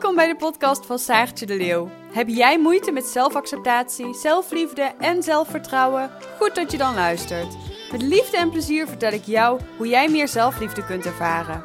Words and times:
Welkom 0.00 0.18
bij 0.18 0.28
de 0.28 0.36
podcast 0.36 0.86
van 0.86 0.98
Saartje 0.98 1.46
de 1.46 1.56
Leeuw. 1.56 1.90
Heb 2.12 2.28
jij 2.28 2.58
moeite 2.58 2.90
met 2.90 3.04
zelfacceptatie, 3.04 4.14
zelfliefde 4.14 4.82
en 4.98 5.22
zelfvertrouwen? 5.22 6.10
Goed 6.38 6.54
dat 6.54 6.70
je 6.70 6.78
dan 6.78 6.94
luistert. 6.94 7.56
Met 7.92 8.02
liefde 8.02 8.36
en 8.36 8.50
plezier 8.50 8.86
vertel 8.86 9.12
ik 9.12 9.24
jou 9.24 9.60
hoe 9.76 9.88
jij 9.88 10.08
meer 10.08 10.28
zelfliefde 10.28 10.84
kunt 10.84 11.06
ervaren. 11.06 11.62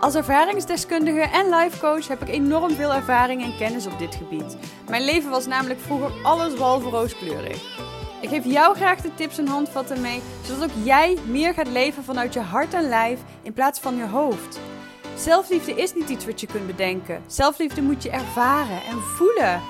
Als 0.00 0.14
ervaringsdeskundige 0.14 1.20
en 1.20 1.48
lifecoach 1.48 2.08
heb 2.08 2.22
ik 2.22 2.28
enorm 2.28 2.70
veel 2.70 2.94
ervaring 2.94 3.42
en 3.42 3.56
kennis 3.56 3.86
op 3.86 3.98
dit 3.98 4.14
gebied. 4.14 4.56
Mijn 4.88 5.04
leven 5.04 5.30
was 5.30 5.46
namelijk 5.46 5.80
vroeger 5.80 6.10
alles 6.22 6.54
behalve 6.54 6.88
rooskleurig. 6.88 7.78
Ik 8.20 8.28
geef 8.28 8.44
jou 8.44 8.76
graag 8.76 9.00
de 9.00 9.14
tips 9.14 9.38
en 9.38 9.46
handvatten 9.46 10.00
mee, 10.00 10.22
zodat 10.44 10.70
ook 10.70 10.84
jij 10.84 11.18
meer 11.26 11.54
gaat 11.54 11.68
leven 11.68 12.04
vanuit 12.04 12.34
je 12.34 12.40
hart 12.40 12.74
en 12.74 12.88
lijf 12.88 13.20
in 13.42 13.52
plaats 13.52 13.80
van 13.80 13.96
je 13.96 14.06
hoofd. 14.06 14.60
Zelfliefde 15.18 15.72
is 15.72 15.94
niet 15.94 16.08
iets 16.08 16.26
wat 16.26 16.40
je 16.40 16.46
kunt 16.46 16.66
bedenken. 16.66 17.22
Zelfliefde 17.26 17.82
moet 17.82 18.02
je 18.02 18.10
ervaren 18.10 18.82
en 18.82 19.00
voelen. 19.00 19.60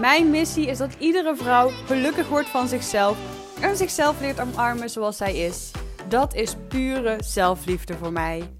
Mijn 0.00 0.30
missie 0.30 0.66
is 0.66 0.78
dat 0.78 0.94
iedere 0.98 1.36
vrouw 1.36 1.68
gelukkig 1.86 2.28
wordt 2.28 2.48
van 2.48 2.68
zichzelf 2.68 3.18
en 3.60 3.76
zichzelf 3.76 4.20
leert 4.20 4.40
omarmen 4.40 4.90
zoals 4.90 5.16
zij 5.16 5.36
is. 5.36 5.70
Dat 6.08 6.34
is 6.34 6.56
pure 6.68 7.16
zelfliefde 7.24 7.96
voor 7.96 8.12
mij. 8.12 8.50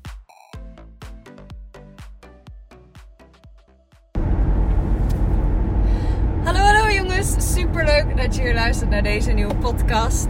Hallo, 6.45 6.59
hallo 6.59 6.91
jongens. 6.91 7.55
Superleuk 7.55 8.17
dat 8.17 8.37
je 8.37 8.43
weer 8.43 8.55
luistert 8.55 8.91
naar 8.91 9.03
deze 9.03 9.31
nieuwe 9.31 9.57
podcast. 9.57 10.29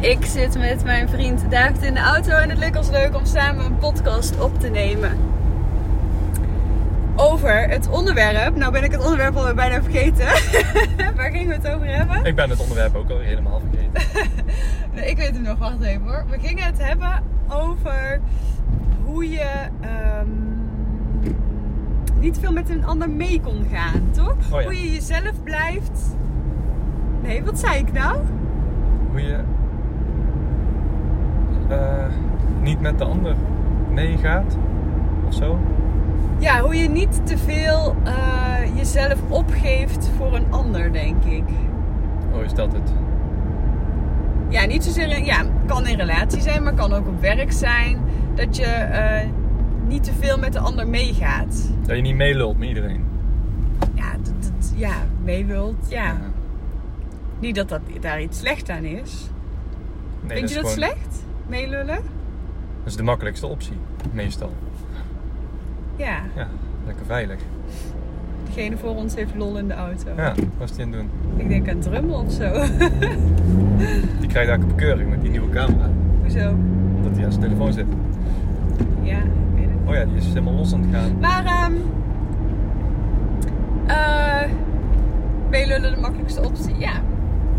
Ik 0.00 0.24
zit 0.24 0.58
met 0.58 0.84
mijn 0.84 1.08
vriend 1.08 1.50
David 1.50 1.82
in 1.82 1.94
de 1.94 2.00
auto 2.00 2.30
en 2.30 2.50
het 2.50 2.58
leek 2.58 2.76
ons 2.76 2.90
leuk 2.90 3.14
om 3.14 3.26
samen 3.26 3.64
een 3.64 3.78
podcast 3.78 4.40
op 4.40 4.60
te 4.60 4.68
nemen. 4.68 5.39
Over 7.20 7.68
het 7.68 7.88
onderwerp. 7.88 8.56
Nou 8.56 8.72
ben 8.72 8.84
ik 8.84 8.92
het 8.92 9.02
onderwerp 9.02 9.36
alweer 9.36 9.54
bijna 9.54 9.82
vergeten. 9.82 10.26
Waar 11.16 11.30
gingen 11.30 11.48
we 11.48 11.54
het 11.54 11.74
over 11.74 11.86
hebben? 11.86 12.24
Ik 12.24 12.34
ben 12.34 12.50
het 12.50 12.60
onderwerp 12.60 12.94
ook 12.94 13.10
al 13.10 13.18
helemaal 13.18 13.60
vergeten. 13.60 14.28
Nee, 14.94 15.10
ik 15.10 15.16
weet 15.16 15.30
het 15.30 15.42
nog, 15.42 15.58
wacht 15.58 15.82
even 15.82 16.02
hoor. 16.02 16.24
We 16.30 16.38
gingen 16.38 16.64
het 16.64 16.78
hebben 16.78 17.22
over 17.48 18.20
hoe 19.04 19.30
je 19.30 19.50
ehm, 19.80 20.28
niet 22.18 22.38
veel 22.38 22.52
met 22.52 22.70
een 22.70 22.84
ander 22.84 23.10
mee 23.10 23.40
kon 23.40 23.66
gaan, 23.72 24.10
toch? 24.10 24.36
Oh 24.52 24.60
ja. 24.60 24.62
Hoe 24.62 24.74
je 24.84 24.92
jezelf 24.92 25.42
blijft. 25.42 26.16
Nee, 27.22 27.44
wat 27.44 27.58
zei 27.58 27.78
ik 27.78 27.92
nou? 27.92 28.18
Hoe 29.10 29.20
je 29.20 29.38
eh, 31.68 32.06
niet 32.60 32.80
met 32.80 32.98
de 32.98 33.04
ander 33.04 33.34
meegaat 33.90 34.56
of 35.26 35.34
zo. 35.34 35.58
Ja, 36.40 36.60
hoe 36.60 36.74
je 36.76 36.88
niet 36.88 37.26
te 37.26 37.38
veel 37.38 37.96
eh, 38.04 38.76
jezelf 38.76 39.18
opgeeft 39.28 40.10
voor 40.16 40.34
een 40.34 40.46
ander, 40.52 40.92
denk 40.92 41.24
ik. 41.24 41.44
Oh, 42.34 42.42
is 42.44 42.54
dat 42.54 42.72
het? 42.72 42.92
Ja, 44.48 44.64
niet 44.66 44.84
zozeer 44.84 45.16
in, 45.16 45.24
ja, 45.24 45.44
kan 45.66 45.86
in 45.86 45.96
relatie 45.98 46.40
zijn, 46.40 46.62
maar 46.62 46.74
kan 46.74 46.92
ook 46.92 47.06
op 47.06 47.20
werk 47.20 47.52
zijn. 47.52 47.98
Dat 48.34 48.56
je 48.56 48.64
eh, 48.64 49.28
niet 49.86 50.04
te 50.04 50.12
veel 50.20 50.38
met 50.38 50.52
de 50.52 50.58
ander 50.58 50.88
meegaat. 50.88 51.70
Dat 51.86 51.96
je 51.96 52.02
niet 52.02 52.14
meelult 52.16 52.58
met 52.58 52.68
iedereen. 52.68 53.04
Ja, 53.94 54.12
dat, 54.12 54.32
dat- 54.42 54.72
ja 54.76 54.92
mee 55.24 55.44
wilt. 55.46 55.86
Ja. 55.88 56.04
Ja. 56.04 56.16
Niet 57.38 57.54
dat, 57.54 57.68
dat 57.68 57.80
daar 58.00 58.22
iets 58.22 58.38
slecht 58.38 58.68
aan 58.70 58.84
is. 58.84 59.30
Nee, 60.20 60.36
Vind 60.36 60.48
je 60.48 60.54
dat 60.60 60.70
gewoon- 60.70 60.70
slecht? 60.88 61.24
Meelullen? 61.46 61.86
Dat 62.78 62.86
is 62.86 62.96
de 62.96 63.02
makkelijkste 63.02 63.46
optie, 63.46 63.76
meestal. 64.12 64.52
Ja. 66.00 66.18
Ja, 66.36 66.46
lekker 66.86 67.06
veilig. 67.06 67.38
Degene 68.44 68.76
voor 68.76 68.94
ons 68.94 69.14
heeft 69.14 69.34
lol 69.34 69.58
in 69.58 69.68
de 69.68 69.74
auto. 69.74 70.10
Ja, 70.16 70.34
wat 70.58 70.70
is 70.70 70.76
die 70.76 70.84
aan 70.84 70.92
het 70.92 71.00
doen? 71.00 71.10
Ik 71.36 71.48
denk 71.48 71.68
aan 71.68 71.78
drummen 71.78 72.18
of 72.18 72.32
zo. 72.32 72.52
Die 74.20 74.28
krijgt 74.28 74.34
eigenlijk 74.34 74.62
een 74.62 74.76
bekeuring 74.76 75.10
met 75.10 75.20
die 75.20 75.30
nieuwe 75.30 75.50
camera. 75.50 75.90
Hoezo? 76.20 76.54
Dat 77.02 77.16
hij 77.16 77.24
aan 77.24 77.32
zijn 77.32 77.44
telefoon 77.44 77.72
zit. 77.72 77.86
Ja, 79.02 79.18
ik 79.18 79.24
weet 79.54 79.64
het. 79.64 79.88
Oh 79.88 79.94
ja, 79.94 80.04
die 80.04 80.16
is 80.16 80.26
helemaal 80.26 80.54
los 80.54 80.74
aan 80.74 80.80
het 80.80 80.94
gaan. 80.94 81.18
Maar, 81.20 81.44
ehm 81.44 81.72
eh 83.86 84.50
meelullen 85.50 85.94
de 85.94 86.00
makkelijkste 86.00 86.44
optie? 86.44 86.74
Ja. 86.78 86.92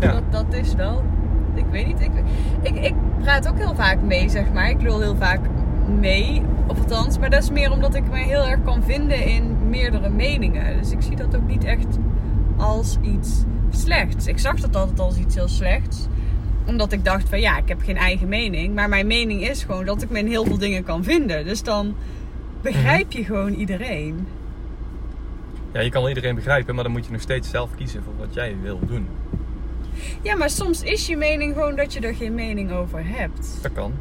Ja. 0.00 0.12
Dat, 0.12 0.22
dat 0.30 0.60
is 0.60 0.74
wel. 0.74 1.02
Ik 1.54 1.64
weet 1.70 1.86
niet. 1.86 2.00
Ik, 2.00 2.10
ik, 2.62 2.84
ik 2.84 2.94
praat 3.20 3.48
ook 3.48 3.58
heel 3.58 3.74
vaak 3.74 4.02
mee, 4.02 4.28
zeg 4.28 4.52
maar. 4.52 4.70
Ik 4.70 4.82
lul 4.82 5.00
heel 5.00 5.16
vaak 5.16 5.40
mee, 5.88 6.42
of 6.66 6.78
althans. 6.78 7.18
Maar 7.18 7.30
dat 7.30 7.42
is 7.42 7.50
meer 7.50 7.72
omdat 7.72 7.94
ik 7.94 8.10
me 8.10 8.18
heel 8.18 8.46
erg 8.46 8.62
kan 8.64 8.82
vinden 8.82 9.24
in 9.24 9.68
meerdere 9.68 10.10
meningen. 10.10 10.78
Dus 10.78 10.90
ik 10.90 11.02
zie 11.02 11.16
dat 11.16 11.36
ook 11.36 11.46
niet 11.46 11.64
echt 11.64 11.98
als 12.56 12.98
iets 13.02 13.44
slechts. 13.70 14.26
Ik 14.26 14.38
zag 14.38 14.60
dat 14.60 14.76
altijd 14.76 15.00
als 15.00 15.16
iets 15.16 15.34
heel 15.34 15.48
slechts. 15.48 16.06
Omdat 16.66 16.92
ik 16.92 17.04
dacht 17.04 17.28
van 17.28 17.40
ja, 17.40 17.58
ik 17.58 17.68
heb 17.68 17.80
geen 17.82 17.96
eigen 17.96 18.28
mening. 18.28 18.74
Maar 18.74 18.88
mijn 18.88 19.06
mening 19.06 19.48
is 19.48 19.64
gewoon 19.64 19.84
dat 19.84 20.02
ik 20.02 20.10
me 20.10 20.18
in 20.18 20.26
heel 20.26 20.44
veel 20.44 20.58
dingen 20.58 20.84
kan 20.84 21.04
vinden. 21.04 21.44
Dus 21.44 21.62
dan 21.62 21.94
begrijp 22.60 23.12
je 23.12 23.24
gewoon 23.24 23.52
iedereen. 23.52 24.26
Ja, 25.72 25.80
je 25.80 25.90
kan 25.90 26.08
iedereen 26.08 26.34
begrijpen, 26.34 26.74
maar 26.74 26.84
dan 26.84 26.92
moet 26.92 27.06
je 27.06 27.12
nog 27.12 27.20
steeds 27.20 27.50
zelf 27.50 27.74
kiezen 27.74 28.02
voor 28.02 28.12
wat 28.18 28.34
jij 28.34 28.56
wil 28.62 28.78
doen. 28.86 29.06
Ja, 30.22 30.36
maar 30.36 30.50
soms 30.50 30.82
is 30.82 31.06
je 31.06 31.16
mening 31.16 31.54
gewoon 31.54 31.76
dat 31.76 31.92
je 31.92 32.00
er 32.00 32.14
geen 32.14 32.34
mening 32.34 32.72
over 32.72 33.06
hebt. 33.06 33.58
Dat 33.62 33.72
kan. 33.72 33.92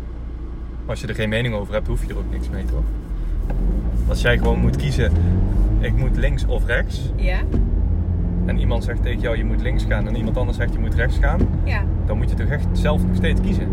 Maar 0.81 0.90
als 0.90 1.02
je 1.02 1.08
er 1.08 1.16
geen 1.16 1.30
mening 1.30 1.53
over 1.53 1.74
hebt, 1.74 1.88
hoef 1.88 2.06
je 2.06 2.09
er 2.09 2.18
ook 2.18 2.31
niks 2.31 2.50
mee, 2.50 2.66
toch? 2.66 2.84
Als 4.08 4.22
jij 4.22 4.38
gewoon 4.38 4.59
moet 4.59 4.75
kiezen, 4.75 5.12
ik 5.80 5.96
moet 5.96 6.18
links 6.18 6.46
of 6.46 6.66
rechts. 6.66 7.12
Ja? 7.16 7.40
En 8.46 8.59
iemand 8.59 8.84
zegt 8.84 9.02
tegen 9.03 9.20
jou, 9.20 9.38
je 9.38 9.46
moet 9.46 9.62
links 9.62 9.84
gaan. 9.84 10.08
En 10.08 10.16
iemand 10.16 10.38
anders 10.38 10.58
zegt, 10.58 10.74
je 10.74 10.80
moet 10.80 10.96
rechts 10.96 11.18
gaan. 11.18 11.40
Ja. 11.64 11.84
Dan 12.06 12.18
moet 12.18 12.30
je 12.30 12.36
toch 12.36 12.47
echt 12.47 12.68
zelf 12.72 13.06
nog 13.06 13.16
steeds 13.16 13.41
kiezen. 13.41 13.68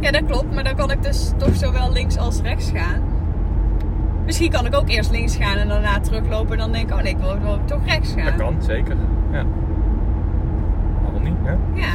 Ja, 0.00 0.10
dat 0.10 0.24
klopt. 0.26 0.54
Maar 0.54 0.64
dan 0.64 0.76
kan 0.76 0.90
ik 0.90 1.02
dus 1.02 1.32
toch 1.36 1.56
zowel 1.56 1.92
links 1.92 2.16
als 2.18 2.40
rechts 2.40 2.70
gaan. 2.70 3.02
Misschien 4.24 4.50
kan 4.50 4.66
ik 4.66 4.74
ook 4.74 4.88
eerst 4.88 5.10
links 5.10 5.36
gaan 5.36 5.56
en 5.56 5.68
daarna 5.68 6.00
teruglopen. 6.00 6.52
En 6.52 6.58
dan 6.58 6.72
denk 6.72 6.88
ik, 6.90 6.96
oh 6.96 7.02
nee, 7.02 7.12
ik 7.12 7.18
wil, 7.18 7.38
wil 7.38 7.58
toch 7.64 7.86
rechts 7.86 8.12
gaan. 8.12 8.24
Dat 8.24 8.34
kan, 8.36 8.62
zeker. 8.62 8.96
Ja. 9.32 9.44
Waarom 11.02 11.22
niet, 11.22 11.36
hè? 11.42 11.52
Ja. 11.80 11.92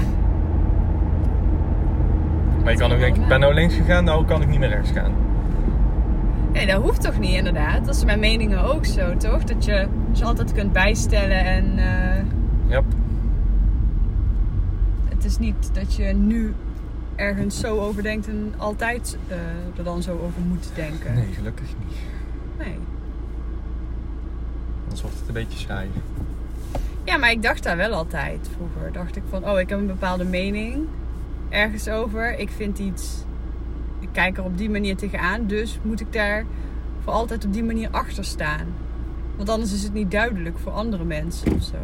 Maar 2.69 2.78
je 2.78 2.84
kan 2.84 2.94
ook 2.94 3.00
denken, 3.00 3.22
ik 3.22 3.28
ben 3.28 3.40
nou 3.40 3.53
links 3.53 3.75
gegaan, 3.75 4.03
nou 4.03 4.25
kan 4.25 4.41
ik 4.41 4.47
niet 4.47 4.59
meer 4.59 4.69
rechts 4.69 4.91
gaan. 4.91 5.12
Nee, 6.53 6.66
dat 6.68 6.81
hoeft 6.81 7.02
toch 7.02 7.19
niet 7.19 7.34
inderdaad. 7.34 7.85
Dat 7.85 7.96
is 7.96 8.06
mijn 8.06 8.19
meningen 8.19 8.63
ook 8.63 8.85
zo, 8.85 9.18
toch? 9.18 9.44
Dat 9.44 9.66
je 9.66 9.88
ze 10.13 10.25
altijd 10.25 10.52
kunt 10.53 10.74
bijstellen 10.74 11.46
en 11.46 11.74
Ja. 12.68 12.81
het 15.09 15.25
is 15.25 15.38
niet 15.38 15.69
dat 15.74 15.96
je 15.96 16.03
nu 16.03 16.53
ergens 17.16 17.59
zo 17.59 17.80
over 17.80 18.03
denkt 18.03 18.28
en 18.28 18.53
altijd 18.57 19.18
eh, 19.28 19.38
er 19.78 19.84
dan 19.84 20.01
zo 20.01 20.12
over 20.12 20.41
moet 20.47 20.69
denken. 20.75 21.13
Nee, 21.13 21.28
gelukkig 21.34 21.68
niet. 21.80 21.97
Nee. 22.57 22.78
Anders 24.84 25.01
wordt 25.01 25.18
het 25.19 25.28
een 25.28 25.34
beetje 25.34 25.57
saai. 25.68 25.88
Ja, 27.03 27.18
maar 27.18 27.31
ik 27.31 27.41
dacht 27.44 27.63
daar 27.63 27.78
wel 27.78 27.91
altijd 27.94 28.50
vroeger. 28.56 28.91
Dacht 28.91 29.16
ik 29.16 29.24
van, 29.30 29.50
oh, 29.50 29.59
ik 29.59 29.69
heb 29.69 29.80
een 29.80 29.88
bepaalde 29.88 30.25
mening 30.25 30.88
ergens 31.50 31.88
over. 31.90 32.40
Ik 32.40 32.50
vind 32.50 32.80
iets, 32.80 33.24
ik 34.00 34.10
kijk 34.12 34.38
er 34.38 34.44
op 34.44 34.58
die 34.58 34.70
manier 34.70 34.96
tegenaan. 34.96 35.46
Dus 35.48 35.80
moet 35.82 36.00
ik 36.00 36.14
daar 36.14 36.46
voor 37.04 37.14
altijd 37.14 37.46
op 37.46 37.54
die 37.54 37.64
manier 37.64 37.90
achter 37.92 38.26
staan. 38.26 38.66
Want 39.36 39.50
anders 39.50 39.74
is 39.74 39.84
het 39.84 39.94
niet 39.94 40.12
duidelijk 40.12 40.58
voor 40.58 40.72
andere 40.72 41.04
mensen 41.04 41.54
of 41.54 41.64
zo. 41.64 41.78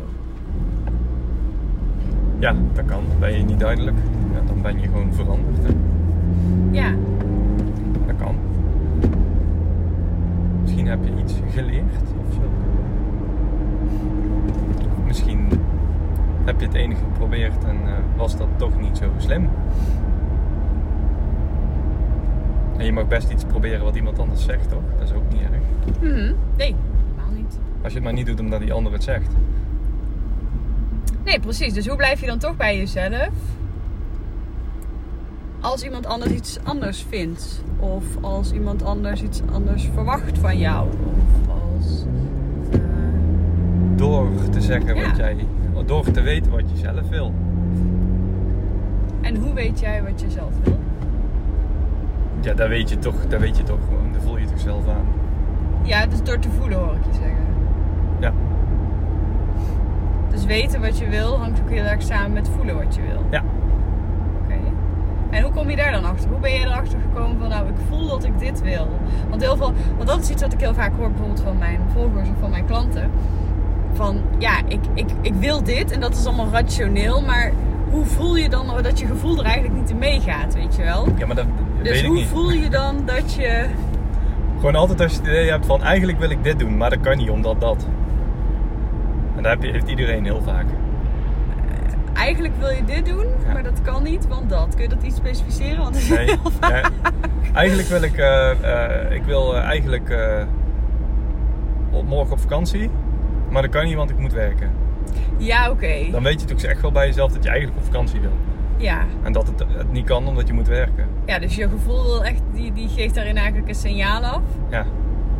Ja, 2.39 2.55
dat 2.73 2.85
kan. 2.85 3.03
Ben 3.19 3.37
je 3.37 3.43
niet 3.43 3.59
duidelijk, 3.59 3.97
ja, 4.33 4.41
dan 4.47 4.61
ben 4.61 4.79
je 4.79 4.87
gewoon 4.87 5.13
veranderd. 5.13 5.63
Hè? 5.63 5.73
Ja, 6.71 6.93
Dat 8.07 8.15
kan. 8.17 8.35
Misschien 10.61 10.87
heb 10.87 10.99
je 11.03 11.21
iets 11.21 11.33
geleerd 11.53 12.01
of 12.27 12.33
zo. 12.33 12.41
Misschien 15.05 15.47
heb 16.45 16.59
je 16.59 16.65
het 16.65 16.75
enige 16.75 17.01
geprobeerd 17.11 17.63
en 17.63 17.75
eh, 17.85 17.93
was 18.17 18.37
dat 18.37 18.47
toch 18.57 18.79
niet 18.81 18.97
zo 18.97 19.05
slim. 19.17 19.49
En 22.77 22.85
je 22.85 22.91
mag 22.93 23.07
best 23.07 23.29
iets 23.31 23.43
proberen 23.43 23.83
wat 23.83 23.95
iemand 23.95 24.19
anders 24.19 24.43
zegt, 24.45 24.69
toch? 24.69 24.81
Dat 24.97 25.07
is 25.07 25.13
ook 25.13 25.23
niet 25.31 25.41
erg. 25.41 25.99
Mhm. 26.01 26.33
nee, 26.57 26.75
helemaal 27.15 27.33
niet. 27.35 27.59
Als 27.83 27.91
je 27.93 27.99
het 27.99 28.03
maar 28.03 28.13
niet 28.13 28.25
doet 28.25 28.39
omdat 28.39 28.59
die 28.59 28.73
ander 28.73 28.91
het 28.93 29.03
zegt. 29.03 29.31
Nee, 31.25 31.39
precies. 31.39 31.73
Dus 31.73 31.87
hoe 31.87 31.95
blijf 31.97 32.19
je 32.21 32.27
dan 32.27 32.37
toch 32.39 32.57
bij 32.57 32.77
jezelf? 32.77 33.29
Als 35.59 35.83
iemand 35.83 36.05
anders 36.05 36.31
iets 36.31 36.59
anders 36.63 37.05
vindt. 37.09 37.63
Of 37.79 38.03
als 38.21 38.51
iemand 38.51 38.83
anders 38.83 39.21
iets 39.23 39.41
anders 39.51 39.89
verwacht 39.93 40.37
van 40.37 40.57
jou. 40.57 40.87
Of 40.89 41.49
als... 41.79 42.05
eh, 42.71 42.79
Door 43.95 44.27
te 44.51 44.61
zeggen 44.61 44.95
Ja. 44.95 45.07
wat 45.07 45.17
jij... 45.17 45.35
Door 45.85 46.11
te 46.11 46.21
weten 46.21 46.51
wat 46.51 46.71
je 46.71 46.77
zelf 46.77 47.09
wil. 47.09 47.33
En 49.21 49.35
hoe 49.35 49.53
weet 49.53 49.79
jij 49.79 50.03
wat 50.03 50.21
je 50.21 50.29
zelf 50.29 50.53
wil? 50.63 50.79
Ja, 52.41 52.53
dat 52.53 52.67
weet 52.67 52.89
je 52.89 52.97
toch, 52.97 53.27
dat 53.27 53.39
weet 53.39 53.57
je 53.57 53.63
toch 53.63 53.79
gewoon. 53.87 54.13
Dat 54.13 54.21
voel 54.23 54.37
je 54.37 54.45
toch 54.45 54.59
zelf 54.59 54.87
aan. 54.87 55.05
Ja, 55.83 56.05
dus 56.05 56.23
door 56.23 56.39
te 56.39 56.49
voelen 56.49 56.77
hoor 56.77 56.95
ik 56.95 57.05
je 57.05 57.13
zeggen. 57.13 57.45
Ja. 58.19 58.33
Dus 60.29 60.45
weten 60.45 60.81
wat 60.81 60.97
je 60.97 61.09
wil 61.09 61.37
hangt 61.37 61.59
ook 61.59 61.69
heel 61.69 61.83
erg 61.83 62.01
samen 62.01 62.33
met 62.33 62.49
voelen 62.49 62.75
wat 62.75 62.95
je 62.95 63.01
wil. 63.01 63.25
Ja. 63.29 63.43
Oké. 64.43 64.57
En 65.29 65.43
hoe 65.43 65.51
kom 65.51 65.69
je 65.69 65.75
daar 65.75 65.91
dan 65.91 66.05
achter? 66.05 66.29
Hoe 66.29 66.39
ben 66.39 66.51
je 66.51 66.59
erachter 66.59 66.99
gekomen 66.99 67.37
van 67.39 67.49
nou, 67.49 67.67
ik 67.67 67.75
voel 67.89 68.07
dat 68.07 68.23
ik 68.23 68.39
dit 68.39 68.61
wil? 68.61 68.87
Want 69.29 69.41
heel 69.41 69.57
veel, 69.57 69.73
want 69.95 70.09
dat 70.09 70.19
is 70.19 70.29
iets 70.29 70.41
wat 70.41 70.53
ik 70.53 70.59
heel 70.59 70.73
vaak 70.73 70.91
hoor 70.97 71.09
bijvoorbeeld 71.09 71.41
van 71.41 71.57
mijn 71.57 71.79
volgers 71.93 72.29
of 72.29 72.35
van 72.39 72.49
mijn 72.49 72.65
klanten. 72.65 73.11
Van 73.95 74.21
ja, 74.37 74.57
ik, 74.67 74.79
ik, 74.93 75.09
ik 75.21 75.33
wil 75.33 75.63
dit 75.63 75.91
en 75.91 75.99
dat 75.99 76.11
is 76.15 76.25
allemaal 76.25 76.49
rationeel, 76.51 77.21
maar 77.21 77.51
hoe 77.91 78.05
voel 78.05 78.35
je 78.37 78.49
dan 78.49 78.67
dat 78.81 78.99
je 78.99 79.05
gevoel 79.05 79.37
er 79.39 79.45
eigenlijk 79.45 79.75
niet 79.79 79.89
in 79.89 79.97
meegaat, 79.97 80.53
weet 80.53 80.75
je 80.75 80.83
wel? 80.83 81.07
Ja, 81.17 81.25
maar 81.25 81.35
dat 81.35 81.45
Dus 81.81 81.91
weet 81.91 82.01
ik 82.01 82.07
hoe 82.07 82.15
niet. 82.15 82.27
voel 82.27 82.51
je 82.51 82.69
dan 82.69 82.95
dat 83.15 83.33
je. 83.33 83.65
Gewoon 84.55 84.75
altijd 84.75 85.01
als 85.01 85.11
je 85.11 85.17
het 85.17 85.27
idee 85.27 85.49
hebt 85.49 85.65
van 85.65 85.83
eigenlijk 85.83 86.19
wil 86.19 86.29
ik 86.29 86.43
dit 86.43 86.59
doen, 86.59 86.77
maar 86.77 86.89
dat 86.89 86.99
kan 87.01 87.17
niet 87.17 87.29
omdat 87.29 87.61
dat. 87.61 87.85
En 89.35 89.43
dat 89.43 89.51
heb 89.51 89.63
je, 89.63 89.71
heeft 89.71 89.89
iedereen 89.89 90.23
heel 90.23 90.41
vaak. 90.41 90.65
Eigenlijk 92.13 92.53
wil 92.59 92.69
je 92.69 92.83
dit 92.85 93.05
doen, 93.05 93.25
Ja. 93.47 93.53
maar 93.53 93.63
dat 93.63 93.81
kan 93.81 94.03
niet, 94.03 94.27
want 94.27 94.49
dat. 94.49 94.73
Kun 94.75 94.83
je 94.83 94.89
dat 94.89 95.03
iets 95.03 95.15
specificeren? 95.15 95.77
Want 95.83 95.95
is 95.95 96.09
Nee, 96.09 96.25
heel 96.25 96.51
vaak. 96.59 96.71
ja, 96.71 96.89
eigenlijk 97.53 97.87
wil 97.87 98.01
ik, 98.01 98.17
eh, 98.17 98.49
eh, 98.51 99.11
ik 99.11 99.23
wil 99.23 99.55
eh, 99.55 99.63
eigenlijk 99.63 100.09
eh, 100.09 100.43
op 101.91 102.07
morgen 102.07 102.31
op 102.33 102.39
vakantie, 102.39 102.89
maar 103.55 103.63
dat 103.63 103.73
kan 103.73 103.85
niet 103.85 103.95
want 103.95 104.09
ik 104.09 104.17
moet 104.17 104.33
werken. 104.33 104.69
Ja, 105.37 105.69
oké. 105.69 106.11
Dan 106.11 106.23
weet 106.23 106.41
je 106.41 106.47
toch 106.47 106.61
echt 106.61 106.81
wel 106.81 106.91
bij 106.91 107.07
jezelf 107.07 107.31
dat 107.31 107.43
je 107.43 107.49
eigenlijk 107.49 107.79
op 107.79 107.85
vakantie 107.85 108.19
wil. 108.19 108.31
Ja. 108.77 108.99
En 109.23 109.31
dat 109.31 109.47
het, 109.47 109.59
het 109.77 109.91
niet 109.91 110.05
kan 110.05 110.27
omdat 110.27 110.47
je 110.47 110.53
moet 110.53 110.67
werken. 110.67 111.05
ja, 111.25 111.39
dus 111.39 111.55
je 111.55 111.69
gevoel 111.69 112.03
wil 112.03 112.23
echt, 112.23 112.41
die, 112.53 112.73
die 112.73 112.87
geeft 112.87 113.15
daarin 113.15 113.37
eigenlijk 113.37 113.67
een 113.67 113.75
signaal 113.75 114.21
af. 114.21 114.41
Ja, 114.69 114.85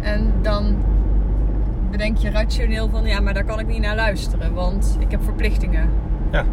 En 0.01 0.33
dan 0.41 0.75
bedenk 1.91 2.17
je 2.17 2.29
rationeel 2.29 2.89
van 2.89 3.05
ja, 3.05 3.19
maar 3.19 3.33
daar 3.33 3.43
kan 3.43 3.59
ik 3.59 3.67
niet 3.67 3.81
naar 3.81 3.95
luisteren, 3.95 4.53
want 4.53 4.97
ik 4.99 5.11
heb 5.11 5.23
verplichtingen. 5.23 5.89
ja. 6.31 6.45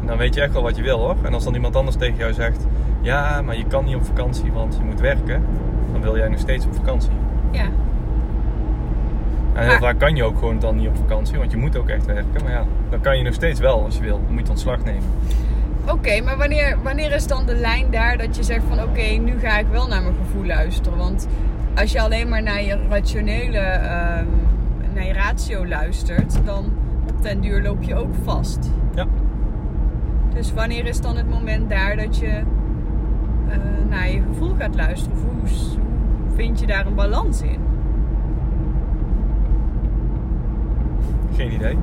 En 0.00 0.06
dan 0.08 0.16
weet 0.16 0.34
je 0.34 0.40
echt 0.40 0.52
wel 0.52 0.62
wat 0.62 0.76
je 0.76 0.82
wil 0.82 0.98
hoor. 0.98 1.16
En 1.22 1.34
als 1.34 1.44
dan 1.44 1.54
iemand 1.54 1.76
anders 1.76 1.96
tegen 1.96 2.16
jou 2.16 2.32
zegt, 2.32 2.66
ja, 3.00 3.42
maar 3.42 3.56
je 3.56 3.64
kan 3.66 3.84
niet 3.84 3.94
op 3.96 4.04
vakantie 4.04 4.52
want 4.52 4.76
je 4.76 4.84
moet 4.84 5.00
werken, 5.00 5.44
dan 5.92 6.00
wil 6.02 6.16
jij 6.16 6.28
nog 6.28 6.38
steeds 6.38 6.66
op 6.66 6.74
vakantie. 6.74 7.10
Ja. 7.50 7.64
En 9.54 9.66
Maar- 9.66 9.78
vaak 9.78 9.98
kan 9.98 10.16
je 10.16 10.24
ook 10.24 10.38
gewoon 10.38 10.58
dan 10.58 10.76
niet 10.76 10.88
op 10.88 10.96
vakantie, 10.96 11.38
want 11.38 11.50
je 11.50 11.56
moet 11.56 11.76
ook 11.76 11.88
echt 11.88 12.06
werken. 12.06 12.42
Maar 12.42 12.52
ja, 12.52 12.64
dan 12.90 13.00
kan 13.00 13.18
je 13.18 13.24
nog 13.24 13.34
steeds 13.34 13.60
wel 13.60 13.84
als 13.84 13.96
je 13.96 14.02
wil. 14.02 14.20
Dan 14.24 14.34
moet 14.34 14.44
je 14.44 14.50
ontslag 14.50 14.84
nemen. 14.84 15.02
Oké, 15.88 16.20
maar 16.20 16.36
wanneer, 16.36 16.76
wanneer 16.82 17.12
is 17.12 17.26
dan 17.26 17.46
de 17.46 17.54
lijn 17.54 17.86
daar 17.90 18.18
dat 18.18 18.36
je 18.36 18.42
zegt 18.42 18.62
van 18.68 18.82
oké, 18.82 19.02
nu 19.02 19.38
ga 19.38 19.58
ik 19.58 19.66
wel 19.70 19.86
naar 19.88 20.02
mijn 20.02 20.14
gevoel 20.24 20.44
luisteren? 20.44 20.98
Want 20.98 21.28
als 21.74 21.92
je 21.92 22.00
alleen 22.00 22.28
maar 22.28 22.42
naar 22.42 22.62
je 22.62 22.78
rationele, 22.88 23.58
ehm, 23.58 24.24
naar 24.94 25.06
je 25.06 25.12
ratio 25.12 25.66
luistert, 25.66 26.40
dan 26.44 26.64
op 27.08 27.22
den 27.22 27.40
duur 27.40 27.62
loop 27.62 27.82
je 27.82 27.94
ook 27.96 28.14
vast. 28.24 28.70
Ja. 28.94 29.06
Dus 30.34 30.52
wanneer 30.52 30.86
is 30.86 31.00
dan 31.00 31.16
het 31.16 31.30
moment 31.30 31.68
daar 31.70 31.96
dat 31.96 32.18
je 32.18 32.26
eh, 33.48 33.56
naar 33.88 34.10
je 34.10 34.22
gevoel 34.32 34.54
gaat 34.58 34.74
luisteren? 34.74 35.16
Of 35.18 35.22
hoe, 35.22 35.32
hoe 35.40 36.34
vind 36.36 36.60
je 36.60 36.66
daar 36.66 36.86
een 36.86 36.94
balans 36.94 37.42
in? 37.42 37.58
Geen 41.36 41.52
idee. 41.52 41.78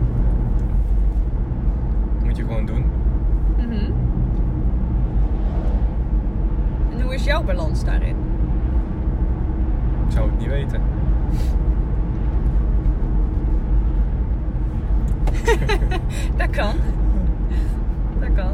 Moet 2.24 2.38
je 2.38 2.44
gewoon 2.44 2.66
doen. 2.66 2.86
Mhm. 3.58 3.92
En 6.92 7.02
hoe 7.02 7.14
is 7.14 7.24
jouw 7.24 7.44
balans 7.44 7.84
daarin? 7.84 8.16
Ik 10.08 10.12
zou 10.16 10.30
het 10.30 10.40
niet 10.40 10.48
weten. 10.48 10.82
Dat 16.38 16.50
kan. 16.50 16.74
Dat 18.20 18.30
kan. 18.36 18.52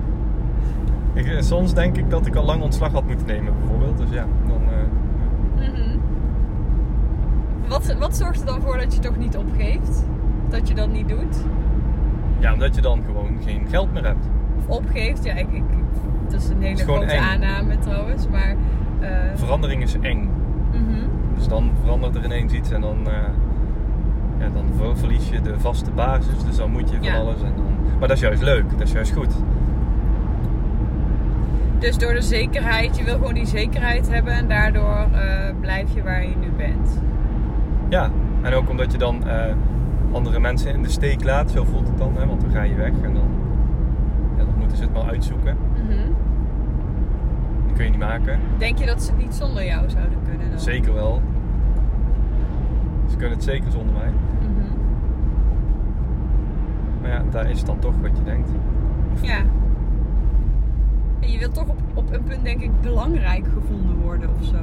Ik, 1.13 1.25
eh, 1.27 1.41
soms 1.41 1.73
denk 1.73 1.97
ik 1.97 2.09
dat 2.09 2.25
ik 2.25 2.35
al 2.35 2.45
lang 2.45 2.61
ontslag 2.61 2.91
had 2.91 3.05
moeten 3.07 3.27
nemen, 3.27 3.53
bijvoorbeeld. 3.59 3.97
Dus 3.97 4.09
ja, 4.09 4.25
dan. 4.47 4.61
eh, 4.61 4.83
Mhm. 5.55 5.97
Wat, 7.67 7.95
wat 7.99 8.15
zorgt 8.17 8.39
er 8.39 8.45
dan 8.45 8.61
voor 8.61 8.77
dat 8.77 8.93
je 8.93 8.99
toch 8.99 9.17
niet 9.17 9.37
opgeeft? 9.37 10.03
Dat 10.49 10.67
je 10.67 10.73
dat 10.73 10.89
niet 10.91 11.09
doet? 11.09 11.43
ja, 12.39 12.53
omdat 12.53 12.75
je 12.75 12.81
dan 12.81 13.01
gewoon 13.05 13.37
geen 13.45 13.67
geld 13.69 13.93
meer 13.93 14.03
hebt. 14.05 14.29
Of 14.57 14.67
opgeeft? 14.77 15.23
Ja, 15.23 15.33
ik, 15.33 15.47
ik, 15.51 15.63
dat 16.29 16.41
is 16.41 16.49
een 16.49 16.61
hele 16.61 16.73
is 16.75 16.81
grote 16.81 17.05
eng. 17.05 17.21
aanname 17.23 17.77
trouwens. 17.79 18.27
Maar, 18.29 18.55
eh, 18.99 19.09
Verandering 19.35 19.83
is 19.83 19.97
eng. 20.01 20.29
mhm. 20.71 21.07
Dus 21.35 21.47
dan 21.47 21.71
verandert 21.83 22.15
er 22.15 22.23
ineens 22.25 22.53
iets 22.53 22.71
en 22.71 22.81
dan. 22.81 22.97
eh, 23.07 23.13
ja, 24.39 24.49
dan 24.53 24.65
ver- 24.77 24.97
verlies 24.97 25.29
je 25.29 25.41
de 25.41 25.59
vaste 25.59 25.91
basis. 25.91 26.43
Dus 26.45 26.55
dan 26.55 26.71
moet 26.71 26.89
je 26.89 26.95
van 26.95 27.05
Ja. 27.05 27.15
alles. 27.15 27.41
En 27.41 27.51
dan... 27.55 27.65
Maar 27.99 28.07
dat 28.07 28.17
is 28.17 28.23
juist 28.23 28.41
leuk, 28.41 28.69
dat 28.71 28.81
is 28.81 28.91
juist 28.91 29.11
goed. 29.13 29.33
Dus 31.79 31.97
door 31.97 32.13
de 32.13 32.21
zekerheid, 32.21 32.97
je 32.97 33.03
wil 33.03 33.13
gewoon 33.13 33.33
die 33.33 33.45
zekerheid 33.45 34.09
hebben 34.11 34.33
en 34.33 34.47
daardoor 34.47 35.07
eh, 35.13 35.53
blijf 35.61 35.93
je 35.93 36.03
waar 36.03 36.21
je 36.23 36.33
nu 36.39 36.47
bent. 36.57 37.01
Ja, 37.89 38.09
en 38.41 38.53
ook 38.53 38.69
omdat 38.69 38.91
je 38.91 38.97
dan 38.97 39.27
andere 40.15 40.39
mensen 40.39 40.73
in 40.73 40.81
de 40.81 40.89
steek 40.89 41.23
laat, 41.23 41.51
zo 41.51 41.63
voelt 41.63 41.87
het 41.87 41.97
dan, 41.97 42.15
hè, 42.17 42.25
want 42.25 42.41
dan 42.41 42.49
ga 42.49 42.63
je 42.63 42.75
weg 42.75 42.91
en 43.01 43.13
dan, 43.13 43.29
ja, 44.37 44.43
dan 44.43 44.53
moeten 44.57 44.77
ze 44.77 44.83
het 44.83 44.93
maar 44.93 45.03
uitzoeken. 45.03 45.57
Mhm. 45.73 46.11
Dat 47.65 47.75
kun 47.75 47.83
je 47.83 47.89
niet 47.89 47.99
maken. 47.99 48.39
Denk 48.57 48.77
je 48.77 48.85
dat 48.85 49.03
ze 49.03 49.11
het 49.11 49.21
niet 49.21 49.33
zonder 49.33 49.65
jou 49.65 49.89
zouden 49.89 50.17
kunnen 50.29 50.49
dan? 50.49 50.59
Zeker 50.59 50.93
wel. 50.93 51.21
Ze 53.09 53.15
kunnen 53.15 53.35
het 53.35 53.43
zeker 53.43 53.71
zonder 53.71 53.93
mij. 53.93 54.11
Mhm. 54.39 54.79
Maar 57.01 57.09
ja, 57.09 57.23
daar 57.31 57.49
is 57.49 57.57
het 57.57 57.67
dan 57.67 57.79
toch 57.79 57.95
wat 58.01 58.17
je 58.17 58.23
denkt. 58.23 58.49
Ja. 59.21 59.39
En 61.19 61.31
je 61.31 61.37
wilt 61.39 61.53
toch 61.53 61.67
op, 61.67 61.79
op 61.93 62.13
een 62.13 62.23
punt 62.23 62.43
denk 62.43 62.61
ik 62.61 62.81
belangrijk 62.81 63.45
gevonden 63.53 63.95
worden 64.01 64.29
of 64.39 64.45
zo. 64.45 64.57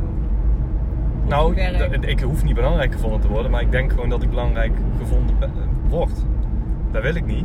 Nou, 1.29 1.55
werk. 1.55 2.05
ik 2.05 2.21
hoef 2.21 2.45
niet 2.45 2.55
belangrijk 2.55 2.93
gevonden 2.93 3.21
te 3.21 3.29
worden, 3.29 3.51
maar 3.51 3.61
ik 3.61 3.71
denk 3.71 3.91
gewoon 3.91 4.09
dat 4.09 4.23
ik 4.23 4.29
belangrijk 4.31 4.73
gevonden 4.99 5.35
word. 5.89 6.13
Dat 6.91 7.03
wil 7.03 7.15
ik 7.15 7.27
niet. 7.27 7.45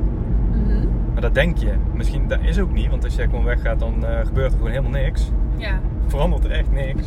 Mhm. 0.52 0.88
Maar 1.14 1.22
dat 1.22 1.34
denk 1.34 1.58
je. 1.58 1.74
Misschien 1.94 2.28
dat 2.28 2.40
is 2.42 2.60
ook 2.60 2.74
niet, 2.74 2.90
want 2.90 3.04
als 3.04 3.16
jij 3.16 3.26
gewoon 3.26 3.44
weggaat, 3.44 3.80
dan 3.80 4.06
eh, 4.06 4.26
gebeurt 4.26 4.52
er 4.52 4.58
gewoon 4.58 4.72
helemaal 4.72 5.02
niks. 5.02 5.32
Ja. 5.58 5.80
verandert 6.08 6.44
er 6.44 6.52
echt 6.52 6.72
niks. 6.72 7.04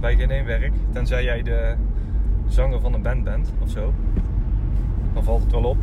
Bij 0.00 0.16
geen 0.16 0.30
één 0.30 0.44
werk. 0.44 0.72
Tenzij 0.92 1.24
jij 1.24 1.42
de 1.42 1.74
zanger 2.46 2.80
van 2.80 2.94
een 2.94 3.02
band 3.02 3.24
bent 3.24 3.52
of 3.62 3.70
zo. 3.70 3.92
Dan 5.14 5.24
valt 5.24 5.42
het 5.42 5.52
wel 5.52 5.64
op. 5.64 5.76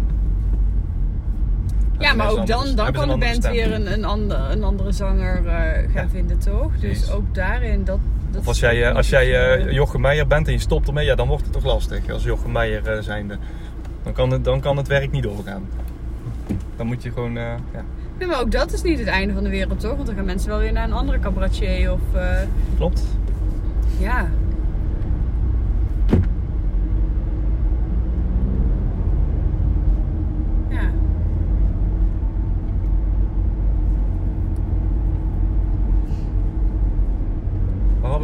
Ja, 1.99 2.13
maar 2.13 2.29
ook 2.29 2.47
dan, 2.47 2.65
dan 2.75 2.91
kan 2.91 3.07
de 3.07 3.17
band 3.17 3.47
weer 3.49 3.73
een, 3.73 3.93
een, 3.93 4.05
ander, 4.05 4.51
een 4.51 4.63
andere 4.63 4.91
zanger 4.91 5.35
eh, 5.47 5.53
gaan 5.91 6.03
Ja. 6.03 6.09
vinden, 6.09 6.39
toch? 6.39 6.77
Dus 6.79 7.11
ook 7.11 7.35
daarin, 7.35 7.83
dat 7.83 7.99
Of 8.37 8.47
als 8.47 8.59
jij, 8.59 8.83
eh, 8.83 8.95
als 8.95 9.09
jij 9.09 9.55
eh, 9.57 9.71
Jochem 9.71 10.01
Meijer 10.01 10.27
bent 10.27 10.47
en 10.47 10.53
je 10.53 10.59
stopt 10.59 10.87
ermee, 10.87 11.05
ja, 11.05 11.15
dan 11.15 11.27
wordt 11.27 11.43
het 11.43 11.53
toch 11.53 11.63
lastig 11.63 12.09
als 12.09 12.23
Jochem 12.23 12.51
Meijer 12.51 12.87
eh, 12.87 13.01
zijnde. 13.01 13.37
Dan 14.03 14.13
kan, 14.13 14.31
het, 14.31 14.43
dan 14.43 14.59
kan 14.59 14.77
het 14.77 14.87
werk 14.87 15.11
niet 15.11 15.23
doorgaan. 15.23 15.69
Dan 16.75 16.85
moet 16.85 17.03
je 17.03 17.11
gewoon, 17.11 17.33
ja, 17.33 17.57
Nee, 18.19 18.27
maar 18.27 18.39
ook 18.39 18.51
dat 18.51 18.73
is 18.73 18.81
niet 18.81 18.99
het 18.99 19.07
einde 19.07 19.33
van 19.33 19.43
de 19.43 19.49
wereld, 19.49 19.79
toch? 19.79 19.95
Want 19.95 20.05
dan 20.05 20.15
gaan 20.15 20.25
mensen 20.25 20.49
wel 20.49 20.59
weer 20.59 20.71
naar 20.71 20.83
een 20.83 20.93
andere 20.93 21.19
cabaretier 21.19 21.91
of... 21.91 21.99
klopt. 22.77 23.03
Ja. 23.99 24.29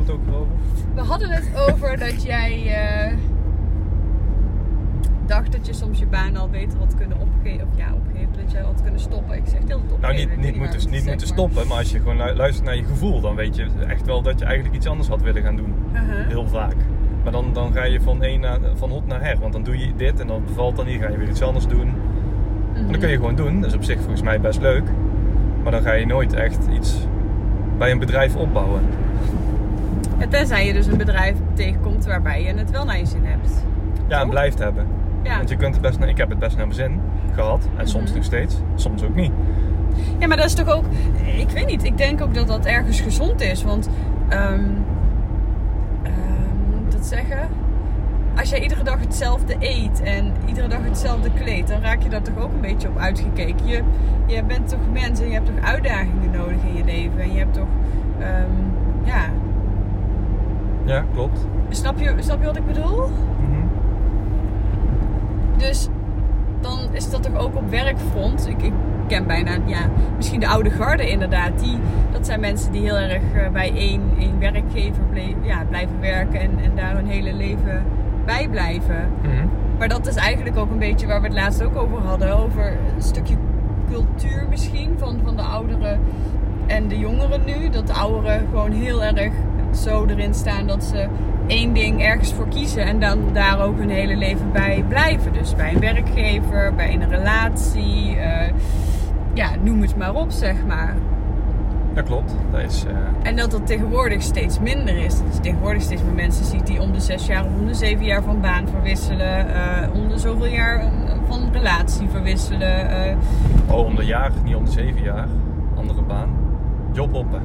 We 0.05 0.11
hadden 0.11 0.19
het 0.25 0.29
ook 0.29 0.35
over. 0.41 0.51
We 0.95 1.01
hadden 1.01 1.29
het 1.29 1.49
over 1.73 1.97
dat 1.99 2.23
jij 2.23 2.67
eh, 2.67 3.13
dacht 5.25 5.51
dat 5.51 5.65
je 5.67 5.73
soms 5.73 5.99
je 5.99 6.05
baan 6.05 6.37
al 6.37 6.49
beter 6.49 6.77
had 6.79 6.95
kunnen 6.95 7.17
opgeven. 7.19 7.67
Of 7.67 7.77
ja, 7.77 7.85
opgeven, 7.93 8.29
dat 8.43 8.51
je 8.51 8.57
had 8.57 8.81
kunnen 8.81 8.99
stoppen. 8.99 9.35
Ik 9.35 9.43
zeg 9.45 9.59
heel 9.67 9.81
het 9.81 9.91
opgeven. 9.91 10.01
Nou, 10.01 10.13
niet, 10.15 10.37
niet, 10.37 10.55
moeten, 10.55 10.79
niet 10.89 10.99
zeg, 11.01 11.05
moeten 11.09 11.27
stoppen, 11.27 11.67
maar 11.67 11.77
als 11.77 11.91
je 11.91 11.97
gewoon 11.97 12.17
lu- 12.17 12.33
luistert 12.33 12.65
naar 12.65 12.75
je 12.75 12.83
gevoel, 12.83 13.21
dan 13.21 13.35
weet 13.35 13.55
je 13.55 13.67
echt 13.87 14.05
wel 14.05 14.21
dat 14.21 14.39
je 14.39 14.45
eigenlijk 14.45 14.75
iets 14.75 14.87
anders 14.87 15.07
had 15.09 15.21
willen 15.21 15.43
gaan 15.43 15.55
doen. 15.55 15.73
Uh-huh. 15.93 16.27
Heel 16.27 16.47
vaak. 16.47 16.75
Maar 17.23 17.31
dan, 17.31 17.45
dan 17.53 17.73
ga 17.73 17.83
je 17.83 18.01
van, 18.01 18.23
een 18.23 18.39
naar, 18.39 18.59
van 18.75 18.89
hot 18.89 19.07
naar 19.07 19.21
her. 19.23 19.39
Want 19.39 19.53
dan 19.53 19.63
doe 19.63 19.77
je 19.77 19.95
dit 19.95 20.19
en 20.19 20.27
dan 20.27 20.43
bevalt 20.45 20.75
dan 20.75 20.85
niet. 20.85 21.01
ga 21.01 21.09
je 21.09 21.17
weer 21.17 21.29
iets 21.29 21.41
anders 21.41 21.67
doen. 21.67 21.87
En 22.73 22.81
Mhm. 22.83 22.91
dat 22.91 22.99
kun 23.01 23.09
je 23.09 23.15
gewoon 23.15 23.35
doen. 23.35 23.61
Dat 23.61 23.69
is 23.69 23.75
op 23.75 23.83
zich 23.83 23.97
volgens 23.99 24.21
mij 24.21 24.41
best 24.41 24.61
leuk. 24.61 24.83
Maar 25.63 25.71
dan 25.71 25.81
ga 25.81 25.93
je 25.93 26.05
nooit 26.05 26.33
echt 26.33 26.67
iets 26.73 26.97
bij 27.77 27.91
een 27.91 27.99
bedrijf 27.99 28.35
opbouwen. 28.35 28.81
Tenzij 30.29 30.65
je 30.65 30.73
dus 30.73 30.85
een 30.87 30.97
bedrijf 30.97 31.35
tegenkomt 31.53 32.05
waarbij 32.05 32.43
je 32.43 32.53
het 32.53 32.71
wel 32.71 32.85
naar 32.85 32.97
je 32.97 33.05
zin 33.05 33.25
hebt. 33.25 33.63
Ja, 34.07 34.21
en 34.21 34.29
blijft 34.29 34.59
hebben. 34.59 34.85
Ja. 35.23 35.37
Want 35.37 35.49
je 35.49 35.55
kunt 35.55 35.73
het 35.73 35.81
best, 35.83 35.99
naar- 35.99 36.09
ik 36.09 36.17
heb 36.17 36.29
het 36.29 36.39
best 36.39 36.57
naar 36.57 36.65
mijn 36.65 36.77
zin 36.79 36.99
gehad. 37.33 37.67
En 37.77 37.87
soms 37.87 38.05
Mhm. 38.05 38.15
nog 38.15 38.23
steeds. 38.23 38.55
Soms 38.75 39.03
ook 39.03 39.15
niet. 39.15 39.31
Ja, 40.19 40.27
maar 40.27 40.37
dat 40.37 40.45
is 40.45 40.53
toch 40.53 40.69
ook. 40.69 40.85
Ik 41.37 41.49
weet 41.49 41.65
niet. 41.65 41.83
Ik 41.83 41.97
denk 41.97 42.21
ook 42.21 42.33
dat 42.33 42.47
dat 42.47 42.65
ergens 42.65 43.01
gezond 43.01 43.41
is. 43.41 43.63
Want. 43.63 43.89
moet 46.69 46.85
ik 46.85 46.91
dat 46.91 47.05
zeggen? 47.05 47.39
als 48.37 48.49
jij 48.49 48.61
iedere 48.61 48.83
dag 48.83 48.99
hetzelfde 48.99 49.55
eet 49.59 50.01
en 50.01 50.31
iedere 50.45 50.67
dag 50.67 50.79
hetzelfde 50.83 51.29
kleedt, 51.33 51.67
dan 51.67 51.81
raak 51.81 52.03
je 52.03 52.09
daar 52.09 52.21
toch 52.21 52.37
ook 52.37 52.51
een 52.53 52.61
beetje 52.61 52.87
op 52.87 52.97
uitgekeken. 52.97 53.67
Je, 53.67 53.81
je 54.25 54.43
bent 54.43 54.69
toch 54.69 54.79
mens 54.93 55.19
en 55.19 55.27
je 55.27 55.33
hebt 55.33 55.45
toch 55.45 55.65
uitdagingen 55.65 56.31
nodig 56.31 56.57
in 56.67 56.75
je 56.77 56.83
leven. 56.83 57.19
En 57.19 57.31
je 57.33 57.37
hebt 57.39 57.53
toch, 57.53 57.67
ehm, 58.19 58.51
ja. 59.03 59.21
Ja, 60.91 61.05
klopt. 61.13 61.39
Snap 61.69 61.99
je, 61.99 62.13
snap 62.19 62.39
je 62.39 62.45
wat 62.45 62.57
ik 62.57 62.65
bedoel? 62.65 63.07
Mhm. 63.07 63.67
Dus 65.57 65.87
dan 66.61 66.79
is 66.91 67.09
dat 67.09 67.23
toch 67.23 67.35
ook 67.35 67.55
op 67.55 67.69
werkfront. 67.69 68.47
Ik, 68.47 68.61
ik 68.61 68.73
ken 69.07 69.27
bijna, 69.27 69.57
ja, 69.65 69.89
misschien 70.15 70.39
de 70.39 70.47
oude 70.47 70.69
garde 70.69 71.09
inderdaad. 71.09 71.59
Die, 71.59 71.77
dat 72.11 72.25
zijn 72.25 72.39
mensen 72.39 72.71
die 72.71 72.81
heel 72.81 72.97
erg 72.97 73.21
eh, 73.33 73.49
bij 73.49 73.73
één, 73.75 74.01
één 74.19 74.39
werkgever 74.39 75.03
ja, 75.41 75.65
blijven 75.69 75.99
werken 75.99 76.39
en, 76.39 76.59
en 76.63 76.75
daar 76.75 76.95
hun 76.95 77.07
hele 77.07 77.33
leven 77.33 77.83
bij 78.25 78.47
blijven. 78.49 79.09
Mhm. 79.21 79.47
Maar 79.77 79.87
dat 79.87 80.07
is 80.07 80.15
eigenlijk 80.15 80.57
ook 80.57 80.71
een 80.71 80.79
beetje 80.79 81.07
waar 81.07 81.21
we 81.21 81.27
het 81.27 81.35
laatst 81.35 81.63
ook 81.63 81.75
over 81.75 81.97
hadden. 81.97 82.37
Over 82.37 82.77
een 82.95 83.01
stukje 83.01 83.35
cultuur 83.91 84.45
misschien 84.49 84.93
van, 84.97 85.19
van 85.23 85.35
de 85.35 85.41
ouderen 85.41 85.99
en 86.67 86.87
de 86.87 86.99
jongeren 86.99 87.41
nu. 87.45 87.69
Dat 87.69 87.87
de 87.87 87.93
ouderen 87.93 88.47
gewoon 88.51 88.71
heel 88.71 89.03
erg 89.03 89.33
zo 89.77 90.05
erin 90.05 90.33
staan 90.33 90.67
dat 90.67 90.83
ze 90.83 91.07
één 91.47 91.73
ding 91.73 92.01
ergens 92.03 92.33
voor 92.33 92.47
kiezen. 92.47 92.85
En 92.85 92.99
dan 92.99 93.19
daar 93.33 93.61
ook 93.61 93.77
hun 93.77 93.89
hele 93.89 94.15
leven 94.15 94.51
bij 94.51 94.83
blijven. 94.87 95.33
Dus 95.33 95.55
bij 95.55 95.73
een 95.73 95.79
werkgever, 95.79 96.73
bij 96.75 96.93
een 96.93 97.09
relatie. 97.09 98.15
eh, 98.15 98.53
ja, 99.33 99.49
noem 99.61 99.81
het 99.81 99.95
maar 99.97 100.13
op, 100.15 100.31
zeg 100.31 100.55
maar. 100.67 100.95
Dat 101.93 102.03
klopt. 102.05 102.35
Dat 102.51 102.61
is, 102.61 102.85
eh, 102.85 103.29
En 103.29 103.35
dat 103.35 103.51
dat 103.51 103.67
tegenwoordig 103.67 104.21
steeds 104.21 104.59
minder 104.59 104.97
is. 104.97 105.17
Dat 105.23 105.35
je 105.35 105.39
tegenwoordig 105.39 105.81
steeds 105.81 106.03
meer 106.03 106.13
mensen 106.13 106.45
ziet 106.45 106.67
die 106.67 106.81
om 106.81 106.91
de 106.91 106.99
zes 106.99 107.25
jaar 107.25 107.45
of 107.45 107.51
om 107.59 107.67
de 107.67 107.73
zeven 107.73 108.05
jaar 108.05 108.23
van 108.23 108.41
baan 108.41 108.67
verwisselen. 108.67 109.53
eh, 109.53 109.93
om 109.93 110.09
de 110.09 110.17
zoveel 110.17 110.45
jaar 110.47 110.83
van 111.27 111.49
relatie 111.51 112.07
verwisselen. 112.09 112.87
oh, 113.67 113.85
om 113.85 113.95
de 113.95 114.05
jaar, 114.05 114.31
niet 114.43 114.55
om 114.55 114.65
de 114.65 114.71
zeven 114.71 115.01
jaar. 115.03 115.27
Andere 115.75 116.01
baan. 116.01 116.29
Jobhoppen. 116.91 117.41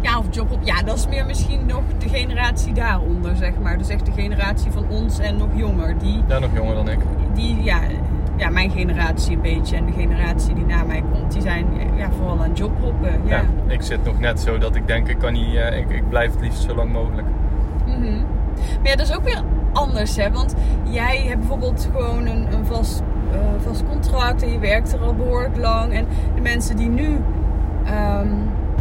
Ja, 0.00 0.18
of 0.18 0.24
job 0.30 0.50
op. 0.52 0.58
Ja, 0.62 0.82
dat 0.82 0.96
is 0.96 1.08
meer 1.08 1.26
misschien 1.26 1.66
nog 1.66 1.82
de 1.98 2.08
generatie 2.08 2.72
daaronder, 2.72 3.36
zeg 3.36 3.52
maar. 3.62 3.78
Dus 3.78 3.88
echt 3.88 4.06
de 4.06 4.12
generatie 4.12 4.70
van 4.70 4.84
ons 4.88 5.18
en 5.18 5.36
nog 5.36 5.48
jonger. 5.54 5.98
Die, 5.98 6.22
Ja, 6.28 6.38
nog 6.38 6.50
jonger 6.54 6.74
dan 6.74 6.88
ik. 6.88 6.98
die 7.34 7.62
ja, 7.62 7.80
ja, 8.36 8.50
mijn 8.50 8.70
generatie 8.70 9.34
een 9.34 9.42
beetje 9.42 9.76
en 9.76 9.86
de 9.86 9.92
generatie 9.92 10.54
die 10.54 10.64
na 10.66 10.82
mij 10.84 11.02
komt, 11.12 11.32
die 11.32 11.42
zijn 11.42 11.66
ja, 11.96 12.10
vooral 12.10 12.40
aan 12.42 12.52
jobhoppen. 12.52 13.20
Ja. 13.24 13.36
Ja. 13.36 13.42
ik 13.72 13.82
zit 13.82 14.04
nog 14.04 14.18
net 14.20 14.40
zo 14.40 14.58
dat 14.58 14.74
ik 14.74 14.86
denk, 14.86 15.08
ik 15.08 15.18
kan 15.18 15.32
niet, 15.32 15.54
eh, 15.54 15.78
ik, 15.78 15.90
ik 15.90 16.08
blijf 16.08 16.32
het 16.32 16.40
liefst 16.40 16.62
zo 16.62 16.74
lang 16.74 16.92
mogelijk. 16.92 17.26
Mhm. 17.86 18.16
Maar 18.80 18.90
ja, 18.90 18.96
dat 18.96 19.08
is 19.08 19.14
ook 19.16 19.24
weer 19.24 19.42
anders, 19.72 20.16
hè? 20.16 20.30
Want 20.32 20.54
jij 20.82 21.22
hebt 21.26 21.38
bijvoorbeeld 21.38 21.88
gewoon 21.92 22.26
een, 22.26 22.52
een 22.52 22.66
vast, 22.66 23.02
eh, 23.32 23.38
vast 23.64 23.84
contract 23.88 24.42
en 24.42 24.52
je 24.52 24.58
werkt 24.58 24.92
er 24.92 25.00
al 25.00 25.14
behoorlijk 25.14 25.56
lang. 25.56 25.92
En 25.92 26.06
de 26.34 26.40
mensen 26.40 26.76
die 26.76 26.88
nu 26.88 27.20
ehm, 27.84 28.28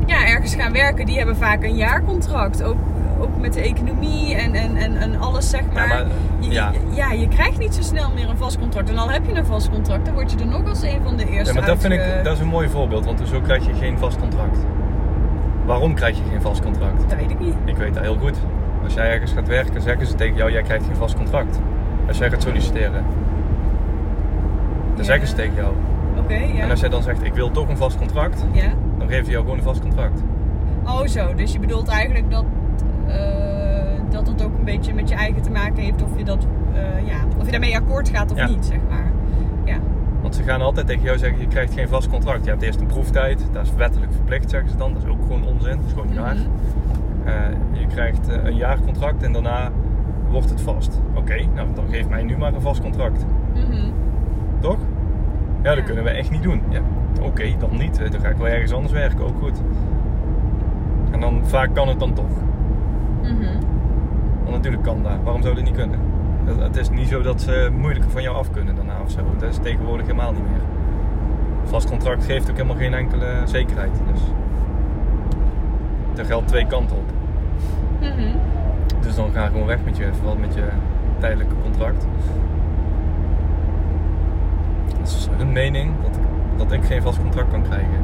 ja, 0.05 0.27
ergens 0.27 0.55
gaan 0.55 0.71
werken, 0.71 1.05
die 1.05 1.17
hebben 1.17 1.35
vaak 1.35 1.63
een 1.63 1.75
jaarcontract. 1.75 2.63
Ook, 2.63 2.77
ook 3.19 3.37
met 3.39 3.53
de 3.53 3.61
economie 3.61 4.35
en, 4.35 4.53
en, 4.53 4.75
en, 4.75 4.97
en 4.97 5.19
alles, 5.19 5.49
zeg 5.49 5.61
maar. 5.73 5.87
maar, 5.87 6.05
je, 6.39 6.51
ja. 6.51 6.71
ja, 6.89 7.11
je 7.11 7.27
krijgt 7.27 7.57
niet 7.59 7.75
zo 7.75 7.81
snel 7.81 8.11
meer 8.15 8.29
een 8.29 8.37
vast 8.37 8.59
contract. 8.59 8.89
En 8.89 8.97
al 8.97 9.09
heb 9.09 9.25
je 9.25 9.33
een 9.35 9.45
vast 9.45 9.69
contract, 9.69 10.05
dan 10.05 10.13
word 10.13 10.31
je 10.31 10.37
er 10.37 10.47
nog 10.47 10.65
als 10.67 10.81
een 10.81 10.99
van 11.03 11.17
de 11.17 11.29
eerste 11.29 11.53
Ja, 11.53 11.59
maar 11.59 11.69
dat 11.69 11.79
vind 11.81 11.93
ik, 11.93 12.01
dat 12.23 12.33
is 12.33 12.39
een 12.39 12.47
mooi 12.47 12.69
voorbeeld, 12.69 13.05
want 13.05 13.21
zo 13.27 13.41
krijg 13.41 13.65
je 13.65 13.73
geen 13.73 13.97
vast 13.97 14.17
contract. 14.19 14.57
Waarom 15.65 15.93
krijg 15.95 16.17
je 16.17 16.23
geen 16.31 16.41
vast 16.41 16.61
contract? 16.61 17.09
Dat 17.09 17.17
weet 17.17 17.31
ik 17.31 17.39
niet. 17.39 17.55
Ik 17.65 17.77
weet 17.77 17.93
dat 17.93 18.03
heel 18.03 18.17
goed. 18.17 18.37
Als 18.83 18.93
jij 18.93 19.11
ergens 19.11 19.31
gaat 19.31 19.47
werken, 19.47 19.81
zeggen 19.81 20.07
ze 20.07 20.15
tegen 20.15 20.35
jou, 20.35 20.51
jij 20.51 20.61
krijgt 20.61 20.85
geen 20.85 20.95
vast 20.95 21.15
contract. 21.15 21.59
Als 22.07 22.17
jij 22.17 22.29
gaat 22.29 22.41
solliciteren. 22.41 23.05
Dan 24.95 24.97
Ja. 24.97 25.03
zeggen 25.03 25.27
ze 25.27 25.35
tegen 25.35 25.55
jou. 25.55 25.73
Oké, 26.17 26.33
ja. 26.33 26.59
En 26.61 26.69
als 26.69 26.79
jij 26.79 26.89
dan 26.89 27.03
zegt, 27.03 27.23
ik 27.23 27.33
wil 27.33 27.51
toch 27.51 27.69
een 27.69 27.77
vast 27.77 27.97
contract, 27.97 28.45
ja. 28.51 28.73
Dan 28.97 29.07
geven 29.07 29.25
ze 29.25 29.31
jou 29.31 29.43
gewoon 29.43 29.57
een 29.57 29.63
vast 29.63 29.81
contract. 29.81 30.23
Oh 30.85 31.05
zo, 31.05 31.33
dus 31.35 31.53
je 31.53 31.59
bedoelt 31.59 31.87
eigenlijk 31.87 32.31
dat, 32.31 32.45
eh, 33.07 33.15
dat 34.09 34.27
het 34.27 34.43
ook 34.43 34.57
een 34.57 34.65
beetje 34.65 34.93
met 34.93 35.09
je 35.09 35.15
eigen 35.15 35.41
te 35.41 35.51
maken 35.51 35.83
heeft 35.83 36.01
of 36.03 36.17
je, 36.17 36.23
dat, 36.23 36.47
eh, 36.73 37.07
ja, 37.07 37.15
of 37.39 37.45
je 37.45 37.51
daarmee 37.51 37.75
akkoord 37.75 38.09
gaat 38.09 38.31
of 38.31 38.37
Ja. 38.37 38.47
niet, 38.47 38.65
zeg 38.65 38.79
maar. 38.89 39.11
Ja. 39.65 39.77
Want 40.21 40.35
ze 40.35 40.43
gaan 40.43 40.61
altijd 40.61 40.87
tegen 40.87 41.03
jou 41.03 41.17
zeggen, 41.17 41.39
je 41.39 41.47
krijgt 41.47 41.73
geen 41.73 41.87
vast 41.87 42.09
contract. 42.09 42.43
Je 42.43 42.49
hebt 42.49 42.61
eerst 42.61 42.79
een 42.79 42.87
proeftijd, 42.87 43.45
dat 43.51 43.65
is 43.65 43.73
wettelijk 43.75 44.11
verplicht, 44.13 44.49
zeggen 44.49 44.69
ze 44.69 44.77
dan. 44.77 44.93
Dat 44.93 45.03
is 45.03 45.09
ook 45.09 45.21
gewoon 45.21 45.43
onzin, 45.45 45.75
dat 45.75 45.85
is 45.85 45.91
gewoon 45.91 46.07
niet 46.07 46.17
waar. 46.17 46.35
Mhm. 46.35 47.27
Eh, 47.27 47.33
je 47.79 47.87
krijgt 47.87 48.27
een 48.27 48.55
jaarcontract 48.55 49.23
en 49.23 49.31
daarna 49.33 49.71
wordt 50.29 50.49
het 50.49 50.61
vast. 50.61 51.01
Oké, 51.15 51.35
nou 51.55 51.67
dan 51.73 51.85
geef 51.89 52.07
mij 52.07 52.23
nu 52.23 52.37
maar 52.37 52.53
een 52.53 52.61
vast 52.61 52.81
contract. 52.81 53.25
Mhm. 53.53 53.89
Toch? 54.59 54.77
Ja, 55.61 55.69
dat 55.69 55.77
Ja. 55.77 55.83
kunnen 55.83 56.03
we 56.03 56.09
echt 56.09 56.31
niet 56.31 56.43
doen. 56.43 56.61
Ja. 56.69 56.79
Oké, 57.21 57.57
dan 57.59 57.77
niet. 57.77 58.11
Dan 58.11 58.21
ga 58.21 58.29
ik 58.29 58.37
wel 58.37 58.47
ergens 58.47 58.73
anders 58.73 58.93
werken, 58.93 59.25
ook 59.25 59.39
goed. 59.39 59.61
En 61.11 61.19
dan 61.19 61.41
vaak 61.45 61.73
kan 61.73 61.87
het 61.87 61.99
dan 61.99 62.13
toch. 62.13 62.43
Want 64.43 64.57
natuurlijk 64.57 64.83
kan 64.83 65.03
dat. 65.03 65.11
Waarom 65.23 65.41
zou 65.41 65.55
dat 65.55 65.63
niet 65.63 65.75
kunnen? 65.75 65.99
Het, 66.45 66.75
is 66.75 66.89
niet 66.89 67.07
zo 67.07 67.21
dat 67.21 67.41
ze 67.41 67.69
moeilijker 67.77 68.11
van 68.11 68.21
jou 68.21 68.35
af 68.35 68.51
kunnen 68.51 68.75
daarna 68.75 69.01
of 69.03 69.11
zo. 69.11 69.19
Dat 69.37 69.49
is 69.49 69.57
tegenwoordig 69.57 70.05
helemaal 70.05 70.31
niet 70.31 70.43
meer. 70.43 70.61
Vast 71.63 71.89
contract 71.89 72.25
geeft 72.25 72.49
ook 72.49 72.55
helemaal 72.55 72.77
geen 72.77 72.93
enkele 72.93 73.41
zekerheid. 73.45 74.01
Dus 74.11 74.21
er 76.17 76.25
geldt 76.25 76.47
twee 76.47 76.67
kanten 76.67 76.97
op. 76.97 77.11
Mhm. 77.99 78.37
Dus 79.01 79.15
dan 79.15 79.31
ga 79.31 79.45
gewoon 79.45 79.65
weg 79.65 79.83
met 79.83 79.97
je, 79.97 80.13
vooral 80.13 80.35
met 80.35 80.53
je 80.53 80.63
tijdelijke 81.19 81.55
contract. 81.63 82.05
Dat 84.99 85.07
is 85.07 85.27
hun 85.37 85.51
mening 85.51 85.91
dat, 86.01 86.19
dat 86.57 86.71
ik 86.71 86.83
geen 86.83 87.01
vast 87.01 87.19
contract 87.21 87.51
kan 87.51 87.61
krijgen. 87.63 87.99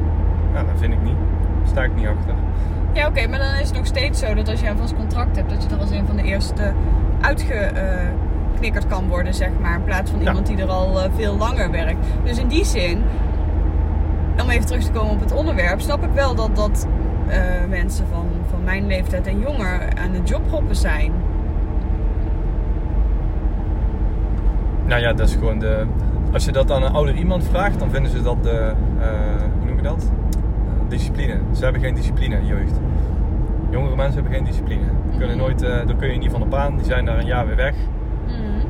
Nou, 0.53 0.65
dat 0.65 0.79
vind 0.79 0.93
ik 0.93 1.01
niet. 1.03 1.15
Daar 1.59 1.67
sta 1.67 1.83
ik 1.83 1.95
niet 1.95 2.07
achter. 2.07 2.33
Ja, 2.93 3.07
oké, 3.07 3.27
maar 3.27 3.39
dan 3.39 3.53
is 3.53 3.67
het 3.67 3.77
nog 3.77 3.85
steeds 3.85 4.19
zo 4.19 4.33
dat 4.33 4.49
als 4.49 4.59
je 4.61 4.67
een 4.67 4.77
vast 4.77 4.95
contract 4.95 5.35
hebt, 5.35 5.49
dat 5.49 5.63
je 5.63 5.69
er 5.69 5.79
als 5.81 5.91
een 5.91 6.05
van 6.07 6.15
de 6.15 6.23
eerste 6.23 6.73
uitgeknikkerd 7.21 8.87
kan 8.87 9.07
worden, 9.07 9.33
zeg 9.33 9.49
maar. 9.61 9.75
In 9.75 9.83
plaats 9.83 10.11
van 10.11 10.19
Ja. 10.19 10.27
iemand 10.27 10.47
die 10.47 10.57
er 10.57 10.69
al 10.69 11.01
eh, 11.01 11.09
veel 11.15 11.37
langer 11.37 11.71
werkt. 11.71 12.05
Dus 12.23 12.37
in 12.37 12.47
die 12.47 12.65
zin, 12.65 13.01
om 14.43 14.49
even 14.49 14.65
terug 14.65 14.83
te 14.83 14.91
komen 14.91 15.11
op 15.13 15.19
het 15.19 15.31
onderwerp, 15.33 15.79
snap 15.81 16.03
ik 16.03 16.11
wel 16.13 16.35
dat, 16.35 16.55
dat 16.55 16.87
eh, 17.27 17.39
mensen 17.69 18.05
van, 18.11 18.27
van 18.49 18.63
mijn 18.63 18.87
leeftijd 18.87 19.27
en 19.27 19.39
jonger 19.39 19.79
aan 20.03 20.11
het 20.13 20.29
jobhoppen 20.29 20.75
zijn. 20.75 21.11
Nou 24.85 25.01
ja, 25.01 25.13
dat 25.13 25.27
is 25.27 25.33
gewoon 25.33 25.59
de. 25.59 25.85
Als 26.33 26.45
je 26.45 26.51
dat 26.51 26.71
aan 26.71 26.83
een 26.83 26.91
ouder 26.93 27.15
iemand 27.15 27.43
vraagt, 27.43 27.79
dan 27.79 27.89
vinden 27.89 28.11
ze 28.11 28.21
dat 28.21 28.43
de. 28.43 28.73
eh, 28.99 29.07
hoe 29.57 29.65
noem 29.65 29.75
je 29.75 29.81
dat? 29.81 30.11
Eh, 30.31 30.89
discipline. 30.89 31.37
Ze 31.51 31.63
hebben 31.63 31.81
geen 31.81 31.95
discipline, 31.95 32.45
jeugd. 32.45 32.79
Jongere 33.69 33.95
mensen 33.95 34.13
hebben 34.13 34.33
geen 34.33 34.43
discipline. 34.45 34.85
Kunnen 35.17 35.35
Mhm. 35.35 35.45
nooit, 35.45 35.61
eh 35.61 35.69
daar 35.69 35.95
kun 35.95 36.11
je 36.11 36.17
niet 36.17 36.31
van 36.31 36.41
op 36.41 36.53
aan. 36.53 36.75
Die 36.75 36.85
zijn 36.85 37.05
daar 37.05 37.17
een 37.17 37.25
jaar 37.25 37.47
weer 37.47 37.55
weg. 37.55 37.73
Mhm. 38.25 38.67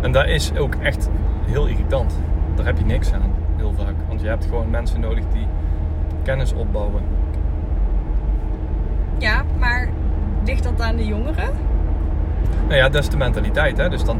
En 0.00 0.12
dat 0.12 0.26
is 0.26 0.56
ook 0.56 0.74
echt 0.74 1.10
heel 1.44 1.66
irritant. 1.66 2.18
Daar 2.54 2.66
heb 2.66 2.78
je 2.78 2.84
niks 2.84 3.12
aan, 3.12 3.32
heel 3.56 3.72
vaak. 3.76 3.94
Want 4.08 4.20
je 4.20 4.28
hebt 4.28 4.44
gewoon 4.44 4.70
mensen 4.70 5.00
nodig 5.00 5.24
die 5.32 5.46
kennis 6.22 6.52
opbouwen. 6.54 7.02
Ja, 9.18 9.42
maar 9.58 9.88
ligt 10.44 10.62
dat 10.64 10.80
aan 10.80 10.96
de 10.96 11.04
jongeren? 11.06 11.50
Nou 12.66 12.74
ja, 12.76 12.88
dat 12.88 13.02
is 13.02 13.08
de 13.08 13.16
mentaliteit. 13.16 13.76
Hè? 13.76 13.88
Dus 13.88 14.04
dan, 14.04 14.18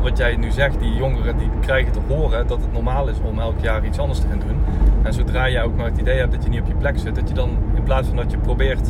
wat 0.00 0.18
jij 0.18 0.36
nu 0.36 0.50
zegt, 0.50 0.80
die 0.80 0.94
jongeren 0.94 1.36
die 1.38 1.50
krijgen 1.60 1.92
te 1.92 2.00
horen 2.08 2.46
dat 2.46 2.60
het 2.60 2.72
normaal 2.72 3.08
is 3.08 3.16
om 3.22 3.38
elk 3.38 3.60
jaar 3.60 3.84
iets 3.84 3.98
anders 3.98 4.20
te 4.20 4.26
gaan 4.28 4.38
doen. 4.38 4.64
En 5.02 5.12
zodra 5.12 5.48
jij 5.48 5.62
ook 5.62 5.76
maar 5.76 5.86
het 5.86 5.98
idee 5.98 6.18
hebt 6.18 6.32
dat 6.32 6.42
je 6.42 6.48
niet 6.48 6.60
op 6.60 6.66
je 6.66 6.74
plek 6.74 6.98
zit, 6.98 7.14
dat 7.14 7.28
je 7.28 7.34
dan 7.34 7.50
in 7.74 7.82
plaats 7.82 8.08
van 8.08 8.16
dat 8.16 8.30
je 8.30 8.38
probeert 8.38 8.88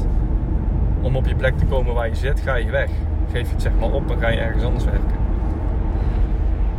om 1.00 1.16
op 1.16 1.26
je 1.26 1.34
plek 1.34 1.58
te 1.58 1.64
komen 1.64 1.94
waar 1.94 2.08
je 2.08 2.14
zit, 2.14 2.40
ga 2.40 2.54
je 2.54 2.70
weg. 2.70 2.90
Geef 3.32 3.46
je 3.46 3.52
het 3.52 3.62
zeg 3.62 3.72
maar 3.80 3.90
op 3.90 4.10
en 4.10 4.18
ga 4.18 4.28
je 4.28 4.38
ergens 4.38 4.64
anders 4.64 4.84
werken. 4.84 5.16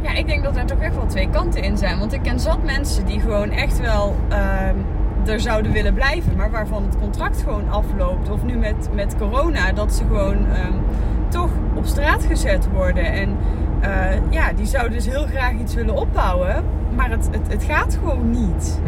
Ja, 0.02 0.14
ik 0.14 0.28
denk 0.28 0.44
dat 0.44 0.56
er 0.56 0.66
toch 0.66 0.80
echt 0.80 0.96
wel 0.96 1.06
twee 1.06 1.30
kanten 1.30 1.64
in 1.64 1.78
zijn. 1.78 2.00
Want 2.00 2.14
ik 2.14 2.22
ken 2.22 2.40
zat 2.40 2.64
mensen 2.64 3.06
die 3.06 3.20
gewoon 3.20 3.52
echt 3.52 3.80
wel 3.80 4.16
ehm, 4.30 4.76
er 5.26 5.40
zouden 5.40 5.72
willen 5.72 5.94
blijven, 5.94 6.36
maar 6.36 6.52
waarvan 6.52 6.84
het 6.84 6.98
contract 6.98 7.42
gewoon 7.42 7.70
afloopt. 7.70 8.30
Of 8.30 8.44
nu 8.44 8.58
met, 8.58 8.90
met 8.94 9.18
corona, 9.18 9.72
dat 9.72 9.94
ze 9.94 10.04
gewoon 10.04 10.48
ehm, 10.48 10.74
toch 11.28 11.50
op 11.74 11.86
straat 11.86 12.24
gezet 12.24 12.68
worden. 12.72 13.04
En 13.04 13.38
eh, 13.82 13.90
ja, 14.30 14.54
die 14.54 14.66
zouden 14.66 14.94
dus 14.94 15.06
heel 15.06 15.26
graag 15.26 15.54
iets 15.54 15.74
willen 15.74 15.96
opbouwen, 15.96 16.64
maar 16.96 17.10
het, 17.10 17.30
het, 17.32 17.52
het 17.52 17.64
gaat 17.64 17.98
gewoon 18.04 18.30
niet. 18.30 18.80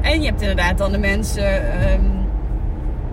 En 0.00 0.20
je 0.20 0.26
hebt 0.26 0.40
inderdaad 0.40 0.78
dan 0.78 0.92
de 0.92 0.98
mensen, 0.98 1.80
ehm, 1.80 2.00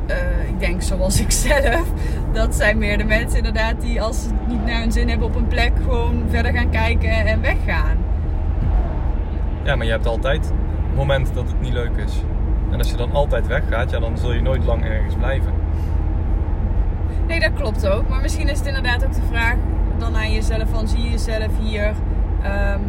eh, 0.05 0.49
ik 0.49 0.59
denk 0.59 0.81
zoals 0.81 1.19
ik 1.19 1.31
zelf, 1.49 1.83
dat 2.31 2.55
zijn 2.55 2.77
meer 2.77 2.97
de 2.97 3.03
mensen 3.03 3.37
inderdaad 3.37 3.81
die 3.81 4.01
als 4.01 4.21
ze 4.21 4.27
het 4.27 4.47
niet 4.47 4.65
naar 4.65 4.79
hun 4.79 4.91
zin 4.91 5.09
hebben 5.09 5.27
op 5.27 5.35
een 5.35 5.47
plek 5.47 5.71
gewoon 5.83 6.23
verder 6.29 6.53
gaan 6.53 6.69
kijken 6.69 7.09
en 7.09 7.41
weggaan. 7.41 7.97
Ja, 9.63 9.75
maar 9.75 9.85
je 9.85 9.91
hebt 9.91 10.05
altijd 10.07 10.45
het 10.45 10.95
moment 10.95 11.33
dat 11.33 11.47
het 11.47 11.61
niet 11.61 11.73
leuk 11.73 11.95
is. 12.05 12.21
En 12.71 12.77
als 12.77 12.89
je 12.89 12.97
dan 12.97 13.11
altijd 13.11 13.47
weggaat, 13.47 13.91
ja, 13.91 13.99
dan 13.99 14.17
zul 14.17 14.33
je 14.33 14.41
nooit 14.41 14.65
lang 14.65 14.83
ergens 14.83 15.15
blijven. 15.15 15.53
Nee, 17.27 17.39
dat 17.39 17.53
klopt 17.53 17.87
ook. 17.87 18.09
Maar 18.09 18.21
misschien 18.21 18.49
is 18.49 18.57
het 18.57 18.67
inderdaad 18.67 19.05
ook 19.05 19.13
de 19.13 19.21
vraag 19.29 19.55
dan 20.03 20.15
aan 20.15 20.31
jezelf 20.31 20.63
van 20.71 20.87
zie 20.87 21.01
je 21.03 21.09
jezelf 21.09 21.51
hier. 21.61 21.93
ehm, 22.43 22.79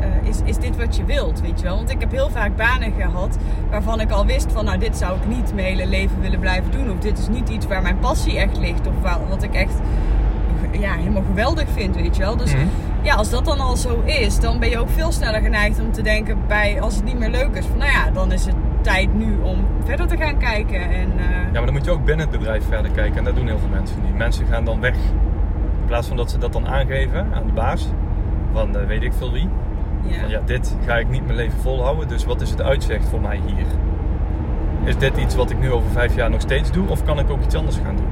eh, 0.00 0.28
is, 0.28 0.40
is 0.44 0.56
dit 0.58 0.76
wat 0.76 0.96
je 0.96 1.04
wilt, 1.04 1.40
weet 1.40 1.58
je 1.60 1.64
wel? 1.66 1.76
Want 1.76 1.90
ik 1.90 2.00
heb 2.00 2.10
heel 2.10 2.30
vaak 2.30 2.56
banen 2.56 2.92
gehad 2.98 3.38
waarvan 3.70 4.00
ik 4.00 4.10
al 4.10 4.26
wist 4.26 4.52
van 4.52 4.64
nou 4.64 4.78
dit 4.78 4.96
zou 4.96 5.16
ik 5.16 5.26
niet 5.36 5.54
mijn 5.54 5.66
hele 5.66 5.86
leven 5.86 6.20
willen 6.20 6.38
blijven 6.40 6.70
doen. 6.70 6.90
Of 6.90 6.98
dit 6.98 7.18
is 7.18 7.28
niet 7.28 7.48
iets 7.48 7.66
waar 7.66 7.82
mijn 7.82 7.98
passie 7.98 8.38
echt 8.38 8.58
ligt. 8.58 8.86
Of 8.86 8.92
waar, 9.02 9.18
wat 9.28 9.42
ik 9.42 9.54
echt 9.54 9.74
ja, 10.70 10.92
helemaal 10.94 11.22
geweldig 11.26 11.64
vind, 11.74 11.96
weet 11.96 12.16
je 12.16 12.22
wel. 12.22 12.36
Dus 12.36 12.54
Mhm. 12.54 12.66
ja, 13.02 13.14
als 13.14 13.30
dat 13.30 13.44
dan 13.44 13.60
al 13.60 13.76
zo 13.76 14.02
is, 14.04 14.40
dan 14.40 14.58
ben 14.58 14.68
je 14.70 14.78
ook 14.78 14.88
veel 14.90 15.12
sneller 15.12 15.40
geneigd 15.40 15.80
om 15.80 15.92
te 15.92 16.02
denken 16.02 16.38
bij 16.46 16.80
als 16.80 16.94
het 16.94 17.04
niet 17.04 17.18
meer 17.18 17.30
leuk 17.30 17.54
is. 17.56 17.66
Van 17.66 17.78
nou 17.78 17.90
ja, 17.90 18.10
dan 18.10 18.32
is 18.32 18.44
het 18.44 18.54
tijd 18.80 19.14
nu 19.14 19.38
om 19.42 19.56
verder 19.84 20.06
te 20.06 20.16
gaan 20.16 20.36
kijken. 20.38 20.80
En, 20.80 21.12
eh, 21.18 21.24
Ja, 21.28 21.52
maar 21.52 21.64
dan 21.64 21.72
moet 21.72 21.84
je 21.84 21.90
ook 21.90 22.04
binnen 22.04 22.28
het 22.28 22.38
bedrijf 22.38 22.64
verder 22.68 22.90
kijken. 22.90 23.16
En 23.18 23.24
dat 23.24 23.36
doen 23.36 23.46
heel 23.46 23.58
veel 23.58 23.68
mensen 23.68 23.96
niet. 24.04 24.16
Mensen 24.16 24.46
gaan 24.46 24.64
dan 24.64 24.80
weg. 24.80 24.94
In 25.82 25.88
plaats 25.88 26.08
van 26.08 26.16
dat 26.16 26.30
ze 26.30 26.38
dat 26.38 26.52
dan 26.52 26.66
aangeven 26.66 27.26
aan 27.34 27.46
de 27.46 27.52
baas. 27.52 27.88
Van 28.52 28.76
eh, 28.76 28.86
weet 28.86 29.02
ik 29.02 29.12
veel 29.12 29.32
wie. 29.32 29.48
ja. 30.02 30.20
Van, 30.20 30.28
ja, 30.28 30.40
dit 30.44 30.76
ga 30.86 30.96
ik 30.96 31.08
niet 31.08 31.24
mijn 31.24 31.36
leven 31.36 31.58
volhouden. 31.58 32.08
Dus 32.08 32.24
wat 32.24 32.40
is 32.40 32.50
het 32.50 32.62
uitzicht 32.62 33.08
voor 33.08 33.20
mij 33.20 33.40
hier? 33.46 33.66
Is 34.84 34.96
dit 34.96 35.16
iets 35.16 35.34
wat 35.34 35.50
ik 35.50 35.60
nu 35.60 35.70
over 35.70 35.90
vijf 35.90 36.14
jaar 36.14 36.30
nog 36.30 36.40
steeds 36.40 36.70
doe? 36.70 36.88
Of 36.88 37.04
kan 37.04 37.18
ik 37.18 37.30
ook 37.30 37.42
iets 37.42 37.54
anders 37.54 37.76
gaan 37.76 37.96
doen? 37.96 38.06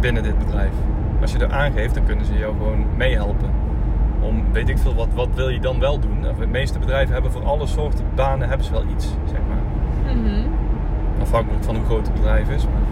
Binnen 0.00 0.22
dit 0.22 0.38
bedrijf. 0.38 0.72
Als 1.20 1.32
je 1.32 1.38
er 1.38 1.52
aangeeft, 1.52 1.94
dan 1.94 2.04
kunnen 2.04 2.24
ze 2.24 2.38
jou 2.38 2.52
gewoon 2.56 2.86
meehelpen. 2.96 3.50
Om, 4.20 4.52
weet 4.52 4.68
ik 4.68 4.78
veel, 4.78 4.94
wat, 4.94 5.08
wat 5.14 5.28
wil 5.34 5.48
je 5.48 5.60
dan 5.60 5.80
wel 5.80 5.98
doen? 5.98 6.20
De 6.38 6.46
meeste 6.46 6.78
bedrijven 6.78 7.12
hebben 7.12 7.32
voor 7.32 7.44
alle 7.44 7.66
soorten 7.66 8.04
banen 8.14 8.48
hebben 8.48 8.66
ze 8.66 8.72
wel 8.72 8.84
iets, 8.94 9.08
zeg 9.24 9.40
maar. 9.48 10.14
Mhm. 10.14 10.46
Afhankelijk 11.20 11.64
van 11.64 11.76
hoe 11.76 11.84
groot 11.84 12.06
het 12.06 12.14
bedrijf 12.14 12.50
is. 12.50 12.64
Maar... 12.64 12.87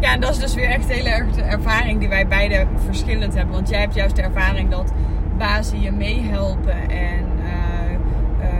Ja, 0.00 0.12
en 0.12 0.20
dat 0.20 0.30
is 0.30 0.38
dus 0.38 0.54
weer 0.54 0.68
echt 0.68 0.88
heel 0.92 1.04
erg 1.06 1.30
de 1.30 1.42
ervaring 1.42 1.98
die 1.98 2.08
wij 2.08 2.26
beide 2.26 2.66
verschillend 2.84 3.34
hebben. 3.34 3.54
Want 3.54 3.68
jij 3.68 3.80
hebt 3.80 3.94
juist 3.94 4.16
de 4.16 4.22
ervaring 4.22 4.70
dat 4.70 4.92
bazen 5.38 5.80
je 5.80 5.92
meehelpen 5.92 6.90
en 6.90 7.24
eh, 7.44 7.92
eh, 8.40 8.50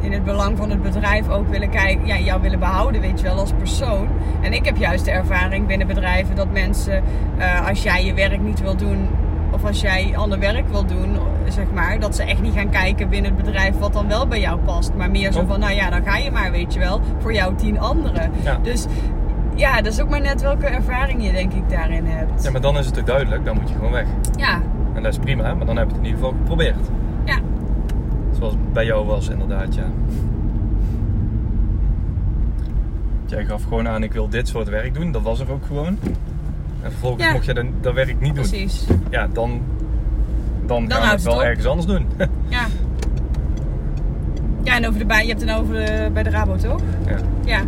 in 0.00 0.12
het 0.12 0.24
belang 0.24 0.56
van 0.56 0.70
het 0.70 0.82
bedrijf 0.82 1.28
ook 1.28 1.48
willen 1.48 1.70
kijken, 1.70 2.06
ja, 2.06 2.18
jou 2.18 2.40
willen 2.40 2.58
behouden, 2.58 3.00
weet 3.00 3.20
je 3.20 3.26
wel, 3.26 3.38
als 3.38 3.52
persoon. 3.58 4.08
En 4.40 4.52
ik 4.52 4.64
heb 4.64 4.76
juist 4.76 5.04
de 5.04 5.10
ervaring 5.10 5.66
binnen 5.66 5.86
bedrijven 5.86 6.36
dat 6.36 6.52
mensen, 6.52 7.02
eh, 7.38 7.68
als 7.68 7.82
jij 7.82 8.04
je 8.04 8.14
werk 8.14 8.40
niet 8.40 8.60
wil 8.60 8.76
doen, 8.76 9.08
of 9.52 9.64
als 9.64 9.80
jij 9.80 10.12
ander 10.16 10.38
werk 10.38 10.68
wil 10.68 10.84
doen, 10.84 11.18
zeg 11.48 11.64
maar, 11.74 11.98
dat 12.00 12.16
ze 12.16 12.22
echt 12.22 12.40
niet 12.40 12.54
gaan 12.54 12.70
kijken 12.70 13.08
binnen 13.08 13.34
het 13.34 13.44
bedrijf 13.44 13.78
wat 13.78 13.92
dan 13.92 14.08
wel 14.08 14.26
bij 14.26 14.40
jou 14.40 14.58
past. 14.58 14.94
Maar 14.94 15.10
meer 15.10 15.32
zo 15.32 15.40
Oh. 15.40 15.48
van, 15.48 15.60
nou 15.60 15.72
ja, 15.72 15.90
dan 15.90 16.04
ga 16.04 16.16
je 16.16 16.30
maar, 16.30 16.50
weet 16.50 16.72
je 16.74 16.78
wel, 16.78 17.00
voor 17.18 17.32
jouw 17.32 17.54
tien 17.54 17.80
anderen. 17.80 18.30
Ja. 18.42 18.58
Dus 18.62 18.86
ja, 19.60 19.80
dat 19.82 19.92
is 19.92 20.00
ook 20.00 20.08
maar 20.08 20.20
net 20.20 20.40
welke 20.42 20.66
ervaring 20.66 21.24
je 21.26 21.32
denk 21.32 21.52
ik 21.52 21.70
daarin 21.70 22.04
hebt. 22.06 22.42
ja, 22.42 22.50
maar 22.50 22.60
dan 22.60 22.78
is 22.78 22.86
het 22.86 22.98
ook 22.98 23.06
duidelijk, 23.06 23.44
dan 23.44 23.56
moet 23.60 23.68
je 23.68 23.74
gewoon 23.74 23.92
weg. 23.92 24.06
Ja, 24.36 24.60
En 24.94 25.02
dat 25.02 25.12
is 25.12 25.18
prima, 25.18 25.54
maar 25.54 25.66
dan 25.66 25.76
heb 25.76 25.86
je 25.88 25.94
het 25.94 26.04
in 26.04 26.08
ieder 26.10 26.20
geval 26.24 26.38
geprobeerd. 26.38 26.76
ja. 27.24 27.38
Zoals 28.38 28.54
bij 28.72 28.84
jou 28.84 29.06
was 29.06 29.28
inderdaad, 29.28 29.74
ja. 29.74 29.84
Jij 33.26 33.44
gaf 33.44 33.62
gewoon 33.62 33.88
aan, 33.88 34.02
ik 34.02 34.12
wil 34.12 34.28
dit 34.28 34.48
soort 34.48 34.68
werk 34.68 34.94
doen. 34.94 35.12
Dat 35.12 35.22
was 35.22 35.40
er 35.40 35.50
ook 35.52 35.66
gewoon. 35.66 35.98
En 36.82 36.90
vervolgens 36.90 37.24
Ja. 37.24 37.32
mocht 37.32 37.44
je 37.44 37.54
dan, 37.54 37.72
dat 37.80 37.94
werk 37.94 38.20
niet 38.20 38.34
doen. 38.34 38.48
precies. 38.48 38.86
Ja, 39.10 39.26
dan, 39.32 39.60
dan, 40.66 40.90
gaan 40.90 41.00
we 41.00 41.04
het 41.04 41.10
het 41.12 41.22
wel 41.22 41.34
op. 41.34 41.40
ergens 41.40 41.66
anders 41.66 41.86
doen. 41.86 42.06
Ja. 42.48 42.66
Ja, 44.62 44.76
en 44.76 44.86
over 44.86 44.98
de 44.98 45.06
baan, 45.06 45.22
je 45.22 45.28
hebt 45.28 45.40
het 45.40 45.48
dan 45.50 45.58
over 45.60 45.74
de, 45.74 46.10
bij 46.12 46.22
de 46.22 46.30
Rabo 46.30 46.56
toch? 46.56 46.80
ja. 47.06 47.16
Ja. 47.44 47.60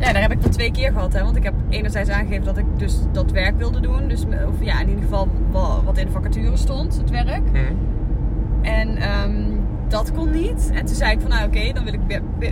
Ja, 0.00 0.12
daar 0.12 0.22
heb 0.22 0.32
ik 0.32 0.42
dan 0.42 0.50
twee 0.50 0.70
keer 0.70 0.92
gehad. 0.92 1.12
Hè? 1.12 1.22
Want 1.24 1.36
ik 1.36 1.42
heb 1.42 1.54
enerzijds 1.68 2.10
aangegeven 2.10 2.44
dat 2.44 2.56
ik 2.56 2.64
dus 2.76 2.98
dat 3.12 3.30
werk 3.30 3.58
wilde 3.58 3.80
doen. 3.80 4.08
Dus, 4.08 4.26
me- 4.26 4.46
of 4.48 4.54
ja, 4.60 4.80
in 4.80 4.88
ieder 4.88 5.02
geval 5.04 5.28
wa- 5.50 5.82
wat 5.84 5.98
in 5.98 6.06
de 6.06 6.12
vacature 6.12 6.56
stond, 6.56 6.96
het 6.96 7.10
werk. 7.10 7.42
Hm. 7.52 7.58
En 8.62 8.96
ehm, 8.96 9.32
dat 9.88 10.12
kon 10.12 10.30
niet. 10.30 10.70
En 10.74 10.84
toen 10.86 10.94
zei 10.96 11.12
ik 11.12 11.20
van 11.20 11.30
nou 11.30 11.46
oké, 11.46 11.72
dan 11.72 11.84
wil 11.84 11.92
ik 11.92 12.00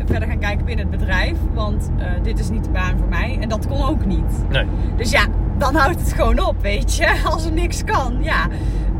verder 0.06 0.28
gaan 0.28 0.38
kijken 0.38 0.64
binnen 0.64 0.86
het 0.90 0.98
bedrijf. 0.98 1.36
Want 1.54 1.90
eh, 1.98 2.06
dit 2.22 2.38
is 2.38 2.50
niet 2.50 2.64
de 2.64 2.70
baan 2.70 2.98
voor 2.98 3.08
mij. 3.08 3.38
En 3.40 3.48
dat 3.48 3.66
kon 3.66 3.82
ook 3.88 4.06
niet. 4.06 4.44
Nee. 4.48 4.64
Dus 4.96 5.10
ja, 5.10 5.26
dan 5.58 5.74
houdt 5.74 6.00
het 6.00 6.12
gewoon 6.12 6.46
op, 6.46 6.54
weet 6.62 6.94
je. 6.96 7.20
Als 7.32 7.44
er 7.46 7.52
niks 7.52 7.84
kan, 7.84 8.16
ja. 8.20 8.46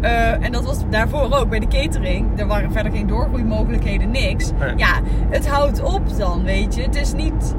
Eh, 0.00 0.44
en 0.44 0.52
dat 0.52 0.64
was 0.64 0.78
daarvoor 0.90 1.32
ook 1.32 1.48
bij 1.48 1.58
de 1.58 1.66
catering. 1.68 2.26
Er 2.40 2.46
waren 2.46 2.72
verder 2.72 2.92
geen 2.92 3.06
doorgroeimogelijkheden, 3.06 4.10
niks. 4.10 4.50
Nee. 4.58 4.72
Ja, 4.76 5.00
het 5.30 5.48
houdt 5.48 5.82
op 5.82 6.16
dan, 6.18 6.42
weet 6.44 6.74
je. 6.74 6.82
Het 6.82 6.96
is 6.96 7.12
niet 7.12 7.54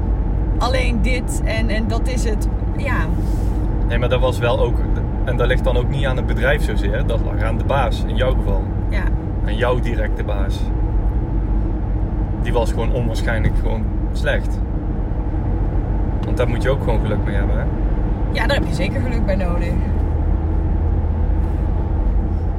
alleen 0.60 1.02
dit 1.02 1.42
en, 1.44 1.68
en 1.68 1.88
dat 1.88 2.08
is 2.08 2.24
het. 2.24 2.48
Ja, 2.76 2.98
nee, 3.88 3.98
maar 3.98 4.08
dat 4.08 4.20
was 4.20 4.38
wel 4.38 4.60
ook... 4.60 4.76
En 5.24 5.36
dat 5.36 5.46
ligt 5.46 5.64
dan 5.64 5.76
ook 5.76 5.88
niet 5.88 6.06
aan 6.06 6.16
het 6.16 6.26
bedrijf 6.26 6.62
zozeer. 6.64 7.06
Dat 7.06 7.20
lag 7.24 7.42
aan 7.42 7.58
de 7.58 7.64
baas, 7.64 8.04
in 8.06 8.16
jouw 8.16 8.34
geval. 8.34 8.62
ja. 8.88 9.02
Aan 9.46 9.56
jouw 9.56 9.80
directe 9.80 10.24
baas. 10.24 10.60
Die 12.42 12.52
was 12.52 12.70
gewoon 12.70 12.92
onwaarschijnlijk 12.92 13.54
gewoon 13.60 13.84
slecht. 14.12 14.58
Want 16.24 16.36
daar 16.36 16.48
moet 16.48 16.62
je 16.62 16.70
ook 16.70 16.82
gewoon 16.82 17.00
geluk 17.00 17.24
mee 17.24 17.34
hebben, 17.34 17.56
hè? 17.58 17.64
Ja, 18.32 18.46
daar 18.46 18.56
heb 18.56 18.66
je 18.66 18.74
zeker 18.74 19.00
geluk 19.00 19.26
bij 19.26 19.36
nodig. 19.36 19.72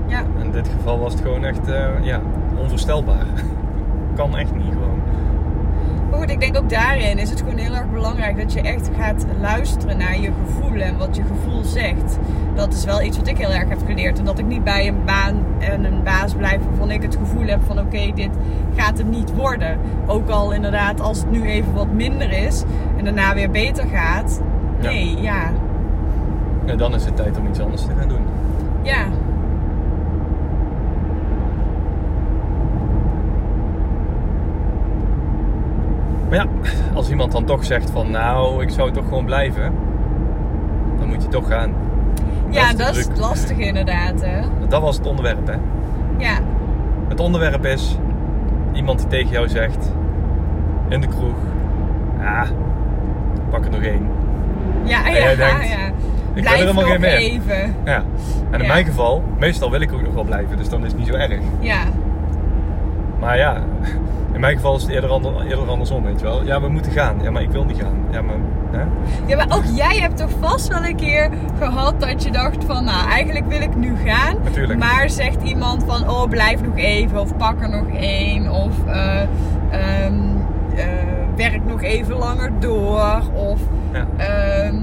Ja, 0.07 0.23
In 0.43 0.51
dit 0.51 0.67
geval 0.67 0.99
was 0.99 1.13
het 1.13 1.21
gewoon 1.21 1.43
echt 1.45 1.67
eh, 1.67 1.85
ja, 2.01 2.19
onvoorstelbaar. 2.57 3.25
kan 4.15 4.37
echt 4.37 4.55
niet. 4.55 4.73
Maar 6.11 6.19
goed, 6.19 6.29
ik 6.29 6.39
denk 6.39 6.57
ook 6.57 6.69
daarin 6.69 7.17
is 7.17 7.29
het 7.29 7.39
gewoon 7.39 7.57
heel 7.57 7.73
erg 7.73 7.91
belangrijk 7.91 8.37
dat 8.37 8.53
je 8.53 8.61
echt 8.61 8.89
gaat 8.97 9.25
luisteren 9.39 9.97
naar 9.97 10.19
je 10.19 10.31
gevoel 10.45 10.79
en 10.79 10.97
wat 10.97 11.15
je 11.15 11.21
gevoel 11.21 11.63
zegt. 11.63 12.17
Dat 12.55 12.73
is 12.73 12.85
wel 12.85 13.01
iets 13.01 13.17
wat 13.17 13.27
ik 13.27 13.37
heel 13.37 13.51
erg 13.51 13.69
heb 13.69 13.79
geleerd. 13.85 14.19
En 14.19 14.25
dat 14.25 14.39
ik 14.39 14.45
niet 14.45 14.63
bij 14.63 14.87
een 14.87 15.05
baan 15.05 15.45
en 15.59 15.85
een 15.85 16.03
baas 16.03 16.33
blijf 16.33 16.63
waarvan 16.65 16.91
ik 16.91 17.01
het 17.01 17.15
gevoel 17.15 17.45
heb 17.45 17.59
van 17.65 17.79
oké, 17.79 18.11
dit 18.15 18.29
gaat 18.75 18.97
het 18.97 19.09
niet 19.09 19.35
worden. 19.35 19.79
Ook 20.05 20.29
al 20.29 20.51
inderdaad 20.51 21.01
als 21.01 21.17
het 21.17 21.31
nu 21.31 21.43
even 21.43 21.73
wat 21.73 21.91
minder 21.91 22.31
is 22.31 22.63
en 22.97 23.03
daarna 23.03 23.33
weer 23.33 23.51
beter 23.51 23.87
gaat. 23.87 24.41
Nee, 24.81 25.21
ja. 25.21 25.51
Ja, 26.65 26.75
dan 26.75 26.95
is 26.95 27.05
het 27.05 27.15
tijd 27.15 27.37
om 27.37 27.47
iets 27.47 27.59
anders 27.59 27.81
te 27.81 27.91
gaan 27.99 28.07
doen. 28.07 28.21
Ja. 28.81 29.05
Maar 36.31 36.39
ja, 36.39 36.45
als 36.93 37.09
iemand 37.09 37.31
dan 37.31 37.45
toch 37.45 37.65
zegt 37.65 37.89
van 37.89 38.11
nou, 38.11 38.61
ik 38.63 38.69
zou 38.69 38.91
toch 38.91 39.03
gewoon 39.07 39.25
blijven. 39.25 39.73
Dan 40.99 41.07
moet 41.07 41.21
je 41.23 41.27
toch 41.29 41.47
gaan. 41.47 41.73
Ja, 42.49 42.73
dat 42.73 42.95
is 42.95 43.07
lastig 43.17 43.57
inderdaad, 43.57 44.21
hè. 44.21 44.41
Dat 44.67 44.81
was 44.81 44.97
het 44.97 45.05
onderwerp, 45.07 45.47
hè. 45.47 45.53
Ja. 46.17 46.33
Het 47.07 47.19
onderwerp 47.19 47.65
is 47.65 47.97
iemand 48.73 48.99
die 48.99 49.07
tegen 49.07 49.29
jou 49.31 49.49
zegt 49.49 49.91
in 50.89 51.01
de 51.01 51.07
kroeg, 51.07 51.35
ah, 52.23 52.47
pak 53.49 53.65
er 53.65 53.71
nog 53.71 53.81
één. 53.81 54.07
Ja, 54.83 55.05
En 55.05 55.11
ja, 55.13 55.17
jij 55.19 55.35
denkt, 55.35 55.67
ja. 55.69 55.85
Ik 55.85 55.93
wil 56.33 56.43
Blijf 56.43 56.59
er 56.59 56.65
helemaal 56.65 56.83
geen 56.83 56.99
meer. 57.01 57.15
even. 57.17 57.75
Ja. 57.85 58.03
En 58.51 58.59
in 58.59 58.65
Ja. 58.65 58.73
mijn 58.73 58.85
geval, 58.85 59.23
meestal 59.39 59.71
wil 59.71 59.81
ik 59.81 59.93
ook 59.93 60.01
nog 60.01 60.13
wel 60.13 60.23
blijven, 60.23 60.57
dus 60.57 60.69
dan 60.69 60.79
is 60.85 60.87
het 60.91 60.97
niet 60.97 61.07
zo 61.07 61.13
erg. 61.13 61.39
Ja. 61.59 61.79
Maar 63.19 63.37
ja, 63.37 63.57
in 64.41 64.47
mijn 64.47 64.59
geval 64.59 64.75
is 64.75 64.81
het 64.81 64.91
eerder, 64.91 65.09
ander, 65.09 65.41
eerder 65.41 65.69
andersom, 65.69 66.03
weet 66.03 66.19
je 66.19 66.25
wel. 66.25 66.43
Ja, 66.45 66.61
we 66.61 66.67
moeten 66.69 66.91
gaan. 66.91 67.15
Ja, 67.21 67.31
maar 67.31 67.41
ik 67.41 67.51
wil 67.51 67.63
niet 67.63 67.81
gaan. 67.81 67.95
Ja, 68.11 68.21
maar... 68.21 68.35
Hè? 68.71 68.83
Ja, 69.25 69.35
maar 69.35 69.57
ook 69.57 69.63
jij 69.75 69.97
hebt 69.97 70.17
toch 70.17 70.29
vast 70.39 70.67
wel 70.67 70.85
een 70.85 70.95
keer 70.95 71.29
gehad 71.59 71.99
dat 71.99 72.23
je 72.23 72.31
dacht 72.31 72.65
van, 72.65 72.83
nou, 72.83 73.09
eigenlijk 73.09 73.45
wil 73.47 73.61
ik 73.61 73.75
nu 73.75 73.95
gaan. 74.05 74.35
Natuurlijk. 74.43 74.79
Maar 74.79 75.09
zegt 75.09 75.43
iemand 75.43 75.83
van, 75.87 76.09
oh, 76.09 76.29
blijf 76.29 76.61
nog 76.61 76.77
even, 76.77 77.19
of 77.19 77.37
pak 77.37 77.61
er 77.61 77.69
nog 77.69 77.87
één, 77.99 78.49
of 78.49 78.85
eh, 78.85 79.21
ehm, 79.71 80.13
eh, 80.75 80.85
werk 81.35 81.65
nog 81.65 81.81
even 81.81 82.15
langer 82.15 82.51
door, 82.59 83.21
of 83.33 83.59
Ja. 83.91 84.05
ehm, 84.17 84.75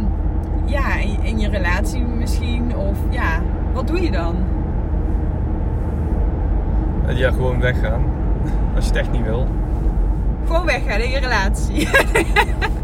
ja, 0.64 0.97
in 1.23 1.38
je 1.38 1.49
relatie 1.49 2.05
misschien, 2.05 2.77
of 2.77 2.99
ja, 3.11 3.40
wat 3.73 3.87
doe 3.87 4.03
je 4.03 4.11
dan? 4.11 4.37
ja, 7.14 7.31
gewoon 7.31 7.61
weggaan. 7.61 8.17
Als 8.79 8.87
je 8.87 8.93
het 8.93 9.01
echt 9.01 9.11
niet 9.12 9.25
wil. 9.25 9.47
Gewoon 10.47 10.67
weggaan 10.67 11.01
in 11.01 11.11
je 11.11 11.19
relatie. 11.19 11.88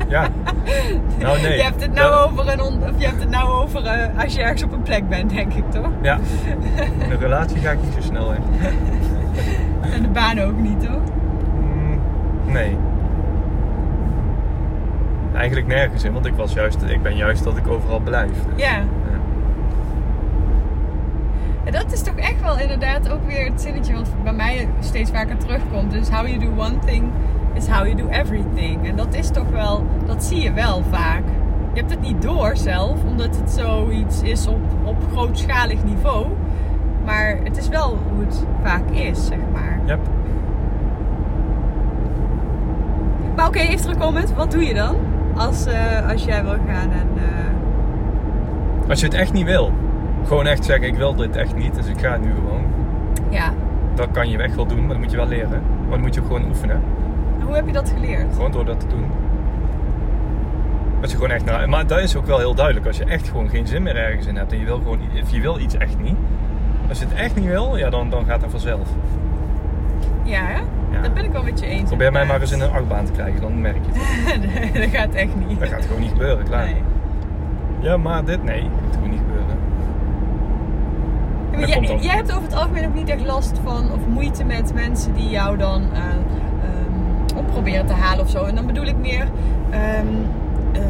Ja. 0.08 0.28
Nou 1.18 1.40
nee. 1.40 1.56
je 1.56 1.62
hebt 1.62 1.82
het 1.82 1.92
nou 1.94 2.10
Dat- 2.10 2.30
over 2.30 2.52
een 2.52 2.60
on- 2.62 2.82
of 2.82 2.90
je 2.96 3.06
hebt 3.06 3.20
het 3.20 3.30
nou 3.30 3.62
over 3.62 3.84
eh, 3.86 4.22
als 4.22 4.34
je 4.34 4.42
ergens 4.42 4.62
op 4.62 4.72
een 4.72 4.82
plek 4.82 5.08
bent, 5.08 5.30
denk 5.30 5.52
ik 5.54 5.70
toch? 5.70 5.88
Ja. 6.02 6.18
In 7.04 7.10
een 7.10 7.18
relatie 7.18 7.60
ga 7.60 7.70
ik 7.70 7.82
niet 7.82 7.92
zo 7.94 8.00
snel 8.00 8.28
weg. 8.28 8.38
En 9.94 10.02
de 10.02 10.08
baan 10.08 10.40
ook 10.40 10.58
niet, 10.58 10.80
toch? 10.80 11.00
Mm, 11.60 12.00
nee. 12.46 12.76
Eigenlijk 15.34 15.66
nergens 15.66 16.04
in, 16.04 16.12
want 16.12 16.26
ik 16.26 16.34
was 16.34 16.52
juist, 16.52 16.82
ik 16.82 17.02
ben 17.02 17.16
juist 17.16 17.44
dat 17.44 17.56
ik 17.56 17.68
overal 17.68 18.00
blijf. 18.00 18.30
Dus, 18.54 18.64
Ja. 18.64 18.78
En 21.64 21.72
dat 21.72 21.92
is 21.92 22.02
toch 22.02 22.14
echt 22.16 22.40
wel 22.42 22.58
inderdaad 22.58 23.10
ook 23.12 23.26
weer 23.26 23.44
het 23.50 23.60
zinnetje 23.60 23.94
wat 23.94 24.08
bij 24.22 24.32
mij 24.32 24.68
steeds 24.80 25.10
vaker 25.10 25.36
terugkomt. 25.36 25.90
Dus 25.92 26.08
how 26.08 26.26
you 26.26 26.38
do 26.38 26.48
one 26.56 26.78
thing 26.86 27.04
is 27.54 27.66
how 27.66 27.86
you 27.86 27.94
do 27.96 28.08
everything. 28.08 28.88
En 28.88 28.96
dat 28.96 29.14
is 29.14 29.30
toch 29.30 29.48
wel, 29.50 29.84
dat 30.06 30.24
zie 30.24 30.40
je 30.42 30.52
wel 30.52 30.82
vaak. 30.90 31.22
Je 31.72 31.80
hebt 31.80 31.90
het 31.92 32.00
niet 32.00 32.22
door 32.22 32.56
zelf, 32.56 33.04
omdat 33.04 33.36
het 33.36 33.50
zoiets 33.50 34.22
is 34.22 34.46
op, 34.46 34.60
op 34.84 34.96
grootschalig 35.12 35.84
niveau. 35.84 36.26
Maar 37.04 37.38
het 37.44 37.56
is 37.56 37.68
wel 37.68 37.98
hoe 38.12 38.24
het 38.24 38.44
vaak 38.62 38.90
is, 38.90 39.26
zeg 39.26 39.38
maar. 39.52 39.78
Yep. 39.84 39.98
Maar 43.36 43.46
oké, 43.46 43.58
even 43.58 43.80
terugkomend. 43.80 44.34
Wat 44.34 44.50
doe 44.50 44.64
je 44.64 44.74
dan? 44.74 44.96
Als, 45.36 45.66
eh, 45.66 46.10
als 46.10 46.24
jij 46.24 46.42
wil 46.44 46.56
gaan 46.66 46.90
en... 46.92 47.08
eh, 47.16 48.88
Als 48.90 49.00
je 49.00 49.06
het 49.06 49.14
echt 49.14 49.32
niet 49.32 49.44
wil, 49.46 49.72
gewoon 50.26 50.46
echt 50.46 50.64
zeggen: 50.64 50.86
ik 50.88 50.94
wil 50.94 51.14
dit 51.14 51.36
echt 51.36 51.54
niet, 51.56 51.74
dus 51.74 51.86
ik 51.86 52.00
ga 52.00 52.16
nu 52.16 52.34
gewoon. 52.34 52.64
ja. 53.30 53.52
Dat 53.94 54.08
kan 54.10 54.28
je 54.30 54.38
echt 54.38 54.54
wel 54.54 54.66
doen, 54.66 54.78
maar 54.78 54.88
dat 54.88 54.98
moet 54.98 55.10
je 55.10 55.16
wel 55.16 55.26
leren. 55.26 55.62
Maar 55.80 55.90
dan 55.90 56.00
moet 56.00 56.14
je 56.14 56.20
ook 56.20 56.26
gewoon 56.26 56.44
oefenen. 56.44 56.82
Hoe 57.44 57.54
heb 57.54 57.66
je 57.66 57.72
dat 57.72 57.92
geleerd? 57.94 58.32
Gewoon 58.34 58.50
door 58.50 58.64
dat 58.64 58.80
te 58.80 58.86
doen. 58.86 59.04
Als 61.02 61.10
je 61.10 61.16
gewoon 61.16 61.32
echt 61.32 61.44
naar, 61.44 61.68
maar 61.68 61.86
dat 61.86 61.98
is 62.00 62.16
ook 62.16 62.26
wel 62.26 62.38
heel 62.38 62.54
duidelijk. 62.54 62.86
Als 62.86 62.96
je 62.96 63.04
echt 63.04 63.28
gewoon 63.28 63.48
geen 63.48 63.66
zin 63.66 63.82
meer 63.82 63.96
ergens 63.96 64.26
in 64.26 64.36
hebt 64.36 64.52
en 64.52 64.58
je 64.58 64.64
wil 64.64 64.76
gewoon, 64.76 64.98
of 65.22 65.30
je 65.30 65.40
wil 65.40 65.58
iets 65.58 65.76
echt 65.76 65.98
niet. 66.02 66.16
Als 66.88 66.98
je 66.98 67.04
het 67.04 67.14
echt 67.14 67.34
niet 67.36 67.44
wil, 67.44 67.76
ja, 67.76 67.90
dan, 67.90 68.10
dan 68.10 68.24
gaat 68.24 68.40
dat 68.40 68.50
vanzelf. 68.50 68.88
Ja, 70.22 70.40
hè? 70.40 70.58
Ja. 70.90 71.02
Dat 71.02 71.14
ben 71.14 71.24
ik 71.24 71.32
wel 71.32 71.42
met 71.42 71.60
je 71.60 71.66
eens. 71.66 71.88
Probeer 71.88 72.12
mij 72.12 72.26
maar 72.26 72.40
eens 72.40 72.52
in 72.52 72.60
een 72.60 72.70
achtbaan 72.70 73.04
te 73.04 73.12
krijgen, 73.12 73.40
dan 73.40 73.60
merk 73.60 73.76
je 73.84 74.00
het. 74.00 74.72
nee, 74.72 74.72
dat 74.86 75.00
gaat 75.00 75.14
echt 75.14 75.34
niet. 75.48 75.60
Dat 75.60 75.68
gaat 75.68 75.84
gewoon 75.84 76.00
niet 76.00 76.10
gebeuren, 76.10 76.44
klaar. 76.44 76.64
Nee. 76.64 76.82
Ja, 77.80 77.96
maar 77.96 78.24
dit, 78.24 78.42
nee, 78.42 78.62
dat 78.62 78.70
gaat 78.84 78.94
gewoon 78.94 79.10
niet 79.10 79.20
maar 81.58 81.68
jij, 81.68 81.76
komt 81.76 81.88
dan. 81.88 82.02
jij 82.02 82.14
hebt 82.14 82.32
over 82.32 82.42
het 82.42 82.54
algemeen 82.54 82.86
ook 82.86 82.94
niet 82.94 83.08
echt 83.08 83.24
last 83.24 83.58
van 83.64 83.92
of 83.92 84.06
moeite 84.06 84.44
met 84.44 84.74
mensen 84.74 85.14
die 85.14 85.28
jou 85.28 85.56
dan 85.56 85.82
eh, 85.92 86.00
ehm, 86.00 87.36
op 87.36 87.46
proberen 87.46 87.86
te 87.86 87.92
halen 87.92 88.24
of 88.24 88.30
zo. 88.30 88.44
En 88.44 88.54
dan 88.54 88.66
bedoel 88.66 88.84
ik 88.84 88.96
meer, 88.96 89.28
ehm, 89.70 90.06
eh, 90.72 90.82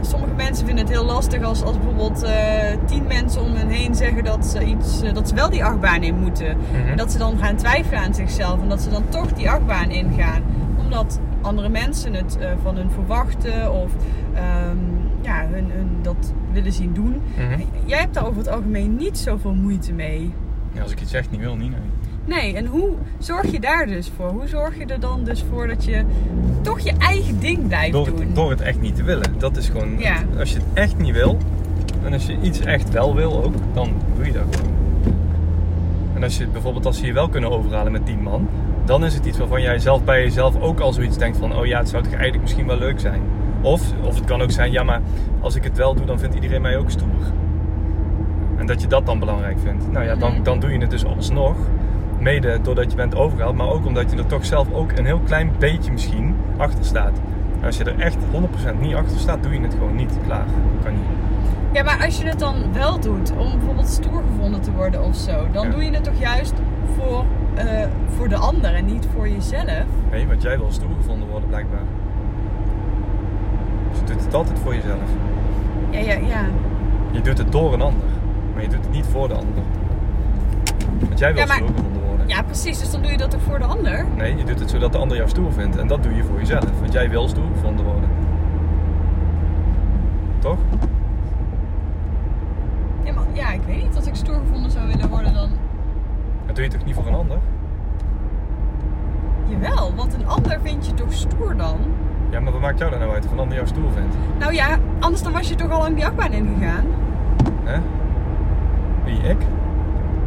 sommige 0.00 0.34
mensen 0.34 0.66
vinden 0.66 0.84
het 0.84 0.94
heel 0.94 1.04
lastig 1.04 1.42
als, 1.42 1.62
als 1.62 1.76
bijvoorbeeld 1.76 2.22
eh, 2.22 2.32
tien 2.86 3.06
mensen 3.06 3.42
om 3.42 3.54
hen 3.54 3.68
heen 3.68 3.94
zeggen 3.94 4.24
dat 4.24 4.46
ze, 4.46 4.64
iets, 4.64 5.12
dat 5.12 5.28
ze 5.28 5.34
wel 5.34 5.50
die 5.50 5.64
achtbaan 5.64 6.02
in 6.02 6.18
moeten. 6.18 6.56
Mhm. 6.56 6.88
En 6.88 6.96
dat 6.96 7.12
ze 7.12 7.18
dan 7.18 7.38
gaan 7.38 7.56
twijfelen 7.56 8.00
aan 8.00 8.14
zichzelf 8.14 8.60
en 8.60 8.68
dat 8.68 8.80
ze 8.80 8.90
dan 8.90 9.04
toch 9.08 9.32
die 9.32 9.50
achtbaan 9.50 9.90
ingaan. 9.90 10.42
Omdat 10.78 11.20
andere 11.40 11.68
mensen 11.68 12.14
het 12.14 12.38
van 12.62 12.76
hun 12.76 12.90
verwachten 12.90 13.72
of 13.72 13.90
ehm, 14.34 14.78
ja, 15.24 15.46
hun, 15.50 15.70
hun 15.70 15.88
dat 16.02 16.32
willen 16.52 16.72
zien 16.72 16.92
doen. 16.92 17.20
Mhm. 17.36 17.60
Jij 17.84 17.98
hebt 17.98 18.14
daar 18.14 18.26
over 18.26 18.38
het 18.38 18.48
algemeen 18.48 18.96
niet 18.96 19.18
zoveel 19.18 19.54
moeite 19.54 19.92
mee. 19.92 20.32
Ja, 20.72 20.82
als 20.82 20.92
ik 20.92 21.00
iets 21.00 21.12
echt 21.12 21.30
niet 21.30 21.40
wil, 21.40 21.56
niet. 21.56 21.70
Nee. 21.70 21.80
Nee, 22.26 22.54
en 22.56 22.66
hoe 22.66 22.90
zorg 23.18 23.50
je 23.50 23.60
daar 23.60 23.86
dus 23.86 24.12
voor? 24.16 24.28
Hoe 24.30 24.46
zorg 24.46 24.78
je 24.78 24.86
er 24.86 25.00
dan 25.00 25.24
dus 25.24 25.44
voor 25.50 25.66
dat 25.66 25.84
je 25.84 26.04
toch 26.62 26.80
je 26.80 26.92
eigen 26.98 27.40
ding 27.40 27.66
blijft 27.68 27.92
Door 27.92 28.06
doen? 28.06 28.20
het, 28.20 28.34
door 28.34 28.50
het 28.50 28.60
echt 28.60 28.80
niet 28.80 28.96
te 28.96 29.02
willen. 29.02 29.34
Dat 29.38 29.56
is 29.56 29.68
gewoon, 29.68 29.98
Ja. 29.98 30.16
als 30.38 30.50
je 30.52 30.56
het 30.56 30.66
echt 30.74 30.98
niet 30.98 31.12
wil, 31.14 31.38
en 32.04 32.12
als 32.12 32.26
je 32.26 32.36
iets 32.40 32.60
echt 32.60 32.90
wel 32.90 33.14
wil 33.14 33.44
ook, 33.44 33.54
dan 33.72 33.92
doe 34.16 34.26
je 34.26 34.32
dat 34.32 34.56
gewoon. 34.56 34.72
En 36.14 36.22
als 36.22 36.38
je 36.38 36.46
bijvoorbeeld 36.46 36.86
als 36.86 36.98
ze 36.98 37.06
je 37.06 37.12
wel 37.12 37.28
kunnen 37.28 37.50
overhalen 37.50 37.92
met 37.92 38.06
10 38.06 38.22
man, 38.22 38.48
dan 38.84 39.04
is 39.04 39.14
het 39.14 39.24
iets 39.26 39.38
waarvan 39.38 39.62
jij 39.62 39.78
zelf 39.78 40.04
bij 40.04 40.22
jezelf 40.22 40.60
ook 40.60 40.80
al 40.80 40.92
zoiets 40.92 41.18
denkt 41.18 41.36
van, 41.36 41.56
oh 41.56 41.66
ja, 41.66 41.78
het 41.78 41.88
zou 41.88 42.02
toch 42.02 42.12
eigenlijk 42.12 42.42
misschien 42.42 42.66
wel 42.66 42.78
leuk 42.78 43.00
zijn. 43.00 43.20
Of, 43.64 43.92
of 44.02 44.14
het 44.14 44.24
kan 44.24 44.42
ook 44.42 44.50
zijn, 44.50 44.72
ja, 44.72 44.82
maar 44.82 45.00
als 45.40 45.54
ik 45.54 45.64
het 45.64 45.76
wel 45.76 45.94
doe, 45.94 46.06
dan 46.06 46.18
vindt 46.18 46.34
iedereen 46.34 46.62
mij 46.62 46.76
ook 46.76 46.90
stoer. 46.90 47.32
En 48.56 48.66
dat 48.66 48.80
je 48.80 48.86
dat 48.86 49.06
dan 49.06 49.18
belangrijk 49.18 49.58
vindt. 49.62 49.92
Nou 49.92 50.04
ja, 50.04 50.14
dan, 50.14 50.42
dan 50.42 50.60
doe 50.60 50.72
je 50.72 50.78
het 50.78 50.90
dus 50.90 51.04
alsnog. 51.04 51.56
Mede 52.18 52.58
doordat 52.62 52.90
je 52.90 52.96
bent 52.96 53.14
overgehaald, 53.14 53.56
maar 53.56 53.68
ook 53.68 53.86
omdat 53.86 54.10
je 54.10 54.16
er 54.16 54.26
toch 54.26 54.44
zelf 54.44 54.72
ook 54.72 54.92
een 54.92 55.04
heel 55.04 55.18
klein 55.24 55.50
beetje 55.58 55.92
misschien 55.92 56.34
achter 56.56 56.84
staat. 56.84 57.20
En 57.60 57.66
als 57.66 57.76
je 57.76 57.84
er 57.84 57.98
echt 57.98 58.16
100% 58.76 58.80
niet 58.80 58.94
achter 58.94 59.18
staat, 59.18 59.42
doe 59.42 59.52
je 59.52 59.60
het 59.60 59.72
gewoon 59.74 59.94
niet. 59.96 60.18
Klaar. 60.26 60.44
Kan 60.82 60.92
niet. 60.92 61.02
Ja, 61.72 61.82
maar 61.82 62.04
als 62.04 62.18
je 62.18 62.26
het 62.28 62.38
dan 62.38 62.54
wel 62.72 63.00
doet 63.00 63.32
om 63.36 63.50
bijvoorbeeld 63.50 63.88
stoer 63.88 64.22
gevonden 64.30 64.60
te 64.60 64.72
worden 64.72 65.04
of 65.04 65.14
zo, 65.16 65.46
dan 65.52 65.64
Ja. 65.66 65.70
doe 65.72 65.84
je 65.84 65.90
het 65.90 66.04
toch 66.04 66.18
juist 66.20 66.54
voor, 66.96 67.24
eh, 67.54 67.64
voor 68.16 68.28
de 68.28 68.36
ander 68.36 68.74
en 68.74 68.84
niet 68.84 69.06
voor 69.14 69.28
jezelf? 69.28 69.84
Nee, 70.10 70.26
want 70.26 70.42
jij 70.42 70.58
wil 70.58 70.72
stoer 70.72 70.94
gevonden 70.96 71.28
worden 71.28 71.48
blijkbaar. 71.48 71.82
Je 74.04 74.12
doet 74.12 74.24
het 74.24 74.34
altijd 74.34 74.58
voor 74.58 74.74
jezelf. 74.74 75.08
Ja, 75.90 75.98
ja, 75.98 76.14
ja. 76.14 76.44
Je 77.10 77.20
doet 77.20 77.38
het 77.38 77.52
door 77.52 77.72
een 77.72 77.80
ander, 77.82 78.08
maar 78.52 78.62
je 78.62 78.68
doet 78.68 78.80
het 78.84 78.90
niet 78.90 79.06
voor 79.06 79.28
de 79.28 79.34
ander. 79.34 79.62
Want 81.06 81.18
jij 81.18 81.32
wil 81.32 81.40
Ja, 81.40 81.46
maar- 81.46 81.56
stoer 81.56 81.68
gevonden 81.68 82.02
worden. 82.02 82.28
Ja, 82.28 82.42
precies. 82.42 82.78
Dus 82.78 82.90
dan 82.90 83.02
doe 83.02 83.10
je 83.10 83.16
dat 83.16 83.30
toch 83.30 83.40
voor 83.42 83.58
de 83.58 83.64
ander? 83.64 84.06
Nee, 84.16 84.36
je 84.36 84.44
doet 84.44 84.60
het 84.60 84.70
zodat 84.70 84.92
de 84.92 84.98
ander 84.98 85.16
jou 85.16 85.28
stoer 85.28 85.52
vindt. 85.52 85.76
En 85.76 85.86
dat 85.86 86.02
doe 86.02 86.14
je 86.14 86.24
voor 86.24 86.38
jezelf, 86.38 86.64
want 86.80 86.92
jij 86.92 87.10
wil 87.10 87.28
stoer 87.28 87.44
gevonden 87.54 87.84
worden. 87.84 88.08
Toch? 90.38 90.58
Ja, 93.04 93.12
maar 93.12 93.24
ja, 93.32 93.50
ik 93.52 93.60
weet 93.66 93.82
niet. 93.82 93.96
Als 93.96 94.06
ik 94.06 94.14
stoer 94.14 94.34
gevonden 94.34 94.70
zou 94.70 94.86
willen 94.86 95.08
worden, 95.08 95.34
dan... 95.34 95.48
Dat 96.46 96.54
doe 96.56 96.64
je 96.64 96.70
toch 96.70 96.84
niet 96.84 96.94
voor 96.94 97.06
een 97.06 97.14
ander? 97.14 97.38
Jawel, 99.46 99.94
want 99.94 100.14
een 100.14 100.26
ander 100.26 100.58
vind 100.62 100.86
je 100.86 100.94
toch 100.94 101.12
stoer 101.12 101.56
dan? 101.56 101.76
Ja, 102.34 102.40
maar 102.40 102.52
wat 102.52 102.60
maakt 102.60 102.78
jou 102.78 102.90
daar 102.90 103.00
nou 103.00 103.12
uit 103.12 103.24
of 103.24 103.32
een 103.32 103.38
ander 103.38 103.54
jou 103.56 103.68
stoer 103.68 103.90
vindt? 103.92 104.16
Nou 104.38 104.52
ja, 104.52 104.78
anders 104.98 105.22
dan 105.22 105.32
was 105.32 105.48
je 105.48 105.54
toch 105.54 105.70
al 105.70 105.78
lang 105.78 105.94
die 105.94 106.06
achtbaan 106.06 106.32
ingegaan? 106.32 106.84
Hè? 107.64 107.78
Wie, 109.04 109.18
ik? 109.18 109.36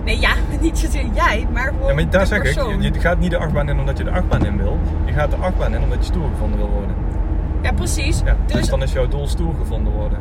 Nee, 0.05 0.19
ja, 0.19 0.29
niet 0.61 0.77
zozeer 0.77 1.05
jij, 1.13 1.47
maar 1.53 1.67
gewoon 1.67 1.87
Ja, 1.87 1.93
maar 1.93 2.09
daar 2.09 2.25
zeg 2.25 2.37
ik, 2.37 2.43
persoon. 2.43 2.81
je, 2.81 2.93
je 2.93 2.99
gaat 2.99 3.19
niet 3.19 3.31
de 3.31 3.37
achtbaan 3.37 3.69
in 3.69 3.79
omdat 3.79 3.97
je 3.97 4.03
de 4.03 4.11
achtbaan 4.11 4.45
in 4.45 4.57
wil. 4.57 4.77
Je 5.05 5.13
gaat 5.13 5.31
de 5.31 5.35
achtbaan 5.35 5.73
in 5.73 5.83
omdat 5.83 5.97
je 5.97 6.03
stoer 6.03 6.29
gevonden 6.29 6.59
wil 6.59 6.69
worden. 6.69 6.95
Ja, 7.61 7.71
precies. 7.71 8.21
Ja, 8.25 8.35
dus, 8.45 8.55
dus, 8.55 8.67
dan 8.69 8.81
is 8.81 8.93
jouw 8.93 9.07
doel 9.07 9.27
stoer 9.27 9.53
gevonden 9.59 9.93
worden. 9.93 10.19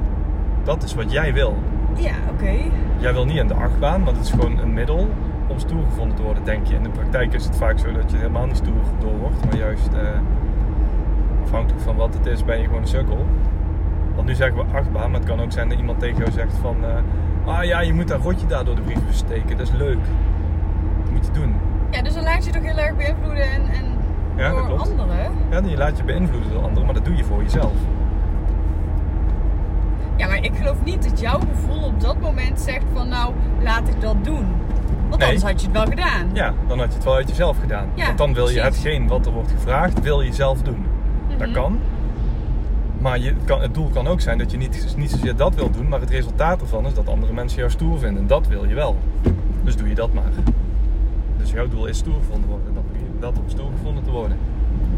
Dat 0.63 0.83
is 0.83 0.95
wat 0.95 1.13
jij 1.13 1.33
wil. 1.33 1.57
ja, 1.97 2.15
oké. 2.31 2.55
Jij 2.99 3.13
wil 3.13 3.25
niet 3.25 3.37
in 3.37 3.47
de 3.47 3.55
achtbaan, 3.55 4.03
maar 4.03 4.13
het 4.13 4.25
is 4.25 4.31
gewoon 4.31 4.59
een 4.59 4.73
middel 4.73 5.09
om 5.47 5.59
stoer 5.59 5.83
gevonden 5.85 6.17
te 6.17 6.23
worden, 6.23 6.45
denk 6.45 6.67
je. 6.67 6.75
In 6.75 6.83
de 6.83 6.89
praktijk 6.89 7.33
is 7.33 7.45
het 7.45 7.57
vaak 7.57 7.79
zo 7.79 7.93
dat 7.93 8.11
je 8.11 8.17
helemaal 8.17 8.47
niet 8.47 8.57
stoer 8.57 8.83
door 8.99 9.19
wordt, 9.19 9.45
maar 9.45 9.57
juist 9.57 9.89
eh, 9.93 10.01
afhankelijk 11.47 11.83
van 11.85 11.97
wat 11.97 12.15
het 12.15 12.27
is, 12.27 12.45
ben 12.45 12.59
je 12.59 12.65
gewoon 12.65 12.81
een 12.81 12.89
sukkel. 12.89 13.27
Want 14.15 14.29
nu 14.29 14.35
zeggen 14.35 14.57
we 14.57 14.77
achtbaan, 14.77 15.11
maar 15.11 15.21
het 15.21 15.29
kan 15.29 15.41
ook 15.41 15.53
zijn 15.53 15.69
dat 15.69 15.79
iemand 15.79 15.99
tegen 15.99 16.17
jou 16.19 16.31
zegt 16.31 16.55
van... 16.61 16.77
eh, 16.85 17.55
ah 17.55 17.65
ja, 17.65 17.81
je 17.81 17.93
moet 17.93 18.09
dat 18.09 18.21
rotje 18.23 18.47
daar 18.47 18.65
door 18.65 18.75
de 18.75 18.81
brieven 18.83 19.15
steken, 19.15 19.57
dat 19.57 19.67
is 19.67 19.73
leuk. 19.73 19.99
Dat 21.03 21.11
moet 21.13 21.25
je 21.27 21.33
doen. 21.33 21.55
Ja, 21.91 22.03
dus 22.03 22.15
dan 22.15 22.23
laat 22.23 22.45
je 22.45 22.51
toch 22.51 22.63
heel 22.63 22.79
erg 22.79 22.97
beïnvloeden 22.97 23.51
en, 23.51 23.63
en 23.63 23.85
Ja, 24.37 24.51
door 24.51 24.79
anderen. 24.79 25.17
Ja, 25.51 25.61
je 25.65 25.77
laat 25.77 25.97
je 25.97 26.05
beïnvloeden 26.05 26.51
door 26.53 26.63
anderen, 26.63 26.85
maar 26.85 26.95
dat 26.95 27.05
doe 27.05 27.17
je 27.17 27.25
voor 27.25 27.43
jezelf. 27.43 27.73
Ja, 30.17 30.27
maar 30.27 30.45
ik 30.45 30.57
geloof 30.57 30.85
niet 30.85 31.11
dat 31.11 31.21
jouw 31.21 31.39
gevoel 31.39 31.83
op 31.85 32.01
dat 32.01 32.21
moment 32.21 32.61
zegt 32.61 32.85
van 32.95 33.09
nou, 33.09 33.33
laat 33.63 33.89
ik 33.89 34.01
dat 34.01 34.17
doen. 34.25 34.47
Want 35.09 35.21
Nee. 35.21 35.29
anders 35.29 35.51
had 35.51 35.61
je 35.61 35.67
het 35.67 35.77
wel 35.77 35.87
gedaan. 35.87 36.31
Ja, 36.33 36.53
dan 36.67 36.79
had 36.79 36.89
je 36.89 36.95
het 36.95 37.05
wel 37.05 37.15
uit 37.15 37.29
jezelf 37.29 37.57
gedaan. 37.61 37.89
Ja, 37.95 38.07
Want 38.07 38.19
dan 38.19 38.35
wil 38.35 38.49
je 38.49 38.61
precies. 38.61 38.83
hetgeen 38.85 39.09
wat 39.09 39.27
er 39.27 39.33
wordt 39.33 39.51
gevraagd, 39.51 40.01
wil 40.03 40.21
je 40.21 40.33
zelf 40.33 40.63
doen. 40.63 40.87
Dat 41.39 41.47
Mhm. 41.49 41.57
kan. 41.57 41.79
Maar 42.99 43.19
je 43.19 43.35
kan, 43.45 43.61
het 43.61 43.75
doel 43.75 43.89
kan 43.89 44.07
ook 44.07 44.21
zijn 44.21 44.39
dat 44.39 44.51
je 44.51 44.57
niet, 44.57 44.95
niet 44.97 45.11
zozeer 45.11 45.37
dat 45.37 45.55
wil 45.55 45.71
doen, 45.71 45.89
maar 45.89 46.01
het 46.01 46.11
resultaat 46.11 46.61
ervan 46.61 46.87
is 46.87 46.95
dat 46.95 47.09
andere 47.09 47.33
mensen 47.33 47.59
jou 47.59 47.71
stoer 47.71 47.99
vinden. 47.99 48.27
Dat 48.27 48.47
wil 48.47 48.65
je 48.69 48.75
wel. 48.75 48.97
Dus 49.65 49.77
doe 49.77 49.89
je 49.89 49.95
dat 49.95 50.13
maar. 50.13 50.31
Dus 51.39 51.51
jouw 51.51 51.69
doel 51.69 51.87
is 51.87 51.99
stoer 51.99 52.15
gevonden 52.15 52.49
worden. 52.51 52.75
Dan 52.75 52.83
doe 52.93 52.99
je 53.01 53.19
dat 53.21 53.39
om 53.39 53.45
stoer 53.47 53.71
gevonden 53.77 54.03
te 54.05 54.11
worden. 54.11 54.37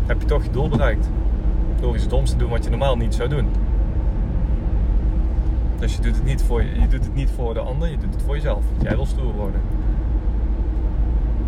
Heb 0.06 0.20
je 0.20 0.26
toch 0.26 0.44
je 0.44 0.50
doel 0.50 0.68
bereikt. 0.68 1.08
Door 1.80 1.94
iets 1.94 2.08
doms 2.08 2.30
te 2.30 2.36
doen 2.36 2.50
wat 2.50 2.64
je 2.64 2.70
normaal 2.70 2.96
niet 2.96 3.14
zou 3.14 3.28
doen. 3.28 3.46
Dus 5.78 5.94
je 5.96 6.00
doet 6.02 6.14
het 6.14 6.24
niet 6.24 6.42
voor, 6.42 6.62
je 6.62 6.88
doet 6.88 7.04
het 7.04 7.14
niet 7.14 7.30
voor 7.36 7.54
de 7.54 7.60
ander, 7.60 7.90
je 7.90 7.96
doet 7.98 8.14
het 8.14 8.22
voor 8.22 8.34
jezelf. 8.34 8.62
Want 8.70 8.82
jij 8.82 8.94
wil 8.96 9.06
stoer 9.06 9.32
worden. 9.34 9.60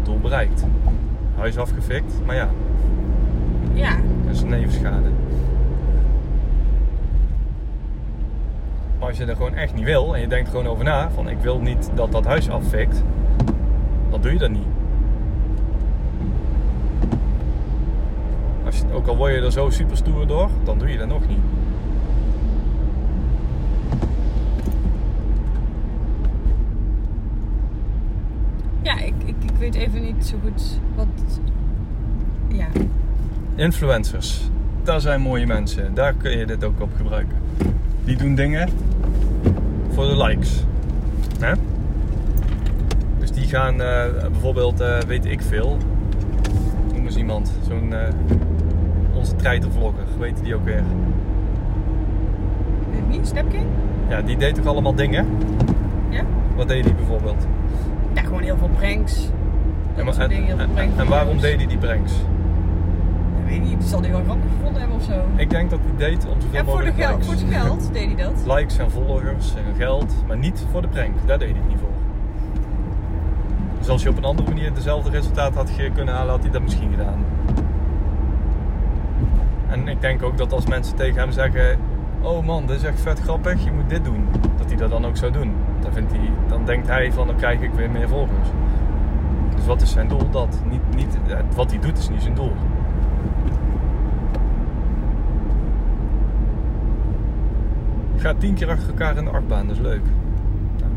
Doel 0.03 0.18
bereikt. 0.18 0.64
Huis 1.37 1.59
afgefikt, 1.59 2.12
maar 2.26 2.35
ja, 2.37 2.48
Ja. 3.72 3.92
Een 4.38 4.48
nevenschade. 4.48 5.08
Als 8.98 9.18
je 9.18 9.24
er 9.24 9.36
gewoon 9.36 9.54
echt 9.54 9.74
niet 9.74 9.84
wil 9.84 10.14
en 10.14 10.20
je 10.20 10.26
denkt 10.26 10.48
gewoon 10.48 10.66
over 10.66 10.84
na, 10.84 11.10
van 11.10 11.28
ik 11.28 11.38
wil 11.38 11.60
niet 11.60 11.90
dat 11.94 12.12
dat 12.12 12.24
huis 12.24 12.50
affikt, 12.50 13.02
dan 14.10 14.20
doe 14.20 14.32
je 14.32 14.38
dat 14.38 14.50
niet. 14.50 14.66
Als 18.64 18.78
je, 18.78 18.92
ook 18.92 19.06
al 19.06 19.16
word 19.16 19.34
je 19.34 19.40
er 19.40 19.52
zo 19.52 19.70
super 19.70 19.96
stoer 19.96 20.26
door, 20.26 20.50
dan 20.64 20.78
doe 20.78 20.88
je 20.88 20.98
dat 20.98 21.08
nog 21.08 21.28
niet. 21.28 21.38
Ja, 28.82 28.98
ik, 28.98 29.14
ik, 29.24 29.36
ik 29.42 29.56
weet 29.58 29.74
even 29.74 30.02
niet 30.02 30.26
zo 30.26 30.36
goed 30.42 30.80
wat... 30.96 31.40
Ja. 32.48 32.66
Influencers, 33.61 34.40
dat 34.83 35.03
zijn 35.03 35.20
mooie 35.20 35.46
mensen. 35.46 35.94
Daar 35.94 36.14
kun 36.14 36.38
je 36.38 36.46
dit 36.46 36.64
ook 36.64 36.81
op 36.81 36.90
gebruiken. 36.96 37.37
Die 38.05 38.16
doen 38.16 38.35
dingen 38.35 38.68
voor 39.92 40.05
de 40.07 40.16
likes. 40.16 40.64
Hè? 41.40 41.53
Dus 43.18 43.31
die 43.31 43.46
gaan 43.46 43.83
eh, 43.83 44.05
bijvoorbeeld, 44.31 44.81
eh, 44.81 44.99
weet 44.99 45.25
ik 45.25 45.42
veel, 45.42 45.77
noem 46.94 47.05
eens 47.05 47.16
iemand, 47.16 47.53
zo'n 47.68 47.92
eh, 47.92 48.09
onze 49.14 49.37
treitervlogger, 49.37 50.05
weet 50.18 50.38
je 50.38 50.44
die 50.44 50.55
ook 50.55 50.64
weer? 50.64 50.83
Wie? 53.09 53.20
Stepking? 53.23 53.66
Ja, 54.09 54.23
die 54.23 54.37
deed 54.37 54.55
toch 54.55 54.66
allemaal 54.66 54.94
dingen? 54.94 55.27
Ja? 56.09 56.23
Wat 56.57 56.68
deed 56.68 56.85
hij 56.85 56.94
bijvoorbeeld? 56.94 57.46
Ja, 58.14 58.23
gewoon 58.23 58.42
heel 58.42 58.57
veel 58.57 58.70
En, 60.49 60.61
en, 60.61 60.70
pranks. 60.75 60.96
en 60.96 61.07
waarom 61.07 61.40
deed 61.40 61.57
hij 61.57 61.66
die 61.66 61.79
pranks? 61.79 62.12
Ik 63.62 63.68
niet, 63.68 63.85
zal 63.85 64.01
hij 64.01 64.11
wel 64.11 64.23
grappig 64.25 64.51
gevonden 64.57 64.81
hebben 64.81 64.99
of 64.99 65.05
zo. 65.05 65.25
Ik 65.37 65.51
denk 65.51 65.70
dat 65.70 65.79
hij 65.83 66.09
deed 66.09 66.27
om 66.27 66.40
zoveel 66.40 66.59
Ja, 66.59 66.64
voor, 66.64 66.81
de 66.81 66.92
likes. 66.96 67.27
voor 67.27 67.35
het 67.35 67.44
geld 67.55 67.92
deed 67.92 68.07
hij 68.07 68.25
dat. 68.25 68.57
likes 68.57 68.79
en 68.79 68.90
followers 68.90 69.55
en 69.55 69.75
geld, 69.77 70.14
maar 70.27 70.37
niet 70.38 70.64
voor 70.70 70.83
de 70.83 70.88
prank. 70.88 71.14
Daar 71.27 71.38
deed 71.38 71.49
hij 71.51 71.59
het 71.59 71.68
niet 71.68 71.79
voor. 71.79 71.88
Dus 73.79 73.88
als 73.88 74.03
je 74.03 74.09
op 74.09 74.16
een 74.16 74.25
andere 74.25 74.49
manier 74.49 74.75
dezelfde 74.75 75.11
resultaat 75.11 75.55
had 75.55 75.70
kunnen 75.94 76.14
halen, 76.14 76.31
had 76.31 76.42
hij 76.42 76.51
dat 76.51 76.62
misschien 76.62 76.90
gedaan. 76.90 77.25
En 79.68 79.88
ik 79.88 80.01
denk 80.01 80.23
ook 80.23 80.37
dat 80.37 80.53
als 80.53 80.66
mensen 80.66 80.96
tegen 80.96 81.20
hem 81.20 81.33
zeggen: 81.33 81.79
Oh 82.20 82.46
man, 82.46 82.66
dit 82.66 82.77
is 82.77 82.83
echt 82.83 83.01
vet 83.01 83.20
grappig, 83.20 83.64
je 83.64 83.73
moet 83.73 83.88
dit 83.88 84.05
doen, 84.05 84.29
dat 84.57 84.66
hij 84.66 84.77
dat 84.77 84.90
dan 84.90 85.07
ook 85.07 85.16
zou 85.16 85.33
doen. 85.33 85.53
Dan, 85.81 85.92
vindt 85.92 86.12
hij, 86.12 86.31
dan 86.49 86.64
denkt 86.64 86.87
hij 86.88 87.12
van: 87.12 87.27
Dan 87.27 87.37
krijg 87.37 87.61
ik 87.61 87.73
weer 87.73 87.90
meer 87.90 88.09
volgers. 88.09 88.49
Dus 89.57 89.66
wat 89.66 89.83
is 89.83 89.90
zijn 89.92 90.09
doel? 90.09 90.31
Dat. 90.31 90.59
Niet, 90.70 90.94
niet, 90.96 91.18
wat 91.55 91.70
hij 91.70 91.81
doet 91.81 91.99
is 91.99 92.09
niet 92.09 92.23
zijn 92.23 92.35
doel. 92.35 92.53
Ga 98.20 98.35
tien 98.38 98.54
keer 98.54 98.68
achter 98.68 98.88
elkaar 98.88 99.16
in 99.16 99.24
de 99.24 99.30
achtbaan, 99.30 99.66
dat 99.66 99.76
is 99.76 99.83
leuk. 99.83 100.02
Nou, 100.78 100.92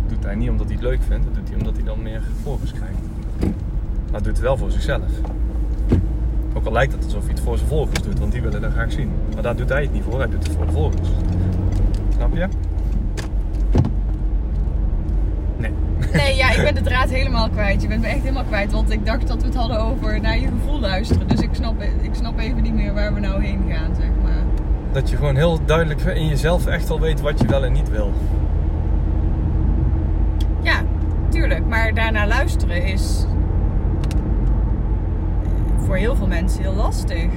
dat 0.00 0.08
doet 0.08 0.24
hij 0.24 0.34
niet 0.34 0.50
omdat 0.50 0.66
hij 0.66 0.74
het 0.74 0.84
leuk 0.84 1.02
vindt, 1.02 1.24
dat 1.24 1.34
doet 1.34 1.48
hij 1.48 1.58
omdat 1.58 1.74
hij 1.74 1.84
dan 1.84 2.02
meer 2.02 2.22
volgers 2.42 2.72
krijgt. 2.72 2.98
Maar 4.10 4.22
doet 4.22 4.32
het 4.32 4.40
wel 4.40 4.56
voor 4.56 4.70
zichzelf. 4.70 5.10
Ook 6.54 6.66
al 6.66 6.72
lijkt 6.72 6.92
het 6.92 7.04
alsof 7.04 7.22
hij 7.22 7.30
het 7.30 7.40
voor 7.40 7.56
zijn 7.56 7.68
volgers 7.68 8.02
doet, 8.02 8.18
want 8.18 8.32
die 8.32 8.42
willen 8.42 8.60
dat 8.60 8.72
graag 8.72 8.92
zien. 8.92 9.10
Maar 9.34 9.42
daar 9.42 9.56
doet 9.56 9.68
hij 9.68 9.82
het 9.82 9.92
niet 9.92 10.02
voor, 10.02 10.18
hij 10.18 10.28
doet 10.28 10.46
het 10.46 10.56
voor 10.56 10.66
de 10.66 10.72
volgers. 10.72 11.08
Snap 12.14 12.34
je? 12.34 12.48
Nee. 15.56 15.72
Nee, 16.12 16.36
ja, 16.36 16.50
ik 16.50 16.62
ben 16.72 16.74
de 16.74 16.80
draad 16.80 17.08
helemaal 17.10 17.48
kwijt. 17.48 17.82
Je 17.82 17.88
bent 17.88 18.00
me 18.00 18.06
echt 18.06 18.20
helemaal 18.20 18.44
kwijt. 18.44 18.72
Want 18.72 18.90
ik 18.90 19.06
dacht 19.06 19.28
dat 19.28 19.40
we 19.40 19.46
het 19.46 19.56
hadden 19.56 19.80
over 19.80 20.20
naar 20.20 20.38
je 20.38 20.46
gevoel 20.46 20.80
luisteren. 20.80 21.28
Dus 21.28 21.40
ik 21.40 21.50
snap, 21.52 21.82
ik 21.82 22.14
snap 22.14 22.38
even 22.38 22.62
niet 22.62 22.74
meer 22.74 22.94
waar 22.94 23.14
we 23.14 23.20
nou 23.20 23.42
heen 23.42 23.60
gaan, 23.68 23.94
zeg. 23.96 24.17
Dat 24.92 25.10
je 25.10 25.16
gewoon 25.16 25.36
heel 25.36 25.58
duidelijk 25.64 26.00
in 26.00 26.26
jezelf 26.26 26.66
echt 26.66 26.90
al 26.90 27.00
weet 27.00 27.20
wat 27.20 27.40
je 27.40 27.46
wel 27.46 27.64
en 27.64 27.72
niet 27.72 27.90
wil. 27.90 28.12
Ja, 30.62 30.80
tuurlijk. 31.28 31.66
Maar 31.66 31.94
daarna 31.94 32.26
luisteren 32.26 32.84
is 32.84 33.26
voor 35.78 35.96
heel 35.96 36.16
veel 36.16 36.26
mensen 36.26 36.62
heel 36.62 36.74
lastig. 36.74 37.30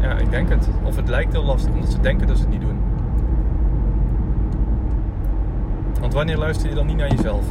Ja, 0.00 0.18
ik 0.18 0.30
denk 0.30 0.48
het. 0.48 0.68
Of 0.82 0.96
het 0.96 1.08
lijkt 1.08 1.32
heel 1.32 1.44
lastig 1.44 1.72
omdat 1.72 1.90
ze 1.90 2.00
denken 2.00 2.26
dat 2.26 2.36
ze 2.36 2.42
het 2.42 2.52
niet 2.52 2.60
doen. 2.60 2.78
Want 6.00 6.14
wanneer 6.14 6.36
luister 6.36 6.68
je 6.68 6.74
dan 6.74 6.86
niet 6.86 6.96
naar 6.96 7.14
jezelf? 7.14 7.44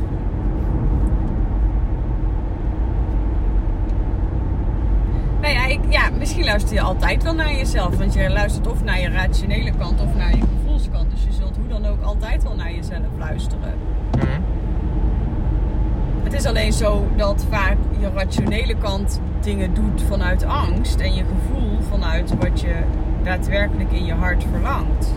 Nou 5.41 5.53
ja, 5.53 5.65
ik, 5.65 5.79
ja, 5.89 6.09
misschien 6.17 6.43
luister 6.43 6.73
je 6.73 6.81
altijd 6.81 7.23
wel 7.23 7.33
naar 7.33 7.53
jezelf. 7.53 7.97
Want 7.97 8.13
je 8.13 8.29
luistert 8.29 8.67
of 8.67 8.83
naar 8.83 8.99
je 8.99 9.09
rationele 9.09 9.71
kant 9.77 10.01
of 10.01 10.15
naar 10.15 10.35
je 10.35 10.41
gevoelskant. 10.41 11.11
Dus 11.11 11.23
je 11.23 11.31
zult 11.31 11.57
hoe 11.57 11.67
dan 11.67 11.85
ook 11.85 12.01
altijd 12.01 12.43
wel 12.43 12.55
naar 12.55 12.73
jezelf 12.73 13.07
luisteren. 13.17 13.73
Het 16.23 16.33
is 16.33 16.45
alleen 16.45 16.73
zo 16.73 17.07
dat 17.17 17.45
vaak 17.49 17.77
je 17.99 18.09
rationele 18.13 18.75
kant 18.75 19.21
dingen 19.41 19.73
doet 19.73 20.01
vanuit 20.01 20.43
angst 20.43 20.99
en 20.99 21.15
je 21.15 21.23
gevoel 21.23 21.79
vanuit 21.89 22.37
wat 22.39 22.61
je 22.61 22.75
daadwerkelijk 23.23 23.91
in 23.91 24.05
je 24.05 24.13
hart 24.13 24.43
verlangt. 24.51 25.13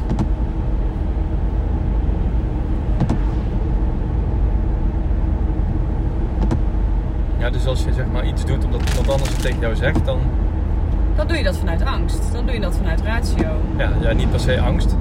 Ja, 7.44 7.50
dus 7.50 7.66
als 7.66 7.84
je 7.84 7.92
zeg 7.92 8.04
maar 8.12 8.26
iets 8.26 8.44
doet 8.44 8.64
omdat 8.64 8.88
iemand 8.88 9.10
anders 9.10 9.30
het 9.30 9.40
tegen 9.42 9.60
jou 9.60 9.76
zegt, 9.76 10.04
dan 10.04 10.18
Dan 11.16 11.26
doe 11.26 11.36
je 11.36 11.42
dat 11.42 11.56
vanuit 11.56 11.84
angst. 11.84 12.32
Dan 12.32 12.44
doe 12.46 12.54
je 12.54 12.60
dat 12.60 12.76
vanuit 12.76 13.00
ratio. 13.00 13.48
ja, 13.76 13.88
ja 14.00 14.12
niet 14.12 14.30
per 14.30 14.40
se 14.40 14.60
angst. 14.60 14.96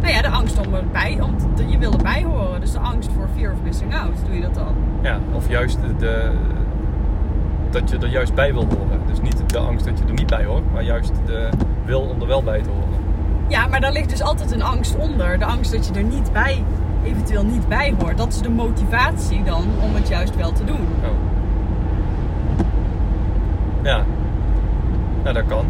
Nou 0.00 0.12
ja, 0.14 0.22
de 0.22 0.28
angst 0.28 0.66
om 0.66 0.74
erbij, 0.74 1.18
om 1.20 1.36
te- 1.54 1.68
je 1.68 1.78
wil 1.78 1.92
erbij 1.92 2.22
horen. 2.22 2.60
Dus 2.60 2.72
de 2.72 2.78
angst 2.78 3.10
voor 3.16 3.28
fear 3.36 3.52
of 3.52 3.58
missing 3.64 3.94
out. 3.94 4.16
Doe 4.26 4.34
je 4.34 4.40
dat 4.40 4.54
dan? 4.54 4.74
Ja, 5.02 5.18
of 5.32 5.48
juist 5.48 5.78
de, 5.80 5.96
de- 5.96 6.30
dat 7.70 7.90
je 7.90 7.98
er 7.98 8.08
juist 8.08 8.34
bij 8.34 8.52
wil 8.52 8.64
horen. 8.64 9.00
Dus 9.06 9.20
niet 9.20 9.42
de 9.46 9.58
angst 9.58 9.84
dat 9.86 9.98
je 9.98 10.04
er 10.04 10.12
niet 10.14 10.26
bij 10.26 10.44
hoort, 10.44 10.72
maar 10.72 10.82
juist 10.82 11.12
de 11.26 11.48
wil 11.84 12.00
om 12.00 12.20
er 12.20 12.26
wel 12.26 12.42
bij 12.42 12.60
te 12.62 12.68
horen. 12.68 13.00
Ja, 13.48 13.66
maar 13.66 13.80
daar 13.80 13.92
ligt 13.92 14.10
dus 14.10 14.22
altijd 14.22 14.52
een 14.52 14.62
angst 14.62 14.96
onder. 14.96 15.38
De 15.38 15.44
angst 15.44 15.72
dat 15.72 15.86
je 15.86 15.94
er 15.94 16.04
niet 16.04 16.32
bij, 16.32 16.64
eventueel 17.04 17.44
niet 17.44 17.68
bij 17.68 17.94
hoort. 17.98 18.16
Dat 18.18 18.28
is 18.28 18.40
de 18.40 18.50
motivatie 18.50 19.42
dan 19.42 19.64
om 19.82 19.94
het 19.94 20.08
juist 20.08 20.36
wel 20.36 20.52
te 20.52 20.64
doen. 20.64 20.76
Oh. 21.04 21.30
Ja. 23.82 24.04
Ja, 25.24 25.32
dat 25.32 25.46
kan. 25.46 25.64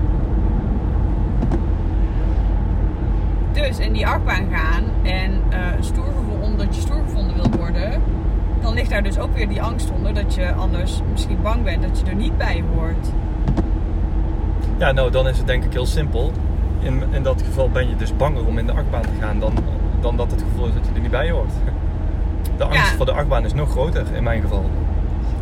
Dus 3.53 3.79
in 3.79 3.92
die 3.92 4.07
achtbaan 4.07 4.46
gaan 4.53 4.83
en 5.03 5.42
eh 5.51 5.59
stoer 5.81 6.05
omdat 6.42 6.75
je 6.75 6.81
stoer 6.81 7.03
gevonden 7.07 7.37
wil 7.37 7.51
worden, 7.59 8.03
dan 8.61 8.75
ligt 8.75 8.90
daar 8.90 9.03
dus 9.03 9.18
ook 9.18 9.35
weer 9.35 9.48
die 9.48 9.62
angst 9.62 9.90
onder 9.90 10.14
dat 10.14 10.35
je 10.35 10.53
anders 10.53 11.01
misschien 11.12 11.38
bang 11.42 11.62
bent 11.64 11.83
dat 11.83 11.98
je 12.01 12.07
er 12.07 12.14
niet 12.14 12.38
bij 12.38 12.64
hoort. 12.75 13.07
Ja, 14.79 14.92
nou 14.92 15.11
dan 15.11 15.29
is 15.29 15.38
het 15.38 15.46
denk 15.46 15.64
ik 15.64 15.72
heel 15.72 15.87
simpel. 15.87 16.33
In, 16.81 17.03
in 17.11 17.22
dat 17.22 17.42
geval 17.42 17.70
ben 17.70 17.88
je 17.88 17.96
dus 17.96 18.16
banger 18.16 18.46
om 18.46 18.59
in 18.59 18.66
de 18.66 18.72
achtbaan 18.72 19.03
te 19.03 19.09
gaan 19.20 19.38
dan, 19.38 19.53
dan 20.01 20.16
dat 20.16 20.31
het 20.31 20.42
gevoel 20.42 20.66
is 20.66 20.75
dat 20.75 20.87
je 20.87 20.92
er 20.94 21.01
niet 21.01 21.11
bij 21.11 21.31
hoort. 21.31 21.53
De 22.57 22.64
angst 22.64 22.90
Ja. 22.90 22.96
voor 22.96 23.07
de 23.07 23.12
achtbaan 23.12 23.44
is 23.44 23.55
nog 23.55 23.70
groter 23.70 24.07
in 24.14 24.22
mijn 24.22 24.40
geval. 24.40 24.64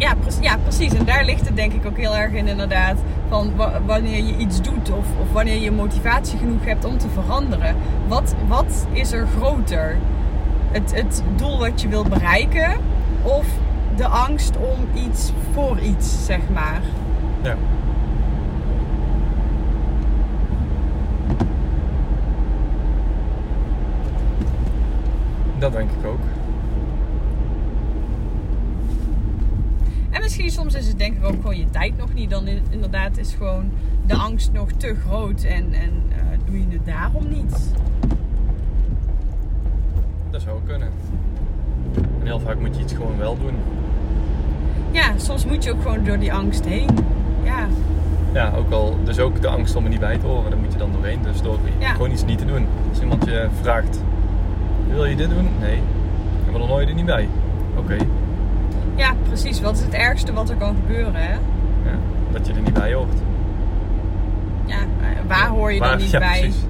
Ja, 0.01 0.15
ja, 0.41 0.57
precies. 0.57 0.93
En 0.95 1.05
daar 1.05 1.25
ligt 1.25 1.47
het 1.47 1.57
denk 1.57 1.73
ik 1.73 1.87
ook 1.87 1.97
heel 1.97 2.17
erg 2.17 2.33
in 2.33 2.47
inderdaad. 2.49 2.99
Van 3.29 3.57
wa- 3.57 3.81
wanneer 3.87 4.25
je 4.25 4.37
iets 4.37 4.61
doet 4.63 4.91
of, 4.91 5.07
of 5.21 5.33
wanneer 5.33 5.61
je 5.61 5.71
motivatie 5.71 6.39
genoeg 6.39 6.65
hebt 6.65 6.85
om 6.85 6.99
te 6.99 7.09
veranderen. 7.09 7.77
Wat, 8.09 8.35
wat 8.49 8.87
is 8.93 9.13
er 9.13 9.27
groter? 9.39 9.97
Het, 10.71 10.95
het 10.95 11.23
doel 11.37 11.59
wat 11.59 11.81
je 11.81 11.89
wil 11.89 12.05
bereiken 12.05 12.73
of 13.23 13.47
de 13.97 14.07
angst 14.07 14.57
om 14.57 15.03
iets 15.03 15.33
voor 15.53 15.79
iets, 15.79 16.25
zeg 16.27 16.41
maar. 16.53 16.81
Ja. 17.43 17.55
Dat 25.59 25.73
denk 25.73 25.91
ik 25.91 26.07
ook. 26.07 26.19
En 30.11 30.20
misschien 30.31 30.51
soms 30.51 30.75
is 30.75 30.87
het 30.88 30.99
denk 30.99 31.16
ik 31.16 31.25
ook 31.25 31.35
gewoon 31.40 31.57
je 31.59 31.71
tijd 31.71 31.97
nog 31.99 32.14
niet. 32.14 32.31
Dan 32.31 32.47
in- 32.47 32.62
inderdaad 32.71 33.19
is 33.19 33.35
gewoon 33.38 33.71
de 34.07 34.14
angst 34.14 34.53
nog 34.53 34.69
te 34.77 34.95
groot 35.07 35.43
en, 35.43 35.64
en 35.73 35.90
eh, 36.09 36.16
doe 36.45 36.59
je 36.59 36.66
het 36.69 36.87
daarom 36.87 37.25
niet. 37.29 37.73
Dat 40.31 40.40
zou 40.43 40.59
kunnen. 40.66 40.88
En 41.95 42.27
heel 42.27 42.40
vaak 42.40 42.61
moet 42.61 42.77
je 42.77 42.83
iets 42.83 42.93
gewoon 42.93 43.19
wel 43.19 43.38
doen. 43.38 43.55
Ja, 44.90 45.12
soms 45.19 45.47
moet 45.47 45.64
je 45.64 45.73
ook 45.73 45.83
gewoon 45.83 46.05
door 46.05 46.19
die 46.19 46.33
angst 46.33 46.64
heen. 46.64 46.88
Ja, 47.45 47.66
Ja, 48.33 48.53
ook 48.57 48.71
al, 48.71 48.97
dus 49.05 49.19
ook 49.19 49.40
de 49.40 49.49
angst 49.49 49.77
om 49.77 49.85
er 49.85 49.90
niet 49.90 50.01
bij 50.01 50.19
te 50.19 50.27
horen, 50.27 50.51
daar 50.51 50.59
moet 50.59 50.73
je 50.73 50.79
dan 50.79 50.93
doorheen. 50.93 51.23
Dus 51.23 51.43
door 51.43 51.59
Ja. 51.79 51.93
gewoon 51.93 52.11
iets 52.11 52.25
niet 52.25 52.38
te 52.38 52.45
doen. 52.45 52.66
Als 52.88 53.01
iemand 53.01 53.25
je 53.25 53.49
vraagt, 53.61 54.03
wil 54.88 55.05
je 55.05 55.16
dit 55.16 55.31
doen? 55.31 55.49
Nee. 55.61 55.79
Maar 56.51 56.61
dan 56.61 56.69
hoor 56.69 56.81
je 56.81 56.87
er 56.87 56.95
niet 56.95 57.07
bij. 57.07 57.29
Oké, 57.77 57.97
ja, 58.96 59.14
precies. 59.22 59.61
Wat 59.61 59.74
is 59.76 59.83
het 59.85 59.94
ergste 59.94 60.33
wat 60.33 60.50
er 60.50 60.57
kan 60.57 60.74
gebeuren, 60.74 61.14
hè? 61.14 61.33
ja, 61.90 61.98
dat 62.33 62.46
je 62.46 62.53
er 62.53 62.61
niet 62.61 62.72
bij 62.74 62.94
hoort. 62.94 63.18
Ja, 64.66 64.79
eh, 64.81 65.26
waar 65.26 65.48
hoor 65.48 65.72
je 65.72 65.79
dan 65.79 65.88
Waar- 65.88 65.98
niet 65.98 66.11
ja, 66.18 66.18
bij? 66.18 66.40
Precies. 66.40 66.62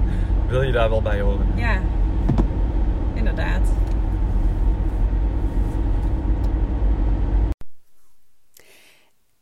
Wil 0.47 0.61
je 0.61 0.71
daar 0.71 0.89
wel 0.89 1.01
bij 1.01 1.21
horen? 1.21 1.47
Ja, 1.55 1.81
inderdaad. 3.13 3.69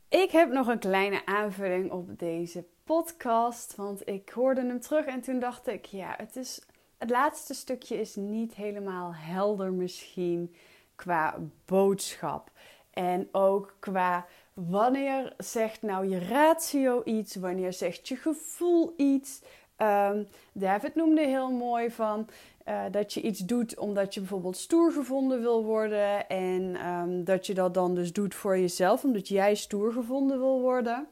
Ik 0.09 0.31
heb 0.31 0.51
nog 0.51 0.67
een 0.67 0.79
kleine 0.79 1.25
aanvulling 1.25 1.91
op 1.91 2.19
deze 2.19 2.65
podcast, 2.83 3.75
want 3.75 4.07
ik 4.07 4.29
hoorde 4.29 4.65
hem 4.65 4.79
terug 4.79 5.05
en 5.05 5.21
toen 5.21 5.39
dacht 5.39 5.67
ik, 5.67 5.85
ja, 5.85 6.13
het 6.17 6.35
is 6.35 6.61
het 6.97 7.09
laatste 7.09 7.53
stukje 7.53 7.99
is 7.99 8.15
niet 8.15 8.55
helemaal 8.55 9.11
helder 9.15 9.71
misschien 9.73 10.55
qua 10.99 11.35
boodschap 11.65 12.51
en 12.93 13.27
ook 13.31 13.75
qua 13.79 14.25
wanneer 14.53 15.33
zegt 15.37 15.81
nou 15.81 16.09
je 16.09 16.19
ratio 16.19 17.01
iets, 17.03 17.35
wanneer 17.35 17.73
zegt 17.73 18.07
je 18.07 18.15
gevoel 18.15 18.93
iets. 18.97 19.41
Ehm, 19.75 20.23
David 20.53 20.95
noemde 20.95 21.21
heel 21.21 21.51
mooi 21.51 21.91
van 21.91 22.27
eh, 22.63 22.83
dat 22.91 23.13
je 23.13 23.21
iets 23.21 23.39
doet 23.39 23.77
omdat 23.77 24.13
je 24.13 24.19
bijvoorbeeld 24.19 24.57
stoer 24.57 24.91
gevonden 24.91 25.41
wil 25.41 25.63
worden. 25.63 26.29
En 26.29 26.75
ehm, 26.75 27.23
dat 27.23 27.45
je 27.45 27.53
dat 27.53 27.73
dan 27.73 27.95
dus 27.95 28.13
doet 28.13 28.35
voor 28.35 28.57
jezelf, 28.57 29.03
omdat 29.03 29.27
jij 29.27 29.55
stoer 29.55 29.93
gevonden 29.93 30.39
wil 30.39 30.61
worden. 30.61 31.07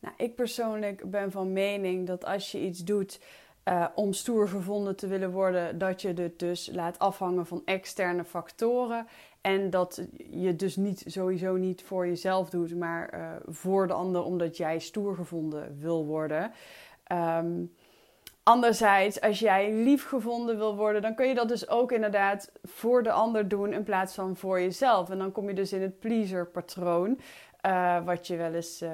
Nou, 0.00 0.14
ik 0.16 0.34
persoonlijk 0.34 1.10
ben 1.10 1.30
van 1.30 1.52
mening 1.52 2.06
dat 2.06 2.24
als 2.24 2.52
je 2.52 2.60
iets 2.60 2.84
doet 2.84 3.20
uh, 3.68 3.86
om 3.94 4.12
stoer 4.12 4.48
gevonden 4.48 4.96
te 4.96 5.06
willen 5.06 5.30
worden, 5.30 5.78
dat 5.78 6.02
je 6.02 6.12
het 6.12 6.38
dus 6.38 6.70
laat 6.72 6.98
afhangen 6.98 7.46
van 7.46 7.62
externe 7.64 8.24
factoren. 8.24 9.06
En 9.40 9.70
dat 9.70 10.06
je 10.30 10.56
dus 10.56 10.76
niet 10.76 11.04
sowieso 11.06 11.56
niet 11.56 11.82
voor 11.82 12.06
jezelf 12.06 12.50
doet, 12.50 12.76
maar 12.76 13.14
uh, 13.14 13.30
voor 13.46 13.86
de 13.86 13.92
ander, 13.92 14.22
omdat 14.22 14.56
jij 14.56 14.78
stoer 14.78 15.14
gevonden 15.14 15.78
wil 15.78 16.06
worden. 16.06 16.52
Um, 17.12 17.72
anderzijds, 18.42 19.20
als 19.20 19.38
jij 19.38 19.72
lief 19.72 20.08
gevonden 20.08 20.56
wil 20.56 20.76
worden, 20.76 21.02
dan 21.02 21.14
kun 21.14 21.28
je 21.28 21.34
dat 21.34 21.48
dus 21.48 21.68
ook 21.68 21.92
inderdaad 21.92 22.52
voor 22.62 23.02
de 23.02 23.12
ander 23.12 23.48
doen 23.48 23.72
in 23.72 23.82
plaats 23.82 24.14
van 24.14 24.36
voor 24.36 24.60
jezelf. 24.60 25.10
En 25.10 25.18
dan 25.18 25.32
kom 25.32 25.48
je 25.48 25.54
dus 25.54 25.72
in 25.72 25.82
het 25.82 25.98
pleaser 25.98 26.46
patroon. 26.46 27.18
Uh, 27.66 28.04
wat 28.04 28.26
je 28.26 28.36
wel 28.36 28.52
eens 28.52 28.82
uh, 28.82 28.90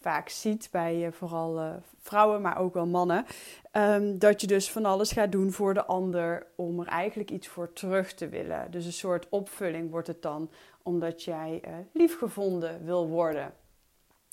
vaak 0.00 0.28
ziet 0.28 0.68
bij 0.72 1.06
uh, 1.06 1.12
vooral 1.12 1.80
vrouwen, 2.00 2.40
maar 2.40 2.58
ook 2.58 2.74
wel 2.74 2.86
mannen. 2.86 3.26
Um, 3.72 4.18
dat 4.18 4.40
je 4.40 4.46
dus 4.46 4.70
van 4.70 4.84
alles 4.84 5.12
gaat 5.12 5.32
doen 5.32 5.52
voor 5.52 5.74
de 5.74 5.84
ander 5.84 6.46
om 6.56 6.80
er 6.80 6.86
eigenlijk 6.86 7.30
iets 7.30 7.48
voor 7.48 7.72
terug 7.72 8.14
te 8.14 8.28
willen. 8.28 8.70
Dus 8.70 8.84
een 8.84 8.92
soort 8.92 9.26
opvulling 9.28 9.90
wordt 9.90 10.06
het 10.06 10.22
dan, 10.22 10.50
omdat 10.82 11.22
jij 11.22 11.62
liefgevonden 11.92 12.84
wil 12.84 13.08
worden. 13.08 13.54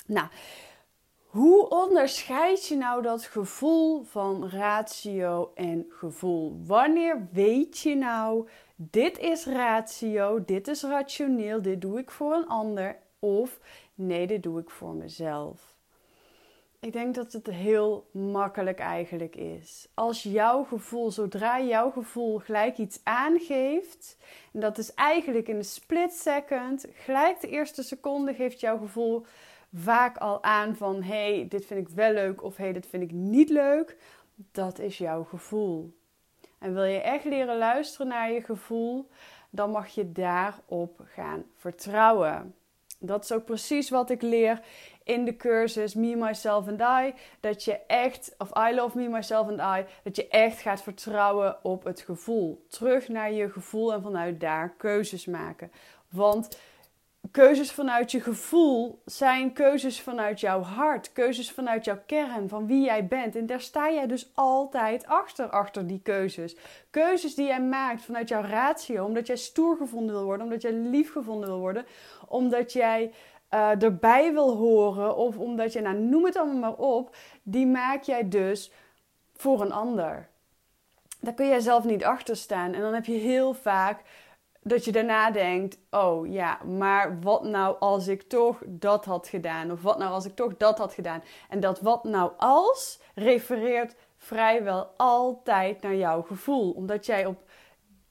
Nou, 0.05 0.27
hoe 1.29 1.69
onderscheid 1.69 2.67
je 2.67 2.75
nou 2.75 3.01
dat 3.01 3.23
gevoel 3.23 4.03
van 4.03 4.49
ratio 4.49 5.51
en 5.55 5.85
gevoel? 5.89 6.61
Wanneer 6.65 7.27
weet 7.31 7.79
je 7.79 7.95
nou, 7.95 8.47
dit 8.75 9.19
is 9.19 9.45
ratio, 9.45 10.45
dit 10.45 10.67
is 10.67 10.83
rationeel, 10.83 11.61
dit 11.61 11.81
doe 11.81 11.99
ik 11.99 12.11
voor 12.11 12.33
een 12.33 12.47
ander 12.47 12.97
of 13.19 13.59
nee, 13.95 14.27
dit 14.27 14.43
doe 14.43 14.59
ik 14.59 14.69
voor 14.69 14.93
mezelf? 14.93 15.77
Ik 16.79 16.93
denk 16.93 17.15
dat 17.15 17.33
het 17.33 17.47
heel 17.47 18.09
makkelijk 18.11 18.79
eigenlijk 18.79 19.35
is. 19.35 19.87
Als 19.93 20.23
jouw 20.23 20.63
gevoel, 20.63 21.11
zodra 21.11 21.61
jouw 21.61 21.91
gevoel 21.91 22.39
gelijk 22.39 22.77
iets 22.77 22.99
aangeeft, 23.03 24.17
en 24.53 24.59
dat 24.59 24.77
is 24.77 24.93
eigenlijk 24.93 25.47
in 25.47 25.55
een 25.55 25.63
split 25.63 26.13
second, 26.13 26.85
gelijk 26.93 27.41
de 27.41 27.47
eerste 27.47 27.83
seconde 27.83 28.33
geeft 28.33 28.59
jouw 28.59 28.77
gevoel 28.77 29.25
vaak 29.73 30.17
al 30.17 30.43
aan 30.43 30.75
van 30.75 31.03
hey, 31.03 31.45
dit 31.49 31.65
vind 31.65 31.87
ik 31.87 31.95
wel 31.95 32.13
leuk 32.13 32.43
of 32.43 32.55
hey, 32.57 32.73
dit 32.73 32.87
vind 32.87 33.03
ik 33.03 33.11
niet 33.11 33.49
leuk. 33.49 33.97
Dat 34.51 34.79
is 34.79 34.97
jouw 34.97 35.23
gevoel. 35.23 35.97
En 36.57 36.73
wil 36.73 36.83
je 36.83 37.01
echt 37.01 37.25
leren 37.25 37.57
luisteren 37.57 38.07
naar 38.07 38.31
je 38.31 38.41
gevoel, 38.41 39.09
dan 39.49 39.71
mag 39.71 39.87
je 39.87 40.11
daarop 40.11 41.01
gaan 41.05 41.43
vertrouwen. 41.55 42.55
Dat 42.99 43.23
is 43.23 43.31
ook 43.31 43.45
precies 43.45 43.89
wat 43.89 44.09
ik 44.09 44.21
leer 44.21 44.61
in 45.03 45.25
de 45.25 45.35
cursus 45.35 45.93
Me, 45.93 46.15
Myself 46.15 46.67
and 46.67 46.81
I. 46.81 47.13
Dat 47.39 47.63
je 47.63 47.79
echt, 47.87 48.35
of 48.37 48.49
I 48.69 48.75
Love 48.75 48.97
Me, 48.97 49.07
Myself 49.07 49.47
and 49.47 49.79
I, 49.79 49.85
dat 50.03 50.15
je 50.15 50.27
echt 50.27 50.59
gaat 50.59 50.81
vertrouwen 50.81 51.57
op 51.63 51.83
het 51.83 52.01
gevoel. 52.01 52.65
Terug 52.67 53.07
naar 53.07 53.31
je 53.31 53.49
gevoel 53.49 53.93
en 53.93 54.01
vanuit 54.01 54.39
daar 54.39 54.73
keuzes 54.77 55.25
maken. 55.25 55.71
Want 56.09 56.57
keuzes 57.31 57.71
vanuit 57.71 58.11
je 58.11 58.21
gevoel 58.21 59.01
zijn 59.05 59.53
keuzes 59.53 60.01
vanuit 60.01 60.39
jouw 60.39 60.61
hart, 60.61 61.13
keuzes 61.13 61.51
vanuit 61.51 61.85
jouw 61.85 61.99
kern, 62.05 62.49
van 62.49 62.67
wie 62.67 62.83
jij 62.83 63.07
bent. 63.07 63.35
En 63.35 63.45
daar 63.45 63.61
sta 63.61 63.91
jij 63.91 64.07
dus 64.07 64.31
altijd 64.33 65.07
achter, 65.07 65.49
achter 65.49 65.87
die 65.87 66.01
keuzes. 66.03 66.55
Keuzes 66.89 67.35
die 67.35 67.45
jij 67.45 67.61
maakt 67.61 68.01
vanuit 68.01 68.29
jouw 68.29 68.41
ratio, 68.41 69.05
omdat 69.05 69.27
jij 69.27 69.37
stoer 69.37 69.77
gevonden 69.77 70.15
wil 70.15 70.23
worden, 70.23 70.45
omdat 70.45 70.61
jij 70.61 70.73
lief 70.73 71.11
gevonden 71.11 71.49
wil 71.49 71.59
worden, 71.59 71.85
omdat 72.27 72.73
jij 72.73 73.11
uh, 73.53 73.83
erbij 73.83 74.33
wil 74.33 74.55
horen 74.55 75.15
of 75.15 75.37
omdat 75.37 75.73
je, 75.73 75.81
nou 75.81 75.97
noem 75.97 76.25
het 76.25 76.37
allemaal 76.37 76.59
maar 76.59 76.87
op, 76.87 77.15
die 77.43 77.67
maak 77.67 78.03
jij 78.03 78.29
dus 78.29 78.71
voor 79.35 79.61
een 79.61 79.71
ander. 79.71 80.27
Daar 81.21 81.33
kun 81.33 81.47
jij 81.47 81.59
zelf 81.59 81.83
niet 81.83 82.03
achter 82.03 82.35
staan. 82.35 82.73
En 82.73 82.81
dan 82.81 82.93
heb 82.93 83.05
je 83.05 83.13
heel 83.13 83.53
vaak 83.53 84.01
dat 84.69 84.85
je 84.85 84.91
daarna 84.91 85.31
denkt: 85.31 85.77
oh 85.89 86.31
ja, 86.31 86.59
maar 86.63 87.19
wat 87.21 87.43
nou 87.43 87.75
als 87.79 88.07
ik 88.07 88.21
toch 88.21 88.61
dat 88.65 89.05
had 89.05 89.27
gedaan? 89.27 89.71
Of 89.71 89.81
wat 89.81 89.97
nou 89.97 90.11
als 90.11 90.25
ik 90.25 90.35
toch 90.35 90.57
dat 90.57 90.77
had 90.77 90.93
gedaan? 90.93 91.23
En 91.49 91.59
dat 91.59 91.81
wat 91.81 92.03
nou 92.03 92.31
als 92.37 92.99
refereert 93.15 93.95
vrijwel 94.17 94.93
altijd 94.97 95.81
naar 95.81 95.95
jouw 95.95 96.21
gevoel. 96.21 96.71
Omdat 96.71 97.05
jij 97.05 97.25
op 97.25 97.43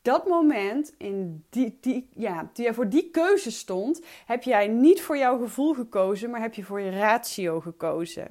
dat 0.02 0.26
moment, 0.26 0.94
in 0.98 1.44
die, 1.50 1.78
die, 1.80 2.08
ja, 2.14 2.50
toen 2.52 2.64
jij 2.64 2.74
voor 2.74 2.88
die 2.88 3.10
keuze 3.10 3.50
stond, 3.50 4.04
heb 4.26 4.42
jij 4.42 4.68
niet 4.68 5.02
voor 5.02 5.16
jouw 5.16 5.38
gevoel 5.38 5.74
gekozen, 5.74 6.30
maar 6.30 6.40
heb 6.40 6.54
je 6.54 6.64
voor 6.64 6.80
je 6.80 6.90
ratio 6.90 7.60
gekozen. 7.60 8.26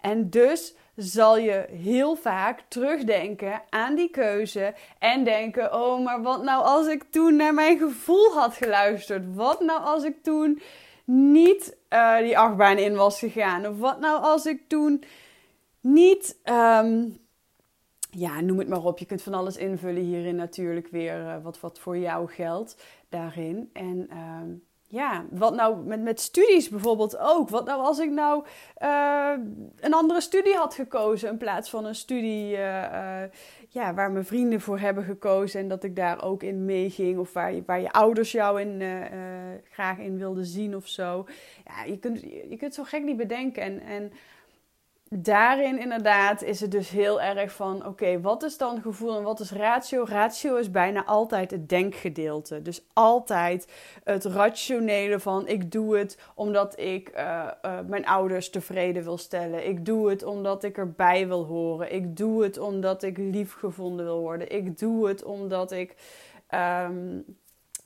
En 0.00 0.30
dus 0.30 0.74
zal 1.02 1.38
je 1.38 1.66
heel 1.70 2.16
vaak 2.16 2.60
terugdenken 2.68 3.62
aan 3.68 3.94
die 3.94 4.10
keuze 4.10 4.74
en 4.98 5.24
denken: 5.24 5.74
oh, 5.74 6.04
maar 6.04 6.22
wat 6.22 6.42
nou 6.42 6.64
als 6.64 6.86
ik 6.86 7.02
toen 7.10 7.36
naar 7.36 7.54
mijn 7.54 7.78
gevoel 7.78 8.32
had 8.32 8.54
geluisterd? 8.54 9.34
Wat 9.34 9.60
nou 9.60 9.82
als 9.82 10.04
ik 10.04 10.22
toen 10.22 10.60
niet 11.04 11.76
uh, 11.90 12.18
die 12.18 12.38
achtbaan 12.38 12.78
in 12.78 12.94
was 12.94 13.18
gegaan? 13.18 13.66
Of 13.66 13.78
wat 13.78 14.00
nou 14.00 14.22
als 14.22 14.46
ik 14.46 14.68
toen 14.68 15.04
niet. 15.80 16.40
Um, 16.44 17.20
ja, 18.10 18.40
noem 18.40 18.58
het 18.58 18.68
maar 18.68 18.84
op. 18.84 18.98
Je 18.98 19.06
kunt 19.06 19.22
van 19.22 19.34
alles 19.34 19.56
invullen 19.56 20.02
hierin 20.02 20.36
natuurlijk 20.36 20.88
weer 20.88 21.20
uh, 21.20 21.42
wat, 21.42 21.60
wat 21.60 21.78
voor 21.78 21.98
jou 21.98 22.28
geldt 22.28 22.84
daarin. 23.08 23.70
En 23.72 24.08
uh, 24.10 24.40
ja, 24.92 25.24
wat 25.30 25.54
nou 25.54 25.76
met, 25.84 26.02
met 26.02 26.20
studies 26.20 26.68
bijvoorbeeld 26.68 27.18
ook. 27.18 27.48
Wat 27.48 27.64
nou 27.64 27.80
als 27.80 27.98
ik 27.98 28.10
nou 28.10 28.44
uh, 28.82 29.32
een 29.80 29.94
andere 29.94 30.20
studie 30.20 30.54
had 30.54 30.74
gekozen 30.74 31.30
in 31.30 31.36
plaats 31.36 31.70
van 31.70 31.84
een 31.84 31.94
studie 31.94 32.52
uh, 32.52 33.22
ja, 33.68 33.94
waar 33.94 34.10
mijn 34.10 34.24
vrienden 34.24 34.60
voor 34.60 34.78
hebben 34.78 35.04
gekozen 35.04 35.60
en 35.60 35.68
dat 35.68 35.84
ik 35.84 35.96
daar 35.96 36.22
ook 36.22 36.42
in 36.42 36.64
meeging. 36.64 37.18
Of 37.18 37.32
waar 37.32 37.54
je, 37.54 37.62
waar 37.66 37.80
je 37.80 37.92
ouders 37.92 38.32
jou 38.32 38.60
in, 38.60 38.82
graag 39.70 39.98
in 39.98 40.18
wilden 40.18 40.44
zien 40.44 40.76
of 40.76 40.88
zo. 40.88 41.26
Ja, 41.64 41.84
je 41.84 41.98
kunt, 41.98 42.20
je 42.20 42.56
kunt 42.58 42.74
zo 42.74 42.82
gek 42.82 43.02
niet 43.02 43.16
bedenken. 43.16 43.62
En, 43.62 43.80
en 43.80 44.12
daarin 45.14 45.80
inderdaad 45.80 46.42
is 46.42 46.60
het 46.60 46.70
dus 46.70 46.90
heel 46.90 47.20
erg 47.20 47.52
van: 47.52 47.86
oké, 47.86 48.20
wat 48.20 48.42
is 48.42 48.58
dan 48.58 48.82
gevoel 48.82 49.16
en 49.16 49.22
wat 49.22 49.40
is 49.40 49.52
ratio? 49.52 50.04
Ratio 50.08 50.56
is 50.56 50.70
bijna 50.70 51.04
altijd 51.04 51.50
het 51.50 51.68
denkgedeelte. 51.68 52.62
Dus 52.62 52.84
altijd 52.92 53.72
het 54.04 54.24
rationele 54.24 55.20
van: 55.20 55.48
ik 55.48 55.72
doe 55.72 55.98
het 55.98 56.18
omdat 56.34 56.78
ik 56.78 57.10
uh, 57.16 57.48
uh, 57.64 57.78
mijn 57.86 58.06
ouders 58.06 58.50
tevreden 58.50 59.02
wil 59.02 59.18
stellen. 59.18 59.68
Ik 59.68 59.84
doe 59.84 60.10
het 60.10 60.24
omdat 60.24 60.64
ik 60.64 60.78
erbij 60.78 61.28
wil 61.28 61.44
horen. 61.44 61.92
Ik 61.92 62.16
doe 62.16 62.42
het 62.42 62.58
omdat 62.58 63.02
ik 63.02 63.18
lief 63.18 63.54
gevonden 63.54 64.04
wil 64.04 64.20
worden. 64.20 64.50
Ik 64.50 64.78
doe 64.78 65.08
het 65.08 65.24
omdat 65.24 65.72
ik. 65.72 65.94
Um, 66.84 67.24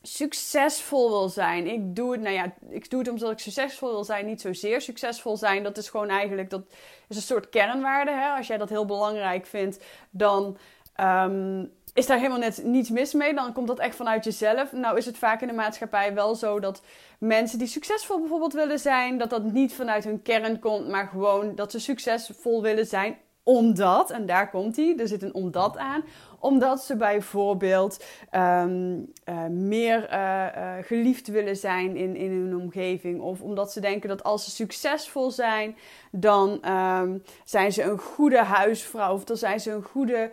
succesvol 0.06 1.10
wil 1.10 1.28
zijn. 1.28 1.66
Ik 1.66 1.96
doe 1.96 2.12
het, 2.12 2.20
nou 2.20 2.34
ja, 2.34 2.52
ik 2.68 2.90
doe 2.90 2.98
het 2.98 3.08
omdat 3.08 3.30
ik 3.30 3.38
succesvol 3.38 3.90
wil 3.90 4.04
zijn, 4.04 4.26
niet 4.26 4.40
zozeer 4.40 4.80
succesvol 4.80 5.36
zijn. 5.36 5.62
Dat 5.62 5.76
is 5.76 5.88
gewoon 5.88 6.08
eigenlijk, 6.08 6.50
dat 6.50 6.62
is 7.08 7.16
een 7.16 7.22
soort 7.22 7.48
kernwaarde. 7.48 8.10
Hè? 8.10 8.28
Als 8.28 8.46
jij 8.46 8.56
dat 8.56 8.68
heel 8.68 8.86
belangrijk 8.86 9.46
vindt, 9.46 9.84
dan 10.10 10.56
um, 11.00 11.72
is 11.94 12.06
daar 12.06 12.16
helemaal 12.16 12.38
net 12.38 12.64
niets 12.64 12.90
mis 12.90 13.12
mee. 13.12 13.34
Dan 13.34 13.52
komt 13.52 13.66
dat 13.66 13.78
echt 13.78 13.96
vanuit 13.96 14.24
jezelf. 14.24 14.72
Nou 14.72 14.96
is 14.96 15.06
het 15.06 15.18
vaak 15.18 15.40
in 15.40 15.48
de 15.48 15.54
maatschappij 15.54 16.14
wel 16.14 16.34
zo 16.34 16.60
dat 16.60 16.82
mensen 17.18 17.58
die 17.58 17.68
succesvol 17.68 18.20
bijvoorbeeld 18.20 18.52
willen 18.52 18.78
zijn, 18.78 19.18
dat 19.18 19.30
dat 19.30 19.44
niet 19.44 19.74
vanuit 19.74 20.04
hun 20.04 20.22
kern 20.22 20.58
komt, 20.58 20.88
maar 20.88 21.08
gewoon 21.08 21.54
dat 21.54 21.70
ze 21.70 21.80
succesvol 21.80 22.62
willen 22.62 22.86
zijn 22.86 23.18
omdat, 23.48 24.10
en 24.10 24.26
daar 24.26 24.50
komt 24.50 24.76
hij, 24.76 24.94
er 24.96 25.08
zit 25.08 25.22
een 25.22 25.34
omdat 25.34 25.76
aan, 25.78 26.04
omdat 26.38 26.80
ze 26.80 26.96
bijvoorbeeld 26.96 28.04
um, 28.32 29.12
uh, 29.28 29.46
meer 29.46 30.12
uh, 30.12 30.46
uh, 30.56 30.72
geliefd 30.80 31.28
willen 31.28 31.56
zijn 31.56 31.96
in, 31.96 32.16
in 32.16 32.30
hun 32.30 32.56
omgeving. 32.60 33.20
Of 33.20 33.40
omdat 33.40 33.72
ze 33.72 33.80
denken 33.80 34.08
dat 34.08 34.22
als 34.22 34.44
ze 34.44 34.50
succesvol 34.50 35.30
zijn, 35.30 35.76
dan 36.10 36.72
um, 36.72 37.22
zijn 37.44 37.72
ze 37.72 37.82
een 37.82 37.98
goede 37.98 38.42
huisvrouw. 38.42 39.14
Of 39.14 39.24
dan 39.24 39.36
zijn 39.36 39.60
ze 39.60 39.70
een 39.70 39.82
goede 39.82 40.30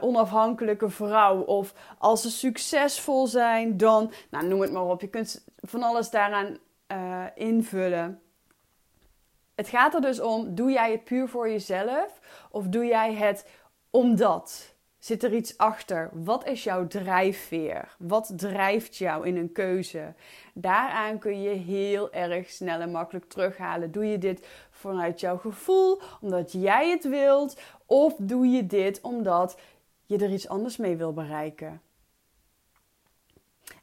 onafhankelijke 0.00 0.88
vrouw. 0.88 1.40
Of 1.40 1.74
als 1.98 2.22
ze 2.22 2.30
succesvol 2.30 3.26
zijn, 3.26 3.76
dan, 3.76 4.12
nou 4.30 4.46
noem 4.46 4.60
het 4.60 4.72
maar 4.72 4.86
op. 4.86 5.00
Je 5.00 5.08
kunt 5.08 5.44
van 5.56 5.82
alles 5.82 6.10
daaraan 6.10 6.58
invullen. 7.34 8.20
Het 9.54 9.68
gaat 9.68 9.94
er 9.94 10.00
dus 10.00 10.20
om, 10.20 10.54
doe 10.54 10.70
jij 10.70 10.90
het 10.90 11.04
puur 11.04 11.28
voor 11.28 11.50
jezelf 11.50 12.19
of 12.50 12.66
doe 12.66 12.84
jij 12.84 13.14
het 13.14 13.46
omdat? 13.90 14.74
Zit 14.98 15.22
er 15.22 15.34
iets 15.34 15.58
achter? 15.58 16.10
Wat 16.12 16.46
is 16.46 16.64
jouw 16.64 16.86
drijfveer? 16.86 17.96
Wat 17.98 18.32
drijft 18.36 18.96
jou 18.96 19.26
in 19.26 19.36
een 19.36 19.52
keuze? 19.52 20.14
Daaraan 20.54 21.18
kun 21.18 21.42
je 21.42 21.50
heel 21.50 22.12
erg 22.12 22.50
snel 22.50 22.80
en 22.80 22.90
makkelijk 22.90 23.28
terughalen. 23.28 23.92
Doe 23.92 24.06
je 24.06 24.18
dit 24.18 24.46
vanuit 24.70 25.20
jouw 25.20 25.36
gevoel, 25.36 26.00
omdat 26.20 26.52
jij 26.52 26.90
het 26.90 27.04
wilt, 27.04 27.60
of 27.86 28.14
doe 28.18 28.46
je 28.46 28.66
dit 28.66 29.00
omdat 29.00 29.58
je 30.06 30.18
er 30.18 30.32
iets 30.32 30.48
anders 30.48 30.76
mee 30.76 30.96
wil 30.96 31.12
bereiken? 31.12 31.80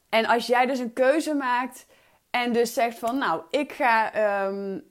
En 0.10 0.26
als 0.26 0.48
jij 0.48 0.66
dus 0.66 0.80
een 0.80 0.94
keuze 0.94 1.34
maakt 1.34 1.86
en 2.30 2.54
dus 2.54 2.74
zegt 2.74 3.00
van, 3.00 3.18
nou, 3.18 3.42
ik 3.50 3.72
ga 3.72 4.46
um, 4.46 4.84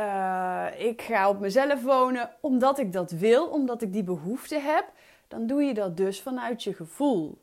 eh, 0.00 0.86
ik 0.86 1.02
ga 1.02 1.28
op 1.28 1.40
mezelf 1.40 1.82
wonen 1.82 2.30
omdat 2.40 2.78
ik 2.78 2.92
dat 2.92 3.10
wil, 3.10 3.46
omdat 3.46 3.82
ik 3.82 3.92
die 3.92 4.02
behoefte 4.02 4.58
heb, 4.58 4.84
dan 5.28 5.46
doe 5.46 5.62
je 5.62 5.74
dat 5.74 5.96
dus 5.96 6.20
vanuit 6.20 6.62
je 6.62 6.74
gevoel. 6.74 7.38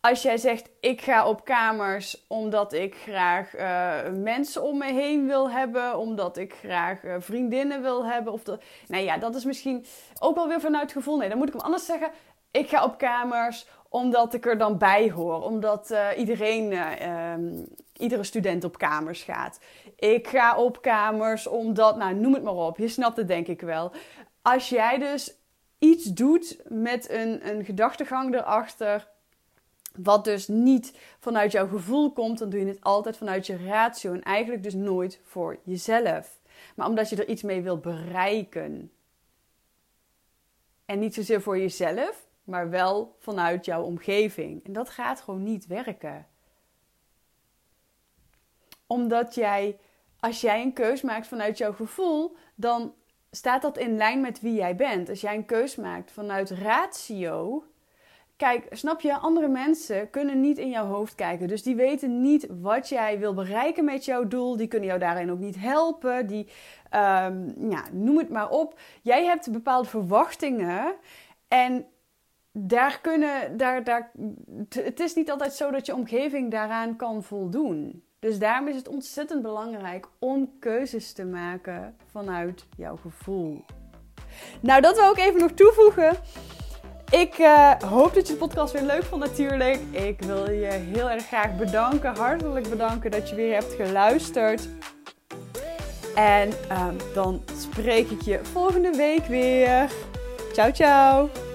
Als 0.00 0.22
jij 0.22 0.36
zegt, 0.36 0.70
ik 0.80 1.00
ga 1.00 1.28
op 1.28 1.44
kamers 1.44 2.24
omdat 2.28 2.72
ik 2.72 2.94
graag 2.94 3.56
uh, 3.56 4.12
mensen 4.12 4.62
om 4.62 4.78
me 4.78 4.92
heen 4.92 5.26
wil 5.26 5.50
hebben, 5.50 5.98
omdat 5.98 6.36
ik 6.36 6.54
graag 6.54 7.04
uh, 7.04 7.14
vriendinnen 7.18 7.82
wil 7.82 8.04
hebben. 8.04 8.32
Of 8.32 8.42
dat, 8.42 8.62
nou 8.86 9.04
ja, 9.04 9.18
dat 9.18 9.34
is 9.34 9.44
misschien 9.44 9.86
ook 10.20 10.34
wel 10.34 10.48
weer 10.48 10.60
vanuit 10.60 10.92
gevoel. 10.92 11.16
Nee, 11.16 11.28
dan 11.28 11.38
moet 11.38 11.48
ik 11.48 11.52
hem 11.52 11.62
anders 11.62 11.86
zeggen. 11.86 12.10
Ik 12.50 12.68
ga 12.68 12.84
op 12.84 12.98
kamers 12.98 13.66
omdat 13.88 14.34
ik 14.34 14.46
er 14.46 14.58
dan 14.58 14.78
bij 14.78 15.10
hoor. 15.10 15.42
Omdat 15.42 15.94
iedereen, 16.16 16.72
um, 17.08 17.66
iedere 17.98 18.24
student 18.24 18.64
op 18.64 18.78
kamers 18.78 19.22
gaat. 19.22 19.60
Ik 19.96 20.28
ga 20.28 20.56
op 20.56 20.82
kamers 20.82 21.46
omdat, 21.46 21.96
nou 21.96 22.14
noem 22.14 22.34
het 22.34 22.42
maar 22.42 22.54
op. 22.54 22.78
Je 22.78 22.88
snapt 22.88 23.16
het 23.16 23.28
denk 23.28 23.46
ik 23.46 23.60
wel. 23.60 23.92
Als 24.42 24.68
jij 24.68 24.98
dus 24.98 25.36
iets 25.78 26.04
doet 26.04 26.60
met 26.68 27.10
een, 27.10 27.48
een 27.48 27.64
gedachtegang 27.64 28.34
erachter 28.34 29.08
wat 29.96 30.24
dus 30.24 30.48
niet 30.48 30.98
vanuit 31.18 31.52
jouw 31.52 31.68
gevoel 31.68 32.12
komt, 32.12 32.38
dan 32.38 32.50
doe 32.50 32.60
je 32.60 32.66
het 32.66 32.80
altijd 32.80 33.16
vanuit 33.16 33.46
je 33.46 33.56
ratio 33.66 34.12
en 34.12 34.22
eigenlijk 34.22 34.62
dus 34.62 34.74
nooit 34.74 35.20
voor 35.24 35.58
jezelf. 35.64 36.38
Maar 36.74 36.88
omdat 36.88 37.08
je 37.08 37.16
er 37.16 37.28
iets 37.28 37.42
mee 37.42 37.62
wil 37.62 37.78
bereiken. 37.78 38.90
En 40.84 40.98
niet 40.98 41.14
zozeer 41.14 41.42
voor 41.42 41.58
jezelf, 41.58 42.26
maar 42.44 42.70
wel 42.70 43.16
vanuit 43.18 43.64
jouw 43.64 43.82
omgeving. 43.82 44.64
En 44.64 44.72
dat 44.72 44.90
gaat 44.90 45.20
gewoon 45.20 45.42
niet 45.42 45.66
werken. 45.66 46.26
Omdat 48.86 49.34
jij, 49.34 49.78
als 50.20 50.40
jij 50.40 50.62
een 50.62 50.72
keus 50.72 51.02
maakt 51.02 51.26
vanuit 51.26 51.58
jouw 51.58 51.72
gevoel, 51.72 52.36
dan 52.54 52.94
staat 53.30 53.62
dat 53.62 53.78
in 53.78 53.96
lijn 53.96 54.20
met 54.20 54.40
wie 54.40 54.54
jij 54.54 54.76
bent. 54.76 55.08
Als 55.08 55.20
jij 55.20 55.34
een 55.34 55.46
keus 55.46 55.76
maakt 55.76 56.12
vanuit 56.12 56.50
ratio, 56.50 57.64
Kijk, 58.36 58.66
snap 58.70 59.00
je, 59.00 59.16
andere 59.16 59.48
mensen 59.48 60.10
kunnen 60.10 60.40
niet 60.40 60.58
in 60.58 60.68
jouw 60.68 60.86
hoofd 60.86 61.14
kijken. 61.14 61.48
Dus 61.48 61.62
die 61.62 61.74
weten 61.74 62.20
niet 62.20 62.46
wat 62.60 62.88
jij 62.88 63.18
wil 63.18 63.34
bereiken 63.34 63.84
met 63.84 64.04
jouw 64.04 64.26
doel. 64.26 64.56
Die 64.56 64.66
kunnen 64.66 64.88
jou 64.88 65.00
daarin 65.00 65.30
ook 65.30 65.38
niet 65.38 65.56
helpen. 65.58 66.26
Die, 66.26 66.46
um, 66.94 67.70
ja, 67.70 67.84
noem 67.92 68.18
het 68.18 68.28
maar 68.28 68.50
op. 68.50 68.78
Jij 69.02 69.24
hebt 69.24 69.52
bepaalde 69.52 69.88
verwachtingen. 69.88 70.94
En 71.48 71.86
daar 72.52 73.00
kunnen, 73.00 73.56
daar, 73.56 73.84
daar, 73.84 74.10
het 74.68 75.00
is 75.00 75.14
niet 75.14 75.30
altijd 75.30 75.52
zo 75.52 75.70
dat 75.70 75.86
je 75.86 75.94
omgeving 75.94 76.50
daaraan 76.50 76.96
kan 76.96 77.22
voldoen. 77.22 78.05
Dus 78.26 78.38
daarom 78.38 78.68
is 78.68 78.76
het 78.76 78.88
ontzettend 78.88 79.42
belangrijk 79.42 80.06
om 80.18 80.50
keuzes 80.60 81.12
te 81.12 81.24
maken 81.24 81.96
vanuit 82.10 82.66
jouw 82.76 82.96
gevoel. 82.96 83.64
Nou, 84.60 84.80
dat 84.80 84.96
wil 84.96 85.10
ik 85.10 85.18
even 85.18 85.40
nog 85.40 85.50
toevoegen. 85.50 86.16
Ik 87.10 87.38
uh, 87.38 87.72
hoop 87.72 88.14
dat 88.14 88.26
je 88.26 88.32
de 88.32 88.38
podcast 88.38 88.72
weer 88.72 88.82
leuk 88.82 89.02
vond 89.02 89.22
natuurlijk. 89.22 89.80
Ik 89.90 90.22
wil 90.22 90.50
je 90.50 90.66
heel 90.66 91.10
erg 91.10 91.26
graag 91.26 91.56
bedanken, 91.56 92.16
hartelijk 92.16 92.68
bedanken 92.68 93.10
dat 93.10 93.28
je 93.28 93.36
weer 93.36 93.54
hebt 93.54 93.72
geluisterd. 93.72 94.68
En 96.14 96.48
um, 96.48 96.96
dan 97.14 97.42
spreek 97.58 98.10
ik 98.10 98.22
je 98.22 98.40
volgende 98.42 98.96
week 98.96 99.26
weer. 99.26 99.90
Ciao, 100.52 100.72
ciao. 100.72 101.45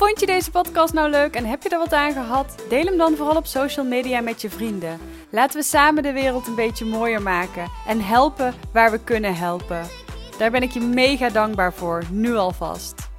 Vond 0.00 0.20
je 0.20 0.26
deze 0.26 0.50
podcast 0.50 0.92
nou 0.92 1.10
leuk 1.10 1.34
en 1.34 1.44
heb 1.44 1.62
je 1.62 1.68
er 1.68 1.78
wat 1.78 1.92
aan 1.92 2.12
gehad? 2.12 2.64
Deel 2.68 2.84
hem 2.84 2.96
dan 2.96 3.16
vooral 3.16 3.36
op 3.36 3.46
social 3.46 3.86
media 3.86 4.20
met 4.20 4.40
je 4.40 4.50
vrienden. 4.50 4.98
Laten 5.30 5.60
we 5.60 5.66
samen 5.66 6.02
de 6.02 6.12
wereld 6.12 6.46
een 6.46 6.54
beetje 6.54 6.84
mooier 6.84 7.22
maken 7.22 7.70
en 7.86 8.00
helpen 8.00 8.54
waar 8.72 8.90
we 8.90 9.04
kunnen 9.04 9.34
helpen. 9.34 9.82
Daar 10.38 10.50
ben 10.50 10.62
ik 10.62 10.70
je 10.70 10.80
mega 10.80 11.28
dankbaar 11.28 11.72
voor, 11.72 12.02
nu 12.10 12.36
alvast. 12.36 13.09